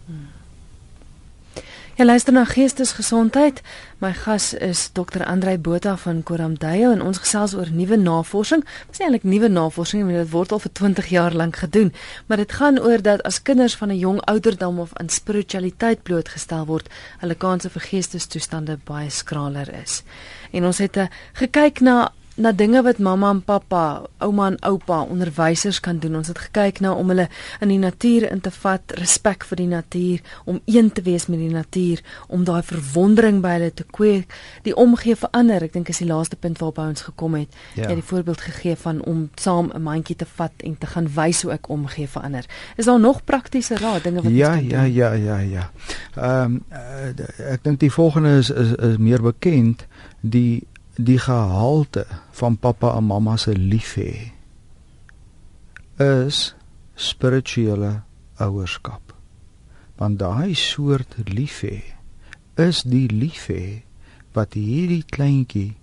Hmm. 2.01 2.07
Jy 2.07 2.13
luister 2.13 2.33
na 2.33 2.45
Geestesgesondheid. 2.49 3.59
My 4.01 4.09
gas 4.17 4.55
is 4.57 4.87
Dr. 4.89 5.21
Andrei 5.21 5.59
Botha 5.61 5.91
van 6.01 6.23
Koramdayo 6.25 6.95
en 6.95 7.01
ons 7.05 7.19
gesels 7.21 7.53
oor 7.53 7.69
nuwe 7.69 7.99
navorsing. 8.01 8.63
Dit 8.87 8.97
is 8.97 9.01
eintlik 9.05 9.27
nuwe 9.29 9.51
navorsing, 9.53 10.01
want 10.07 10.17
dit 10.17 10.31
word 10.31 10.55
al 10.55 10.63
vir 10.63 10.73
20 10.79 11.11
jaar 11.13 11.37
lank 11.37 11.59
gedoen, 11.61 11.91
maar 12.25 12.41
dit 12.41 12.55
gaan 12.57 12.79
oor 12.81 13.05
dat 13.05 13.21
as 13.29 13.37
kinders 13.45 13.75
van 13.77 13.93
'n 13.93 13.99
jong 14.01 14.21
ouderdom 14.25 14.79
of 14.79 14.95
aan 14.97 15.09
spiritualiteit 15.09 16.01
blootgestel 16.01 16.65
word, 16.65 16.89
hulle 17.19 17.35
kanse 17.35 17.69
vir 17.69 17.81
geestestoestande 17.81 18.79
baie 18.83 19.09
skraler 19.09 19.69
is. 19.83 20.01
En 20.51 20.65
ons 20.65 20.77
het 20.77 20.97
uh, 20.97 21.05
gekyk 21.33 21.81
na 21.81 22.11
na 22.35 22.51
dinge 22.51 22.81
wat 22.83 22.97
mamma 22.97 23.29
en 23.29 23.41
pappa, 23.43 24.01
ouma 24.23 24.47
en 24.51 24.57
oupa, 24.67 25.01
onderwysers 25.01 25.79
kan 25.79 25.99
doen. 25.99 26.15
Ons 26.15 26.31
het 26.31 26.39
gekyk 26.39 26.79
na 26.79 26.93
om 26.95 27.11
hulle 27.11 27.27
in 27.59 27.71
die 27.73 27.79
natuur 27.81 28.29
in 28.31 28.41
te 28.41 28.51
vat, 28.55 28.93
respek 28.99 29.43
vir 29.49 29.61
die 29.61 29.67
natuur, 29.71 30.21
om 30.45 30.61
een 30.65 30.91
te 30.91 31.03
wees 31.05 31.27
met 31.27 31.41
die 31.41 31.51
natuur, 31.51 32.01
om 32.27 32.45
daai 32.47 32.61
verwondering 32.63 33.41
by 33.43 33.55
hulle 33.57 33.71
te 33.75 33.83
kweek, 33.83 34.31
die 34.63 34.75
omgee 34.75 35.17
vir 35.19 35.33
ander. 35.37 35.67
Ek 35.67 35.75
dink 35.75 35.91
is 35.91 36.01
die 36.03 36.09
laaste 36.09 36.39
punt 36.39 36.61
waarop 36.63 36.79
ons 36.85 37.05
gekom 37.09 37.35
het. 37.41 37.51
Ja. 37.75 37.83
Jy 37.83 37.89
het 37.89 38.01
die 38.01 38.09
voorbeeld 38.13 38.45
gegee 38.47 38.77
van 38.79 39.03
om 39.03 39.29
saam 39.35 39.71
'n 39.73 39.83
mandjie 39.83 40.15
te 40.15 40.25
vat 40.25 40.53
en 40.63 40.77
te 40.77 40.87
gaan 40.87 41.07
wys 41.15 41.41
hoe 41.41 41.51
ek 41.51 41.69
omgee 41.69 42.07
vir 42.07 42.21
ander. 42.21 42.45
Is 42.77 42.85
daar 42.85 42.99
nog 42.99 43.23
praktiese 43.23 43.77
raad 43.77 44.03
dinge 44.03 44.21
wat 44.21 44.31
ja, 44.31 44.47
ons 44.47 44.57
kan 44.57 44.65
ja, 44.69 44.83
doen? 44.83 44.93
Ja, 44.93 45.11
ja, 45.13 45.37
ja, 45.37 45.39
ja. 45.39 45.71
Ehm 46.15 46.43
um, 46.43 46.63
uh, 46.71 47.51
ek 47.53 47.63
dink 47.63 47.79
die 47.79 47.91
volgende 47.91 48.37
is 48.37 48.49
is, 48.49 48.71
is 48.71 48.97
meer 48.97 49.21
bekend 49.21 49.87
die 50.21 50.67
die 51.05 51.19
gehalte 51.19 52.05
van 52.37 52.57
pappa 52.57 52.95
en 52.97 53.07
mamma 53.09 53.37
se 53.37 53.55
liefhe 53.55 54.31
is 56.01 56.53
spirituele 56.95 58.01
ouerskap. 58.41 59.13
Want 59.97 60.19
daai 60.19 60.53
soort 60.57 61.15
liefhe 61.29 61.81
is 62.61 62.83
die 62.83 63.07
liefhe 63.09 63.81
wat 64.35 64.57
hierdie 64.57 65.03
kleintjie 65.09 65.75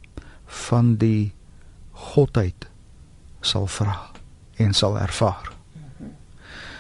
van 0.69 0.97
die 1.03 1.33
godheid 2.15 2.69
sal 3.41 3.69
vra 3.71 3.99
en 4.59 4.75
sal 4.75 4.99
ervaar. 4.99 5.53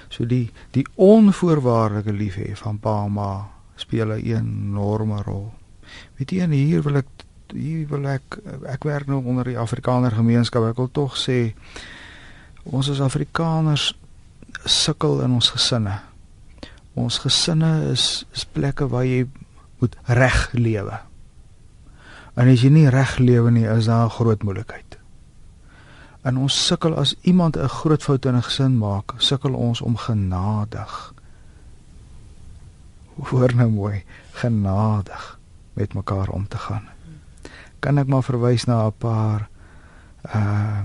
So 0.08 0.26
die 0.26 0.48
die 0.74 0.86
onvoorwaardelike 0.94 2.14
liefhe 2.14 2.50
van 2.62 2.78
pa 2.82 3.04
en 3.04 3.14
ma 3.18 3.30
speel 3.76 4.12
'n 4.12 4.24
enorme 4.24 5.22
rol. 5.22 5.52
Weet 6.16 6.30
jy, 6.32 6.46
hier 6.50 6.82
wil 6.82 6.96
ek 6.96 7.27
hier 7.52 7.86
wil 7.88 8.06
ek 8.10 8.38
ek 8.68 8.84
werk 8.88 9.08
nou 9.08 9.22
onder 9.24 9.46
die 9.48 9.58
Afrikaner 9.58 10.14
gemeenskap. 10.14 10.66
Ek 10.68 10.80
wil 10.80 10.90
tog 10.92 11.16
sê 11.16 11.54
ons 12.68 12.88
as 12.92 13.00
Afrikaners 13.00 13.92
sukkel 14.68 15.22
in 15.24 15.36
ons 15.36 15.50
gesinne. 15.54 16.00
Ons 16.98 17.20
gesinne 17.22 17.90
is 17.92 18.26
is 18.34 18.44
plekke 18.44 18.88
waar 18.90 19.06
jy 19.06 19.26
moet 19.78 19.94
reg 20.06 20.48
lewe. 20.52 20.98
En 22.38 22.50
as 22.50 22.62
jy 22.62 22.70
nie 22.74 22.88
reg 22.90 23.16
lewe 23.18 23.50
nie, 23.50 23.66
is 23.66 23.86
daar 23.86 24.06
'n 24.06 24.16
groot 24.18 24.42
moeilikheid. 24.42 24.98
En 26.22 26.36
ons 26.36 26.66
sukkel 26.66 26.94
as 26.94 27.16
iemand 27.22 27.56
'n 27.56 27.68
groot 27.68 28.02
fout 28.02 28.24
in 28.26 28.36
'n 28.36 28.42
gesin 28.42 28.78
maak, 28.78 29.14
sukkel 29.18 29.54
ons 29.54 29.80
om 29.80 29.96
genadig. 29.96 31.14
Hoor 33.18 33.54
nou 33.54 33.70
mooi, 33.70 34.04
genadig 34.32 35.38
met 35.74 35.94
mekaar 35.94 36.28
om 36.28 36.48
te 36.48 36.58
gaan 36.58 36.97
kan 37.80 37.98
ek 37.98 38.06
maar 38.06 38.22
verwys 38.22 38.64
na 38.64 38.86
'n 38.86 38.92
paar 38.98 39.48
uh 40.34 40.82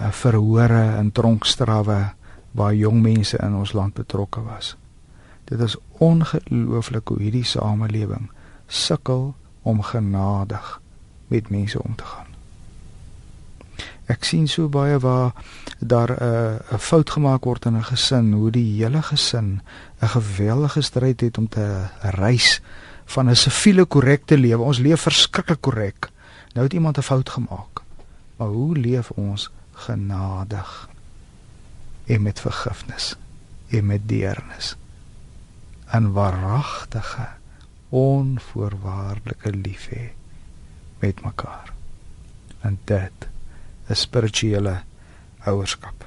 uh 0.00 0.10
verhore 0.10 0.96
en 0.96 1.12
tronkstrawwe 1.12 2.12
waar 2.52 2.74
jong 2.74 3.02
mense 3.02 3.36
in 3.38 3.54
ons 3.54 3.72
land 3.72 3.94
betrokke 3.94 4.42
was. 4.42 4.76
Dit 5.44 5.60
is 5.60 5.76
ongelooflik 5.98 7.08
hoe 7.08 7.20
hierdie 7.20 7.44
samelewing 7.44 8.30
sukkel 8.66 9.34
om 9.62 9.82
genadig 9.82 10.80
met 11.28 11.48
mense 11.48 11.82
om 11.82 11.94
te 11.94 12.04
gaan. 12.04 12.30
Ek 14.10 14.24
sien 14.24 14.48
so 14.48 14.68
baie 14.68 14.98
waar 14.98 15.32
daar 15.78 16.10
'n 16.10 16.22
uh, 16.74 16.78
fout 16.78 17.10
gemaak 17.10 17.44
word 17.44 17.64
in 17.64 17.76
'n 17.76 17.84
gesin, 17.84 18.32
hoe 18.32 18.50
die 18.50 18.82
hele 18.82 19.02
gesin 19.02 19.60
'n 20.00 20.08
geweldige 20.08 20.80
stryd 20.80 21.20
het 21.20 21.38
om 21.38 21.48
te 21.48 21.86
reis 22.00 22.60
van 23.12 23.28
'n 23.30 23.36
siviele 23.36 23.84
korrekte 23.84 24.38
lewe. 24.38 24.62
Ons 24.62 24.78
leef 24.78 25.00
verskriklik 25.00 25.60
korrek. 25.60 26.10
Nou 26.54 26.64
het 26.64 26.72
iemand 26.72 26.98
'n 26.98 27.02
fout 27.02 27.28
gemaak. 27.28 27.82
Maar 28.36 28.48
hoe 28.48 28.76
leef 28.76 29.10
ons 29.10 29.50
genadig 29.72 30.88
en 32.06 32.22
met 32.22 32.40
vergifnis 32.40 33.16
en 33.68 33.86
met 33.86 34.08
deernis? 34.08 34.76
'n 35.92 36.12
Waaragtige, 36.12 37.28
onvoorwaardelike 37.88 39.50
liefde 39.50 40.10
met 40.98 41.22
mekaar. 41.22 41.72
En 42.60 42.78
dit 42.84 43.28
is 43.86 44.00
spirituele 44.00 44.80
ouerskap. 45.38 46.06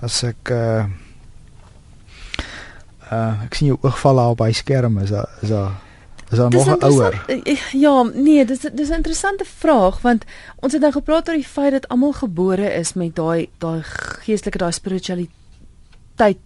As 0.00 0.22
ek 0.22 0.48
uh 0.48 0.84
uh 3.10 3.42
ek 3.44 3.54
sien 3.54 3.72
jou 3.72 3.78
oog 3.80 3.98
val 3.98 4.16
daar 4.16 4.34
op 4.36 4.44
hy 4.44 4.52
skerm 4.52 4.98
is 4.98 5.10
daar 5.10 5.28
is 5.42 5.48
daar 5.48 5.72
is 6.30 6.38
daar 6.38 6.50
nog 6.50 6.66
'n 6.66 6.84
ouer? 6.84 7.24
eh, 7.44 7.72
ja 7.72 8.02
nee 8.02 8.44
dis 8.44 8.60
dis 8.72 8.88
'n 8.88 9.00
interessante 9.02 9.44
vraag 9.44 10.00
want 10.00 10.24
ons 10.60 10.72
het 10.72 10.80
nou 10.80 10.92
gepraat 10.92 11.28
oor 11.28 11.34
die 11.34 11.44
feit 11.44 11.72
dat 11.72 11.88
almal 11.88 12.12
gebore 12.12 12.74
is 12.74 12.92
met 12.92 13.16
daai 13.16 13.48
daai 13.58 13.82
geestelike 14.24 14.58
daai 14.58 14.72
spiritualiteit 14.72 15.40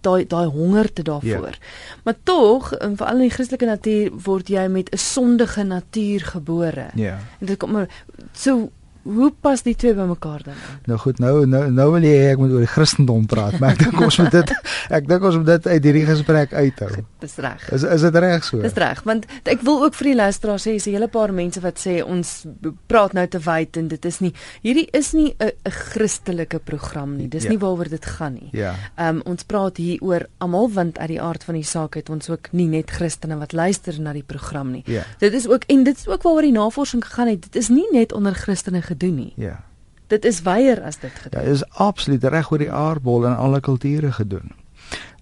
daai 0.01 0.27
daai 0.27 0.47
honger 0.47 0.93
te 0.93 1.03
daarvoor. 1.03 1.55
Ja. 1.59 1.67
maar 2.03 2.15
tog 2.23 2.77
in 2.77 2.97
veral 2.97 3.15
in 3.15 3.27
die 3.27 3.29
Christelike 3.29 3.65
natuur 3.65 4.11
word 4.23 4.47
jy 4.47 4.67
met 4.67 4.89
'n 4.93 4.97
sondige 4.97 5.63
natuur 5.63 6.21
gebore. 6.21 6.87
Ja. 6.93 7.17
En 7.39 7.45
dit 7.45 7.57
kom 7.57 7.71
maar 7.71 7.87
so 8.31 8.69
hoe 9.07 9.31
pas 9.41 9.63
die 9.63 9.75
twee 9.75 9.93
bymekaar 9.95 10.43
dan? 10.43 10.53
Nou 10.85 10.97
goed, 10.99 11.19
nou 11.23 11.45
nou 11.47 11.63
nou 11.71 11.87
wil 11.93 12.03
jy 12.03 12.31
ek 12.33 12.37
moet 12.41 12.51
oor 12.51 12.59
die 12.65 12.67
Christendom 12.71 13.25
praat, 13.25 13.59
maar 13.59 13.71
ek 13.75 13.79
dink 13.85 14.01
ons 14.01 14.17
moet 14.19 14.31
dit 14.31 14.51
ek 14.97 15.07
dink 15.07 15.23
ons 15.23 15.35
moet 15.39 15.45
dit 15.45 15.67
uit 15.67 15.83
hierdie 15.89 16.05
gesprek 16.05 16.53
uithou. 16.53 16.89
Dis 17.23 17.35
reg. 17.37 17.63
Is 17.71 17.83
is 17.83 18.01
dit 18.01 18.15
reg 18.15 18.43
so? 18.43 18.61
Dis 18.61 18.73
reg, 18.77 19.03
want 19.03 19.25
ek 19.45 19.61
wil 19.65 19.83
ook 19.87 19.95
vir 19.95 20.11
die 20.11 20.15
luisteraars 20.19 20.67
sê, 20.67 20.75
is 20.75 20.87
'n 20.87 20.91
hele 20.97 21.07
paar 21.07 21.33
mense 21.33 21.59
wat 21.61 21.79
sê 21.79 22.03
ons 22.03 22.45
praat 22.87 23.13
nou 23.13 23.27
te 23.27 23.39
wyd 23.39 23.77
en 23.77 23.87
dit 23.87 24.05
is 24.05 24.19
nie 24.19 24.33
hierdie 24.63 24.87
is 24.93 25.13
nie 25.13 25.33
'n 25.39 25.51
'n 25.65 25.71
Christelike 25.71 26.59
program 26.59 27.15
nie. 27.17 27.27
Dis 27.27 27.43
Ja. 27.43 27.49
nie 27.49 27.57
waaroor 27.59 27.89
dit 27.89 28.05
gaan 28.05 28.33
nie. 28.33 28.49
Ja. 28.51 28.75
Ehm 28.97 29.15
um, 29.15 29.21
ons 29.25 29.43
praat 29.43 29.77
hier 29.77 30.01
oor 30.01 30.25
almal 30.39 30.69
want 30.71 30.97
uit 30.99 31.07
die 31.07 31.21
aard 31.21 31.43
van 31.43 31.55
die 31.55 31.63
saak 31.63 31.95
het 31.95 32.09
ons 32.09 32.29
ook 32.29 32.51
nie 32.51 32.67
net 32.67 32.91
Christene 32.91 33.37
wat 33.37 33.53
luister 33.53 33.99
na 34.01 34.13
die 34.13 34.23
program 34.23 34.71
nie. 34.71 34.83
Ja. 34.85 35.03
Dit 35.19 35.33
is 35.33 35.47
ook 35.47 35.63
en 35.67 35.83
dit 35.83 35.97
is 35.97 36.07
ook 36.07 36.23
waaroor 36.23 36.41
die 36.41 36.51
navorsing 36.51 37.03
gegaan 37.05 37.27
het. 37.27 37.41
Dit 37.41 37.55
is 37.55 37.69
nie 37.69 37.87
net 37.91 38.13
onder 38.13 38.33
Christene 38.35 38.81
gedoen 38.97 39.15
nie. 39.15 39.33
Ja. 39.35 39.63
Dit 40.07 40.25
is 40.25 40.41
weier 40.41 40.81
as 40.83 40.97
dit 40.99 41.11
Ja, 41.11 41.19
gedoen. 41.21 41.41
is 41.53 41.63
absoluut 41.69 42.23
reg 42.23 42.51
oor 42.51 42.57
die 42.57 42.71
aardbol 42.71 43.25
in 43.25 43.35
alle 43.35 43.59
kulture 43.59 44.11
gedoen. 44.11 44.51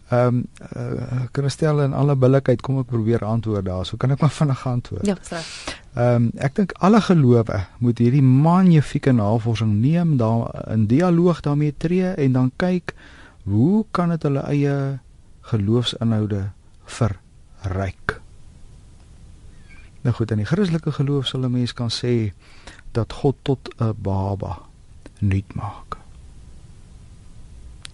Ehm 0.10 0.28
um, 0.28 0.48
uh, 0.78 1.22
Christel 1.34 1.82
in 1.82 1.94
alle 1.94 2.16
billikheid 2.16 2.62
kom 2.62 2.78
ek 2.80 2.86
probeer 2.92 3.24
antwoord 3.26 3.66
daar. 3.66 3.86
So 3.86 3.98
kan 3.98 4.12
ek 4.12 4.22
maar 4.22 4.30
vinnig 4.30 4.66
antwoord. 4.68 5.06
Ja, 5.06 5.16
dis 5.16 5.30
reg. 5.30 5.48
Ehm 5.96 6.16
um, 6.16 6.32
ek 6.38 6.56
dink 6.56 6.72
alle 6.80 7.02
gelowe 7.02 7.66
moet 7.80 7.98
hierdie 7.98 8.22
magnifieke 8.22 9.12
navorsing 9.12 9.74
neem, 9.82 10.18
daar 10.18 10.70
in 10.72 10.86
dialoog 10.88 11.42
daarmee 11.42 11.74
tree 11.78 12.14
en 12.14 12.32
dan 12.32 12.52
kyk 12.56 12.94
hoe 13.44 13.86
kan 13.92 14.10
dit 14.10 14.24
hulle 14.24 14.40
eie 14.46 15.00
geloofsinhoude 15.42 16.50
verryk. 16.86 18.22
Nou 20.06 20.14
goed, 20.16 20.32
in 20.32 20.38
die 20.38 20.46
Christelike 20.46 20.92
geloof 20.92 21.26
sal 21.28 21.42
'n 21.46 21.52
mens 21.52 21.74
kan 21.74 21.90
sê 21.90 22.32
dat 22.96 23.14
God 23.14 23.36
tot 23.42 23.70
'n 23.78 23.94
baba 23.98 24.60
nuut 25.20 25.54
maak. 25.54 25.98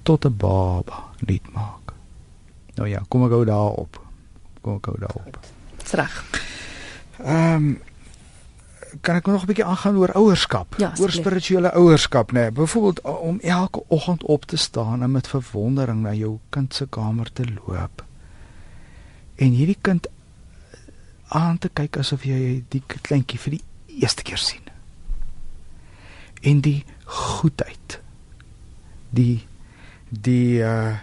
Tot 0.03 0.25
'n 0.25 0.37
baba 0.37 1.03
nuut 1.19 1.51
maak. 1.53 1.93
Nou 2.75 2.89
ja, 2.89 3.03
kom 3.07 3.23
ek 3.23 3.29
gou 3.29 3.45
daarop. 3.45 4.01
Kom 4.61 4.75
ek 4.75 4.85
gou 4.85 4.97
daarop. 4.99 5.39
Dis 5.77 5.91
reg. 5.91 6.25
Ehm 7.17 7.55
um, 7.55 7.81
kan 9.01 9.15
ek 9.15 9.25
nog 9.25 9.41
'n 9.41 9.45
bietjie 9.45 9.65
aangaan 9.65 9.97
oor 9.97 10.11
ouerskap, 10.11 10.75
Ja, 10.77 10.93
oor 10.99 11.11
spirituele 11.11 11.71
ouerskap, 11.73 12.31
nê. 12.31 12.39
Nee. 12.39 12.51
Byvoorbeeld 12.51 13.01
om 13.01 13.39
elke 13.39 13.83
oggend 13.87 14.23
op 14.23 14.45
te 14.45 14.57
staan 14.57 15.03
en 15.03 15.11
met 15.11 15.27
verwondering 15.27 16.01
na 16.01 16.13
jou 16.13 16.39
kind 16.49 16.73
se 16.73 16.87
kamer 16.89 17.33
te 17.33 17.43
loop. 17.53 18.05
En 19.35 19.51
hierdie 19.51 19.77
kind 19.81 20.07
aan 21.27 21.57
te 21.57 21.69
kyk 21.73 21.97
asof 21.97 22.23
jy 22.23 22.63
die 22.67 22.83
kleintjie 23.01 23.39
vir 23.39 23.51
die 23.51 23.63
eerste 24.01 24.23
keer 24.23 24.37
sien. 24.37 24.60
En 26.41 26.61
die 26.61 26.83
goedheid. 27.05 27.99
Die 29.09 29.47
die 30.09 30.59
uh 30.59 30.97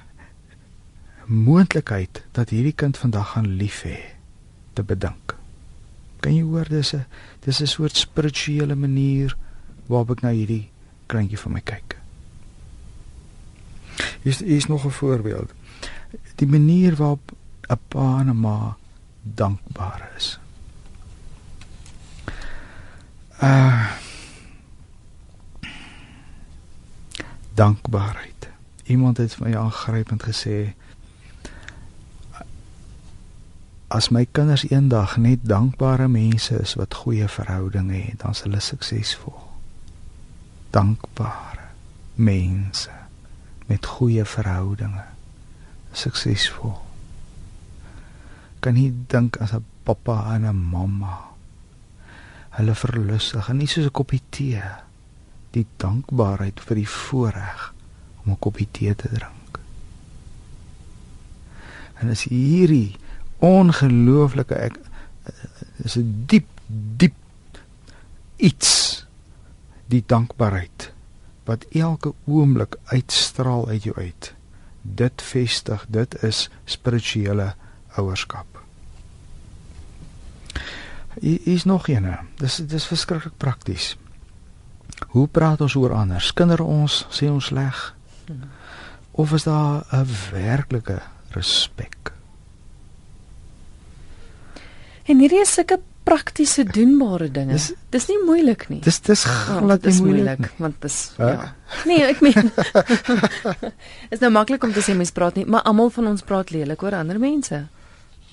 moontlikheid 1.29 2.23
dat 2.33 2.49
hierdie 2.49 2.73
kind 2.73 2.97
vandag 2.97 3.35
gaan 3.35 3.47
lief 3.61 3.83
hê 3.85 3.99
te 4.73 4.83
bedink. 4.83 5.35
Kan 6.25 6.33
jy 6.35 6.43
hoor 6.43 6.69
dis 6.69 6.95
'n 6.95 7.05
dis 7.45 7.61
'n 7.61 7.67
soort 7.67 7.97
spirituele 7.97 8.75
manier 8.75 9.37
waarop 9.87 10.11
ek 10.11 10.23
na 10.23 10.31
hierdie 10.31 10.71
kleintjie 11.07 11.39
van 11.39 11.53
my 11.53 11.61
kyk. 11.61 11.97
Hier 14.23 14.33
is 14.33 14.39
hier 14.39 14.57
is 14.57 14.67
nog 14.67 14.85
'n 14.85 14.91
voorbeeld. 14.91 15.53
Die 16.37 16.49
manier 16.49 16.97
waarop 16.97 17.33
'n 17.69 17.81
pa 17.89 18.21
en 18.21 18.31
'n 18.31 18.41
ma 18.41 18.77
dankbaar 19.23 20.11
is. 20.17 20.39
Uh 23.43 24.08
dankbaarheid. 27.59 28.49
Iemand 28.85 29.17
het 29.17 29.35
vir 29.35 29.49
my 29.49 29.57
aangrypend 29.59 30.23
gesê 30.23 30.59
as 33.89 34.11
my 34.15 34.27
kinders 34.31 34.67
eendag 34.69 35.17
net 35.17 35.43
dankbare 35.49 36.07
mense 36.13 36.55
is 36.61 36.77
wat 36.79 36.95
goeie 36.95 37.29
verhoudinge 37.29 37.99
het, 38.05 38.21
dan 38.21 38.37
is 38.37 38.45
hulle 38.45 38.61
suksesvol. 38.61 39.39
Dankbare 40.71 41.71
mense 42.15 42.93
met 43.67 43.87
goeie 43.87 44.25
verhoudinge 44.25 45.07
suksesvol. 45.93 46.77
Kan 48.61 48.75
nie 48.75 48.93
dink 49.09 49.41
as 49.43 49.53
'n 49.53 49.65
pappa 49.83 50.35
en 50.35 50.47
'n 50.47 50.57
mamma 50.57 51.25
hulle 52.51 52.75
verlustig 52.75 53.49
en 53.49 53.57
nie 53.57 53.67
soos 53.67 53.87
'n 53.87 53.91
koppie 53.91 54.23
tee 54.31 54.63
die 55.51 55.67
dankbaarheid 55.77 56.61
vir 56.61 56.77
die 56.77 56.89
voorreg 56.89 57.75
om 58.25 58.33
'n 58.33 58.39
koppie 58.39 58.69
tee 58.71 58.95
te 58.95 59.09
drink. 59.09 59.61
En 62.01 62.11
as 62.11 62.25
hierdie 62.25 62.97
ongelooflike 63.39 64.55
ek 64.55 64.79
is 65.85 65.97
'n 65.97 66.25
diep 66.27 66.47
diep 66.97 67.15
iets 68.37 69.07
die 69.87 70.03
dankbaarheid 70.07 70.93
wat 71.45 71.65
elke 71.65 72.13
oomblik 72.25 72.77
uitstraal 72.85 73.69
uit 73.69 73.83
jou 73.83 73.97
uit. 73.97 74.35
Dit 74.83 75.23
vestig, 75.23 75.87
dit 75.89 76.23
is 76.23 76.51
spirituele 76.65 77.55
ouerskap. 77.97 78.47
Hier 81.21 81.41
is 81.45 81.65
nog 81.65 81.89
eene. 81.89 82.19
Dis 82.37 82.57
dis 82.57 82.87
verskriklik 82.87 83.37
prakties. 83.37 83.97
Hoe 85.09 85.27
praat 85.29 85.61
ons 85.61 85.75
oor 85.75 85.93
ander? 85.93 86.21
Skinder 86.21 86.61
ons, 86.61 87.07
sê 87.11 87.29
ons 87.31 87.45
sleg? 87.45 87.95
Of 89.13 89.33
is 89.33 89.45
daar 89.45 89.85
'n 89.93 90.07
werklike 90.33 91.01
respek? 91.31 92.13
En 95.09 95.19
hierdie 95.19 95.41
is 95.41 95.53
sulke 95.55 95.79
praktiese 96.05 96.65
doenbare 96.65 97.31
dinge. 97.31 97.53
Dis- 97.53 97.73
Dis, 97.91 98.07
nie 98.09 98.19
moeilik 98.25 98.69
nie. 98.69 98.81
Dis 98.81 99.01
dis 99.01 99.25
Ja, 99.25 99.59
glad 99.59 99.85
is 99.87 100.01
nie 100.01 100.11
moeilik 100.13 100.39
nie. 100.39 100.49
want 100.59 100.81
dis 100.81 101.13
Hæ? 101.17 101.25
ja. 101.29 101.55
Nee, 101.87 102.03
ek 102.05 102.21
meen 102.21 102.51
is 104.13 104.19
nou 104.21 104.31
maklik 104.31 104.63
om 104.65 104.73
te 104.73 104.81
sê 104.81 104.95
mens 104.97 105.11
praat 105.11 105.35
nie, 105.37 105.45
maar 105.47 105.63
almal 105.63 105.91
van 105.91 106.07
ons 106.07 106.23
praat 106.23 106.51
lelik 106.51 106.83
oor 106.83 106.95
ander 106.95 107.19
mense. 107.19 107.67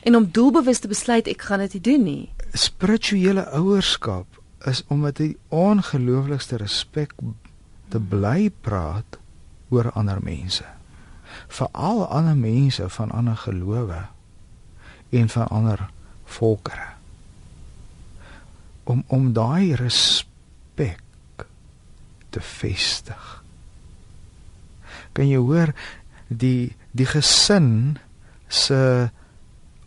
En 0.03 0.15
om 0.15 0.27
doelbewus 0.31 0.79
te 0.79 0.87
besluit 0.87 1.27
ek 1.27 1.41
gaan 1.41 1.59
dit 1.59 1.73
nie 1.73 1.81
doen 1.81 2.03
nie. 2.03 2.29
spirituele 2.53 3.49
ouerskap 3.51 4.25
is 4.63 4.83
om 4.87 4.99
met 4.99 5.17
die 5.19 5.37
ongelooflikste 5.53 6.57
respek 6.57 7.13
te 7.89 7.99
bly 7.99 8.49
praat 8.61 9.19
oor 9.69 9.91
ander 9.91 10.21
mense. 10.23 10.65
Veral 11.47 12.05
ander 12.07 12.37
mense 12.37 12.89
van 12.89 13.11
ander 13.11 13.37
gelowe 13.37 14.05
en 15.09 15.29
van 15.29 15.47
ander 15.47 15.89
volkere. 16.23 16.87
Om 18.83 19.03
om 19.07 19.33
daai 19.33 19.75
respek 19.75 21.01
te 22.29 22.41
vestig. 22.41 23.43
Kan 25.11 25.29
jy 25.29 25.39
hoor 25.39 25.73
die 26.27 26.75
die 26.95 27.07
gesin 27.07 27.97
se 28.47 29.09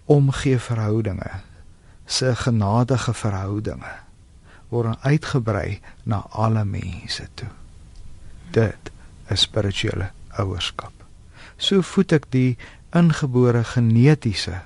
omgee 0.08 0.58
verhoudinge 0.58 1.40
se 2.08 2.34
genadige 2.36 3.12
verhoudinge 3.14 4.07
word 4.68 4.98
uitgebrei 5.02 5.80
na 6.04 6.24
alle 6.30 6.64
mense 6.64 7.28
toe. 7.34 7.48
Dit 8.50 8.92
is 9.30 9.40
spirituele 9.40 10.10
ouerskap. 10.38 10.92
So 11.56 11.82
voed 11.82 12.12
ek 12.12 12.30
die 12.30 12.56
ingebore 12.96 13.64
genetiese 13.64 14.62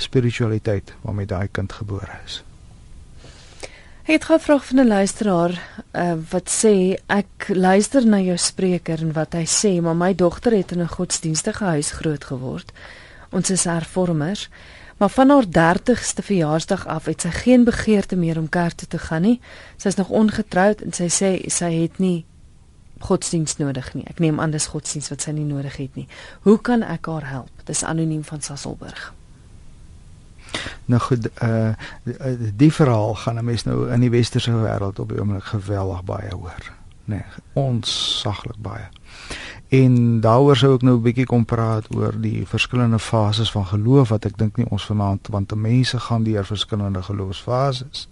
spiritualiteit 0.00 0.94
waarmee 1.02 1.28
daai 1.28 1.48
kind 1.52 1.72
gebore 1.72 2.20
is. 2.24 2.42
Ek 4.10 4.26
het 4.26 4.30
'n 4.30 4.40
vraag 4.40 4.64
van 4.66 4.78
'n 4.80 4.86
luisteraar 4.86 5.52
uh, 5.92 6.14
wat 6.30 6.48
sê 6.50 6.96
ek 7.06 7.48
luister 7.48 8.06
na 8.06 8.18
jou 8.20 8.36
spreker 8.36 8.98
en 8.98 9.12
wat 9.12 9.32
hy 9.32 9.44
sê, 9.44 9.80
maar 9.82 9.96
my 9.96 10.14
dogter 10.14 10.52
het 10.52 10.72
in 10.72 10.80
'n 10.80 10.88
godsdienstige 10.88 11.64
huis 11.64 11.90
groot 11.90 12.24
geword. 12.24 12.72
Ons 13.30 13.50
is 13.50 13.64
hervormers, 13.64 14.48
maar 15.00 15.08
van 15.08 15.30
haar 15.32 15.46
30ste 15.48 16.22
verjaarsdag 16.22 16.86
af 16.86 17.04
het 17.08 17.24
sy 17.24 17.30
geen 17.32 17.64
begeerte 17.64 18.16
meer 18.16 18.38
om 18.38 18.48
kerk 18.48 18.76
toe 18.82 18.88
te 18.88 18.98
gaan 19.00 19.22
nie. 19.24 19.38
Sy 19.80 19.88
is 19.88 19.96
nog 19.96 20.08
ongetroud 20.12 20.82
en 20.84 20.92
sy 20.92 21.08
sê 21.08 21.30
sy 21.48 21.70
het 21.72 21.96
nie 21.98 22.26
godsdiens 23.00 23.56
nodig 23.56 23.88
nie. 23.96 24.04
Ek 24.12 24.20
neem 24.20 24.40
aan 24.40 24.52
dis 24.52 24.68
godsdiens 24.68 25.08
wat 25.08 25.24
sy 25.24 25.32
nie 25.32 25.46
nodig 25.48 25.78
het 25.80 25.96
nie. 25.96 26.04
Hoe 26.44 26.58
kan 26.60 26.84
ek 26.84 27.08
haar 27.08 27.24
help? 27.30 27.64
Dis 27.64 27.80
anoniem 27.84 28.24
van 28.28 28.44
Sasselburg. 28.44 29.14
Nou 30.84 31.00
goed, 31.00 31.30
uh 31.40 31.72
die, 32.60 32.72
verhaal 32.72 33.14
gaan 33.14 33.38
'n 33.38 33.44
mens 33.44 33.64
nou 33.64 33.88
in 33.88 34.00
die 34.00 34.10
westerse 34.10 34.52
wêreld 34.52 35.00
op 35.00 35.08
die 35.08 35.20
oomblik 35.20 35.44
geweldig 35.44 36.04
baie 36.04 36.34
hoor. 36.34 36.72
Nee, 37.04 37.24
onsaglik 37.52 38.58
baie. 38.58 38.88
En 39.70 40.20
daaroor 40.20 40.56
sou 40.56 40.74
ek 40.74 40.82
nou 40.82 40.96
'n 40.96 41.02
bietjie 41.02 41.26
kom 41.26 41.44
praat 41.44 41.94
oor 41.94 42.20
die 42.20 42.46
verskillende 42.46 42.98
fases 42.98 43.50
van 43.50 43.66
geloof 43.66 44.08
wat 44.08 44.24
ek 44.24 44.38
dink 44.38 44.56
nie 44.56 44.66
ons 44.70 44.86
vanaand 44.86 45.28
want 45.30 45.54
mense 45.54 45.98
gaan 45.98 46.22
deur 46.22 46.44
verskillende 46.44 47.02
geloofsfases. 47.02 48.08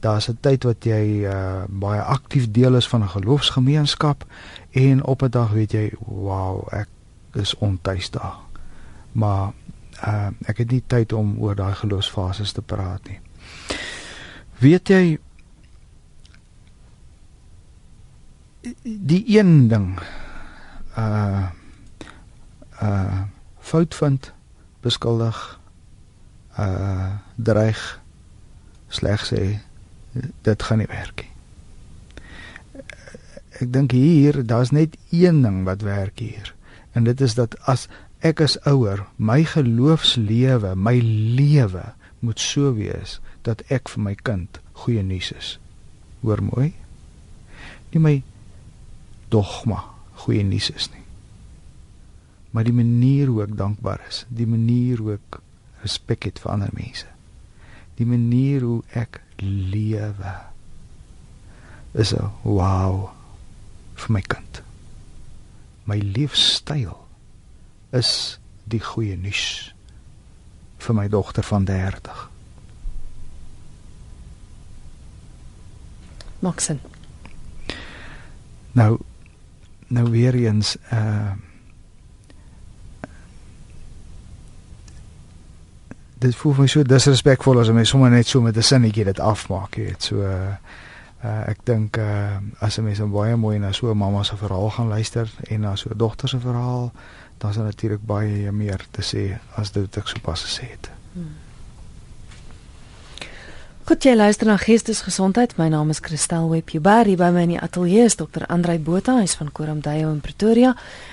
daar's 0.00 0.28
'n 0.28 0.38
tyd 0.40 0.64
wat 0.64 0.84
jy 0.84 1.24
uh, 1.24 1.64
baie 1.68 2.00
aktief 2.00 2.50
deel 2.50 2.74
is 2.76 2.88
van 2.88 3.02
'n 3.02 3.08
geloofsgemeenskap 3.08 4.24
en 4.70 5.04
op 5.04 5.22
'n 5.22 5.30
dag 5.30 5.50
weet 5.50 5.72
jy, 5.72 5.92
wow, 5.98 6.68
ek 6.70 6.88
is 7.32 7.54
ontuis 7.58 8.10
daar. 8.10 8.38
Maar 9.12 9.52
uh, 10.06 10.28
ek 10.44 10.58
het 10.58 10.70
nie 10.70 10.82
tyd 10.86 11.12
om 11.12 11.36
oor 11.38 11.54
daai 11.54 11.74
geloofsfases 11.74 12.52
te 12.52 12.62
praat 12.62 13.08
nie. 13.08 13.20
Weet 14.58 14.88
jy 14.88 15.18
die 18.82 19.38
een 19.38 19.68
ding 19.68 19.98
uh 20.96 21.46
uh 22.82 23.22
fout 23.60 23.94
vind, 23.94 24.32
beskuldig, 24.80 25.38
uh 26.58 27.16
dreig, 27.36 28.00
sleg 28.88 29.24
sê, 29.26 29.42
dit 30.42 30.62
gaan 30.62 30.80
nie 30.80 30.90
werk 30.90 31.24
nie. 31.24 31.32
Ek 33.56 33.72
dink 33.72 33.94
hier, 33.96 34.42
daar's 34.44 34.70
net 34.70 34.96
een 35.10 35.40
ding 35.42 35.64
wat 35.64 35.84
werk 35.84 36.20
hier. 36.20 36.52
En 36.92 37.04
dit 37.08 37.20
is 37.20 37.34
dat 37.36 37.56
as 37.64 37.86
ek 38.24 38.40
as 38.44 38.58
ouer, 38.68 39.06
my 39.16 39.42
geloofslewe, 39.48 40.74
my 40.76 40.98
lewe 41.00 41.84
moet 42.20 42.40
so 42.40 42.74
wees 42.76 43.18
dat 43.48 43.64
ek 43.72 43.88
vir 43.92 44.04
my 44.04 44.14
kind 44.28 44.60
goeie 44.84 45.04
nuus 45.04 45.32
is. 45.32 45.56
Hoor 46.20 46.42
mooi. 46.44 46.72
Nie 47.92 48.02
my 48.02 48.16
dogma 49.32 49.95
goeie 50.26 50.44
nuus 50.44 50.70
is 50.74 50.90
nie. 50.90 51.04
Maar 52.50 52.66
die 52.66 52.74
manier 52.74 53.30
hoe 53.30 53.42
ek 53.44 53.54
dankbaar 53.58 54.02
is, 54.08 54.24
die 54.28 54.48
manier 54.48 55.00
hoe 55.02 55.16
ek 55.18 55.40
respek 55.84 56.26
het 56.26 56.40
vir 56.42 56.52
ander 56.54 56.72
mense. 56.74 57.08
Die 57.96 58.06
manier 58.08 58.64
hoe 58.66 58.82
ek 58.96 59.20
lewe 59.40 60.34
is 61.94 62.12
'n 62.12 62.30
wow 62.42 63.10
vir 63.94 64.12
my 64.12 64.20
kind. 64.20 64.62
My 65.84 65.98
leefstyl 65.98 66.96
is 67.92 68.38
die 68.64 68.80
goeie 68.80 69.16
nuus 69.16 69.72
vir 70.78 70.94
my 70.94 71.08
dogter 71.08 71.42
van 71.42 71.64
30. 71.64 72.30
Maksin. 76.40 76.80
Nou 78.72 78.98
nou 79.86 80.10
weer 80.10 80.34
eens 80.34 80.76
uh 80.92 81.32
dit 86.18 86.36
voel 86.36 86.54
my 86.58 86.66
so 86.66 86.82
disrespekvol 86.82 87.60
as 87.60 87.68
om 87.68 87.76
net 87.76 87.86
sommer 87.86 88.10
net 88.10 88.26
so 88.26 88.40
met 88.40 88.56
'n 88.56 88.62
sinnetjie 88.62 89.04
dit 89.04 89.20
afmaak, 89.20 89.76
jy 89.76 89.84
weet. 89.84 90.02
So 90.02 90.24
uh, 90.24 90.56
uh 91.24 91.48
ek 91.48 91.58
dink 91.64 91.96
uh 91.96 92.38
as 92.58 92.78
'n 92.78 92.84
mens 92.84 93.00
baie 93.00 93.36
mooi 93.36 93.58
na 93.58 93.72
so 93.72 93.90
'n 93.90 93.98
mamma 93.98 94.22
se 94.22 94.36
verhaal 94.36 94.70
gaan 94.70 94.88
luister 94.88 95.30
en 95.48 95.60
na 95.60 95.76
so 95.76 95.90
'n 95.90 95.98
dogter 95.98 96.28
se 96.28 96.38
verhaal, 96.38 96.92
dan 97.38 97.50
is 97.50 97.56
daar 97.56 97.64
natuurlik 97.64 98.06
baie 98.06 98.52
meer 98.52 98.86
te 98.90 99.02
sê 99.02 99.38
as 99.54 99.70
dit 99.70 99.82
wat 99.82 99.96
ek 99.96 100.08
sopas 100.08 100.44
gesê 100.44 100.70
het. 100.70 100.90
Hmm. 101.12 101.45
Goed 103.86 104.02
jy 104.02 104.16
luister 104.16 104.48
na 104.50 104.56
Geestesgesondheid. 104.58 105.52
My 105.60 105.68
naam 105.70 105.92
is 105.94 106.00
Christel 106.02 106.48
Webber. 106.50 107.06
By 107.06 107.28
my 107.30 107.44
in 107.44 107.52
die 107.52 107.58
ateljee 107.62 108.08
is 108.08 108.16
Dr. 108.18 108.42
Andrei 108.50 108.80
Botha, 108.82 109.20
hy's 109.20 109.36
van 109.38 109.52
Koramdayo 109.54 110.08
in 110.10 110.18
Pretoria. 110.24 110.72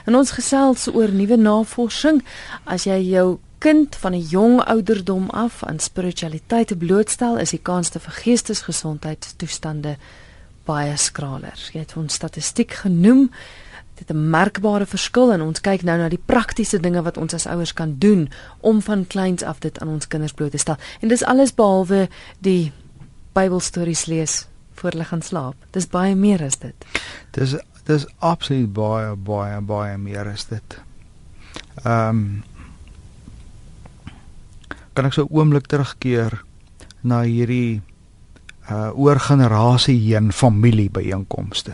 En 0.09 0.17
ons 0.17 0.31
gesels 0.33 0.87
oor 0.89 1.13
nuwe 1.13 1.37
navorsing. 1.37 2.23
As 2.65 2.87
jy 2.89 2.97
jou 3.11 3.37
kind 3.61 3.93
van 4.01 4.15
'n 4.17 4.25
jong 4.25 4.57
ouderdom 4.65 5.29
af 5.29 5.61
aan 5.63 5.77
spiritualiteit 5.79 6.73
blootstel, 6.77 7.37
is 7.37 7.53
die 7.53 7.61
kans 7.61 7.89
te 7.89 7.99
vir 7.99 8.13
geestesgesondheidstoestande 8.23 9.97
baie 10.65 10.97
skraler. 10.97 11.69
Jy 11.73 11.79
het 11.79 11.93
ons 11.95 12.13
statistiek 12.13 12.73
genoem 12.73 13.29
dit 13.95 14.09
'n 14.09 14.29
merkbare 14.29 14.85
verskil 14.85 15.33
en 15.33 15.41
ons 15.41 15.61
kyk 15.61 15.83
nou 15.83 15.97
na 15.97 16.09
die 16.09 16.21
praktiese 16.25 16.79
dinge 16.79 17.01
wat 17.01 17.17
ons 17.17 17.33
as 17.33 17.47
ouers 17.47 17.73
kan 17.73 17.95
doen 17.97 18.29
om 18.59 18.81
van 18.81 19.07
kleins 19.07 19.43
af 19.43 19.59
dit 19.59 19.79
aan 19.79 19.87
ons 19.87 20.07
kinders 20.07 20.33
bloot 20.33 20.51
te 20.51 20.57
stel. 20.57 20.77
En 20.99 21.07
dis 21.07 21.23
alles 21.23 21.53
behalwe 21.53 22.09
die 22.39 22.71
Bybelstories 23.33 24.05
lees 24.05 24.47
voor 24.73 24.89
hulle 24.89 25.03
gaan 25.03 25.21
slaap. 25.21 25.55
Dis 25.71 25.87
baie 25.87 26.15
meer 26.15 26.43
as 26.43 26.57
dit. 26.59 26.85
Dis 27.31 27.55
dis 27.85 28.05
absoluut 28.19 28.73
baie 28.73 29.15
baie 29.15 29.61
baie 29.61 29.97
meer 29.97 30.27
as 30.27 30.45
dit. 30.45 30.79
Ehm 31.83 32.09
um, 32.09 32.43
kan 34.93 35.05
ek 35.05 35.13
so 35.13 35.23
'n 35.23 35.33
oomblik 35.33 35.67
terugkeer 35.67 36.43
na 37.01 37.21
hierdie 37.21 37.81
uh 38.69 38.91
oor 38.95 39.19
generasie 39.19 39.99
heen 39.99 40.31
familie 40.31 40.89
byeenkomste 40.89 41.73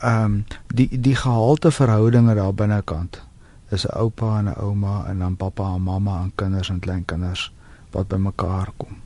ehm 0.00 0.24
um, 0.24 0.44
die 0.66 1.00
die 1.00 1.16
gehalte 1.16 1.70
verhoudinge 1.70 2.34
daar 2.34 2.54
binnekant 2.54 3.22
is 3.70 3.86
'n 3.86 3.98
oupa 3.98 4.38
en 4.38 4.48
'n 4.48 4.60
ouma 4.60 5.06
en 5.06 5.18
dan 5.18 5.36
pappa 5.36 5.74
en 5.74 5.82
mamma 5.82 6.22
en 6.22 6.32
kinders 6.34 6.68
en 6.68 6.80
kleinkinders 6.80 7.52
wat 7.90 8.08
bymekaar 8.08 8.70
kom. 8.76 8.96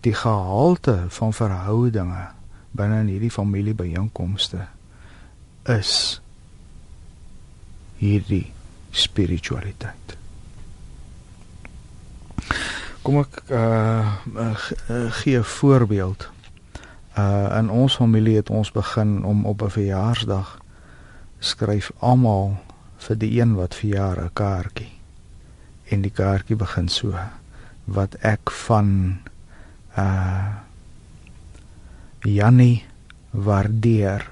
Die 0.00 0.14
gehalte 0.14 1.04
van 1.08 1.32
verhoudinge 1.32 2.28
binne 2.70 3.00
in 3.00 3.06
hierdie 3.06 3.30
familiebyeenkomste 3.30 4.66
is 5.62 6.20
hierdie 7.96 8.52
spiritualiteit. 8.90 10.16
Kom 13.02 13.20
ek 13.20 13.42
uh, 13.48 14.16
uh 14.36 15.10
gee 15.20 15.38
'n 15.38 15.44
voorbeeld. 15.44 16.30
Uh 17.20 17.58
in 17.58 17.70
ons 17.70 17.96
familie 17.96 18.36
het 18.36 18.50
ons 18.50 18.72
begin 18.72 19.24
om 19.24 19.44
op 19.46 19.62
'n 19.62 19.70
verjaarsdag 19.70 20.58
skryf 21.38 21.92
almal 21.98 22.56
vir 22.96 23.16
die 23.18 23.40
een 23.40 23.54
wat 23.54 23.74
verjaar 23.74 24.24
'n 24.24 24.32
kaartjie. 24.32 24.92
En 25.84 26.00
die 26.00 26.10
kaartjie 26.10 26.56
begin 26.56 26.88
so 26.88 27.14
wat 27.84 28.14
ek 28.14 28.50
van 28.50 29.18
uh 29.98 30.54
Jannie 32.20 32.84
waardeer 33.30 34.30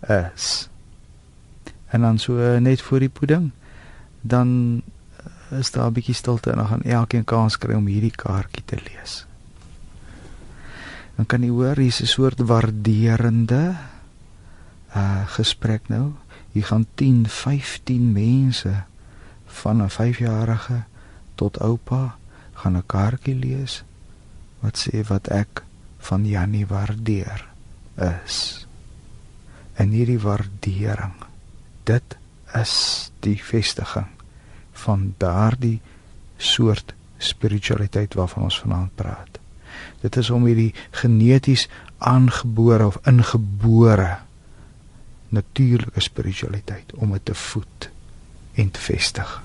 is. 0.00 0.68
En 1.86 2.00
dan 2.00 2.18
so 2.18 2.58
net 2.58 2.82
voor 2.82 2.98
die 2.98 3.08
pudding 3.08 3.50
dan 4.20 4.82
is 5.50 5.70
daar 5.70 5.86
'n 5.86 5.92
bietjie 5.92 6.14
stilte 6.14 6.50
en 6.50 6.56
dan 6.56 6.66
gaan 6.66 6.82
elkeen 6.82 7.24
kans 7.24 7.58
kry 7.58 7.74
om 7.74 7.86
hierdie 7.86 8.16
kaartjie 8.16 8.64
te 8.64 8.76
lees 8.76 9.27
dan 11.18 11.26
kan 11.26 11.42
jy 11.42 11.50
hoor 11.50 11.80
hier's 11.82 11.98
'n 11.98 12.06
soort 12.06 12.38
waarderende 12.38 13.74
uh 14.94 15.26
gesprek 15.34 15.90
nou. 15.90 16.14
Hier 16.54 16.64
gaan 16.64 16.86
10, 16.94 17.26
15 17.26 18.12
mense 18.12 18.86
van 19.46 19.82
'n 19.82 19.90
5-jarige 19.90 20.86
tot 21.34 21.58
oupa 21.58 22.16
gaan 22.54 22.76
'n 22.78 22.86
kaartjie 22.86 23.34
lees 23.34 23.82
wat 24.62 24.78
sê 24.78 25.02
wat 25.06 25.26
ek 25.28 25.62
van 25.98 26.26
Jannie 26.26 26.66
waardeer 26.66 27.46
is. 28.22 28.66
En 29.74 29.90
hierdie 29.90 30.20
waardering, 30.20 31.14
dit 31.84 32.16
is 32.54 32.74
die 33.20 33.38
vestiging 33.42 34.10
van 34.72 35.14
daardie 35.18 35.80
soort 36.36 36.94
spiritualiteit 37.18 38.14
waarvan 38.14 38.42
ons 38.42 38.60
vanaand 38.60 38.94
praat. 38.94 39.27
Dit 40.00 40.16
is 40.16 40.30
om 40.30 40.44
hierdie 40.46 40.74
geneties 40.90 41.68
aangebore 41.98 42.86
of 42.86 42.98
ingebore 43.06 44.16
natuurlike 45.28 46.00
spiritualiteit 46.00 46.94
om 46.94 47.12
dit 47.12 47.24
te 47.24 47.34
voed 47.34 47.90
en 48.54 48.70
te 48.70 48.80
vestig. 48.80 49.42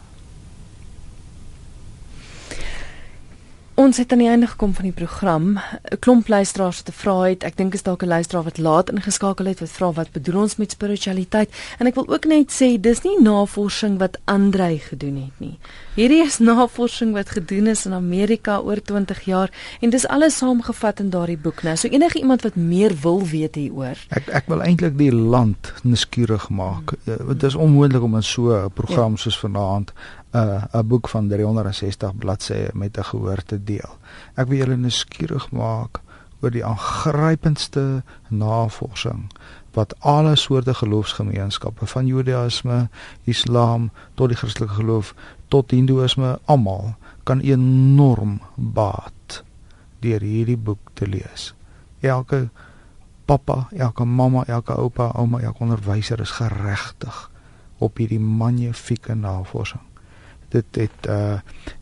Ons 3.74 3.98
het 3.98 4.12
aan 4.12 4.22
die 4.22 4.28
einde 4.30 4.46
gekom 4.48 4.74
van 4.78 4.86
die 4.86 4.94
program. 4.94 5.58
'n 5.58 6.00
Klomp 6.00 6.28
luisteraars 6.28 6.78
het 6.78 6.90
gevra 6.90 7.22
het. 7.22 7.44
Ek 7.44 7.58
dink 7.58 7.74
is 7.74 7.82
dalk 7.82 8.04
'n 8.04 8.08
luisteraar 8.08 8.44
wat 8.44 8.58
laat 8.58 8.90
ingeskakel 8.90 9.46
het 9.46 9.60
wat 9.60 9.70
vra 9.70 9.92
wat 9.92 10.12
bedoel 10.12 10.42
ons 10.42 10.56
met 10.56 10.72
spiritualiteit? 10.72 11.50
En 11.80 11.88
ek 11.88 11.96
wil 11.96 12.08
ook 12.08 12.26
net 12.26 12.54
sê 12.54 12.80
dis 12.80 13.02
nie 13.02 13.22
navorsing 13.22 13.98
wat 13.98 14.20
Andrei 14.26 14.80
gedoen 14.80 15.16
het 15.16 15.40
nie. 15.40 15.58
Hierdie 15.96 16.24
is 16.24 16.38
navorsing 16.38 17.14
wat 17.14 17.30
gedoen 17.30 17.68
is 17.68 17.86
in 17.86 17.94
Amerika 17.94 18.60
oor 18.60 18.82
20 18.82 19.22
jaar 19.22 19.50
en 19.82 19.90
dis 19.90 20.08
alles 20.08 20.38
saamgevat 20.38 21.00
in 21.00 21.10
daardie 21.10 21.38
boek 21.38 21.64
nou. 21.64 21.76
So 21.76 21.88
enige 21.88 22.20
iemand 22.20 22.42
wat 22.42 22.56
meer 22.56 22.94
wil 23.02 23.28
weet 23.28 23.56
hieroor. 23.56 23.98
Ek 24.10 24.28
ek 24.28 24.44
wil 24.48 24.62
eintlik 24.62 24.98
die 24.98 25.14
land 25.16 25.74
nuuskierig 25.84 26.50
maak. 26.50 26.94
Hmm. 27.04 27.28
Dit 27.28 27.44
is 27.44 27.56
onmoontlik 27.56 28.02
om 28.04 28.16
in 28.16 28.24
so 28.24 28.66
'n 28.66 28.72
program 28.74 29.12
ja. 29.12 29.18
soos 29.18 29.40
vanaand 29.40 29.94
'n 30.34 30.68
'n 30.74 30.88
boek 30.88 31.10
van 31.10 31.28
360 31.28 32.16
bladsye 32.16 32.70
met 32.74 32.98
'n 32.98 33.04
gehoor 33.04 33.44
te 33.44 33.64
deel. 33.64 33.98
Ek 34.36 34.48
wil 34.48 34.58
julle 34.58 34.76
nuuskierig 34.76 35.52
maak 35.52 36.02
oor 36.42 36.52
die 36.52 36.66
aangrypendste 36.66 38.04
navorsing 38.30 39.32
wat 39.74 39.96
alle 40.00 40.36
soorte 40.36 40.74
geloofsgemeenskappe 40.74 41.86
van 41.86 42.06
Judaïsme, 42.06 42.90
Islam 43.24 43.92
tot 44.14 44.28
die 44.30 44.38
Christelike 44.38 44.74
geloof 44.74 45.16
tot 45.48 45.72
Hindoeïsme 45.72 46.40
almal 46.46 46.96
kan 47.24 47.40
enorm 47.40 48.42
baat 48.56 49.44
deur 50.00 50.22
hierdie 50.22 50.58
boek 50.58 50.92
te 50.94 51.08
lees 51.08 51.54
elke 52.04 52.50
pappa, 53.26 53.68
elke 53.72 54.06
mamma, 54.06 54.44
elke 54.48 54.76
oupa, 54.76 55.12
ouma, 55.16 55.40
elke 55.40 55.64
onderwyser 55.64 56.20
is 56.20 56.36
geregtig 56.40 57.30
op 57.78 57.98
hierdie 57.98 58.20
magnifieke 58.20 59.16
navorsing. 59.16 59.82
Dit 60.54 60.78
het 60.78 61.10
uh 61.10 61.39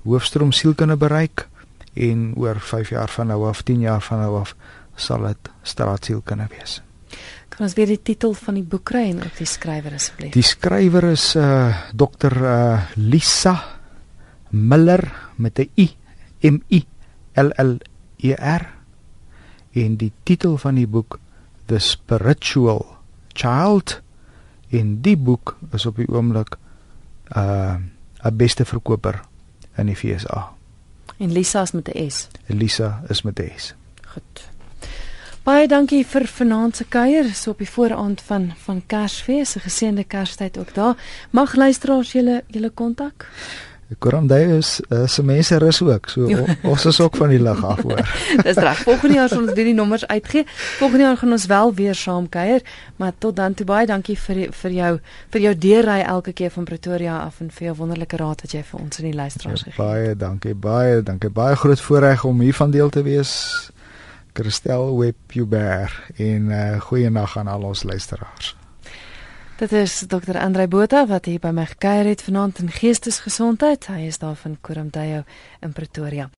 hoofstroom 0.07 0.51
sielkunde 0.55 0.95
bereik 0.97 1.47
en 1.93 2.32
oor 2.39 2.59
5 2.59 2.89
jaar 2.89 3.09
van 3.09 3.28
nou 3.28 3.47
af, 3.47 3.61
10 3.67 3.80
jaar 3.80 4.01
van 4.01 4.19
nou 4.24 4.39
af 4.39 4.55
sal 4.95 5.28
dit 5.28 5.51
straatsielkunde 5.61 6.47
wees. 6.49 6.80
Kan 7.51 7.67
ons 7.67 7.76
weer 7.76 7.89
die 7.91 7.99
titel 8.01 8.34
van 8.38 8.55
die 8.59 8.63
boek 8.63 8.86
kry 8.93 9.09
en 9.11 9.24
ook 9.26 9.36
die 9.38 9.49
skrywer 9.49 9.95
asseblief? 9.97 10.34
Die 10.34 10.45
skrywer 10.45 11.09
is 11.11 11.34
uh 11.36 11.76
Dr 11.93 12.38
uh 12.39 12.80
Lisa 12.95 13.55
Miller 14.49 15.03
met 15.36 15.59
'n 15.59 15.69
I 15.78 15.88
M 16.47 16.61
I 16.72 16.86
L 17.36 17.51
L 17.57 17.78
E 18.17 18.34
R 18.36 18.63
en 19.74 19.97
die 19.97 20.11
titel 20.24 20.57
van 20.57 20.76
die 20.76 20.88
boek 20.88 21.19
The 21.65 21.80
Spiritual 21.80 22.86
Child 23.34 24.01
en 24.69 25.01
die 25.01 25.17
boek 25.17 25.57
is 25.72 25.86
op 25.86 25.95
die 25.95 26.07
oomblik 26.07 26.57
uh 27.36 27.76
'n 28.24 28.36
beste 28.36 28.65
verkoper 28.65 29.22
in 29.78 29.86
die 29.86 29.95
FSA. 29.95 30.49
En 31.17 31.32
Lisa 31.32 31.61
is 31.61 31.72
met 31.72 31.88
'n 31.93 32.09
S. 32.09 32.28
Elisa 32.47 33.01
is 33.07 33.22
met 33.22 33.39
'n 33.39 33.51
S. 33.57 33.74
Goed. 34.05 34.49
Baie 35.43 35.67
dankie 35.67 36.05
vir 36.05 36.28
vanaand 36.28 36.76
se 36.76 36.86
kuier 36.86 37.34
so 37.34 37.49
op 37.49 37.57
die 37.57 37.69
vooraand 37.69 38.22
van 38.22 38.51
van 38.63 38.84
Kersfees, 38.86 39.55
'n 39.55 39.59
geseënde 39.59 40.03
Kerstyd 40.03 40.57
ook 40.57 40.74
daar. 40.74 40.95
Mag 41.30 41.55
luisteraars 41.55 42.11
julle 42.11 42.43
julle 42.47 42.69
kontak? 42.69 43.28
Koramdai 44.00 44.58
is 44.58 44.80
uh, 44.89 45.08
se 45.08 45.24
mense 45.24 45.58
rus 45.58 45.82
ook. 45.82 46.10
So 46.10 46.28
o, 46.28 46.46
ons 46.72 46.86
is 46.86 47.00
ook 47.02 47.16
van 47.16 47.30
die 47.30 47.39
lig 47.42 47.64
af 47.66 47.82
hoor. 47.82 48.04
Dis 48.48 48.56
reg. 48.56 48.84
Volgende 48.88 49.16
jaar 49.16 49.30
sal 49.30 49.42
ons 49.42 49.54
weer 49.54 49.68
die 49.68 49.76
nommers 49.76 50.06
uitgee. 50.08 50.46
Volgende 50.80 51.04
jaar 51.04 51.18
gaan 51.18 51.32
ons 51.32 51.46
wel 51.46 51.74
weer 51.74 51.96
saam 51.96 52.30
kuier, 52.30 52.62
maar 52.96 53.12
tot 53.18 53.36
dan 53.36 53.54
toe 53.54 53.66
baie 53.66 53.88
dankie 53.88 54.18
vir 54.20 54.48
vir 54.62 54.78
jou 54.78 54.94
vir 55.34 55.42
jou 55.48 55.56
deurry 55.68 56.00
elke 56.02 56.34
keer 56.34 56.52
van 56.52 56.64
Pretoria 56.64 57.18
af 57.26 57.42
en 57.42 57.52
vir 57.52 57.68
jou 57.68 57.76
wonderlike 57.84 58.18
raad 58.18 58.46
wat 58.46 58.56
jy 58.56 58.64
vir 58.72 58.80
ons 58.80 59.00
en 59.00 59.10
die 59.10 59.18
luisteraars 59.18 59.68
gegee 59.68 59.76
het. 59.76 59.84
baie 59.84 60.16
dankie, 60.16 60.56
baie 60.56 61.04
dankie. 61.04 61.30
Baie 61.30 61.56
groot 61.56 61.82
voorreg 61.82 62.24
om 62.24 62.42
hier 62.42 62.56
van 62.56 62.72
deel 62.72 62.89
te 62.89 63.04
wees. 63.04 63.34
Christel 64.34 64.98
Webber 64.98 65.92
en 66.16 66.50
uh, 66.50 66.82
goeienaand 66.82 67.36
aan 67.36 67.48
al 67.48 67.62
ons 67.74 67.84
luisteraars. 67.84 68.61
Dit 69.62 69.72
is 69.72 70.03
Dr. 70.07 70.38
Andrei 70.38 70.68
Botha 70.68 71.03
wat 71.05 71.28
hier 71.30 71.39
by 71.39 71.51
my 71.53 71.68
gekuier 71.70 72.07
het 72.09 72.24
vanaand 72.26 72.64
in 72.64 72.72
geestesgesondheid. 72.74 73.86
Hy 73.93 74.07
is 74.09 74.18
daar 74.18 74.34
van 74.36 74.57
Koramdayo 74.57 75.22
in 75.62 75.74
Pretoria. 75.78 76.30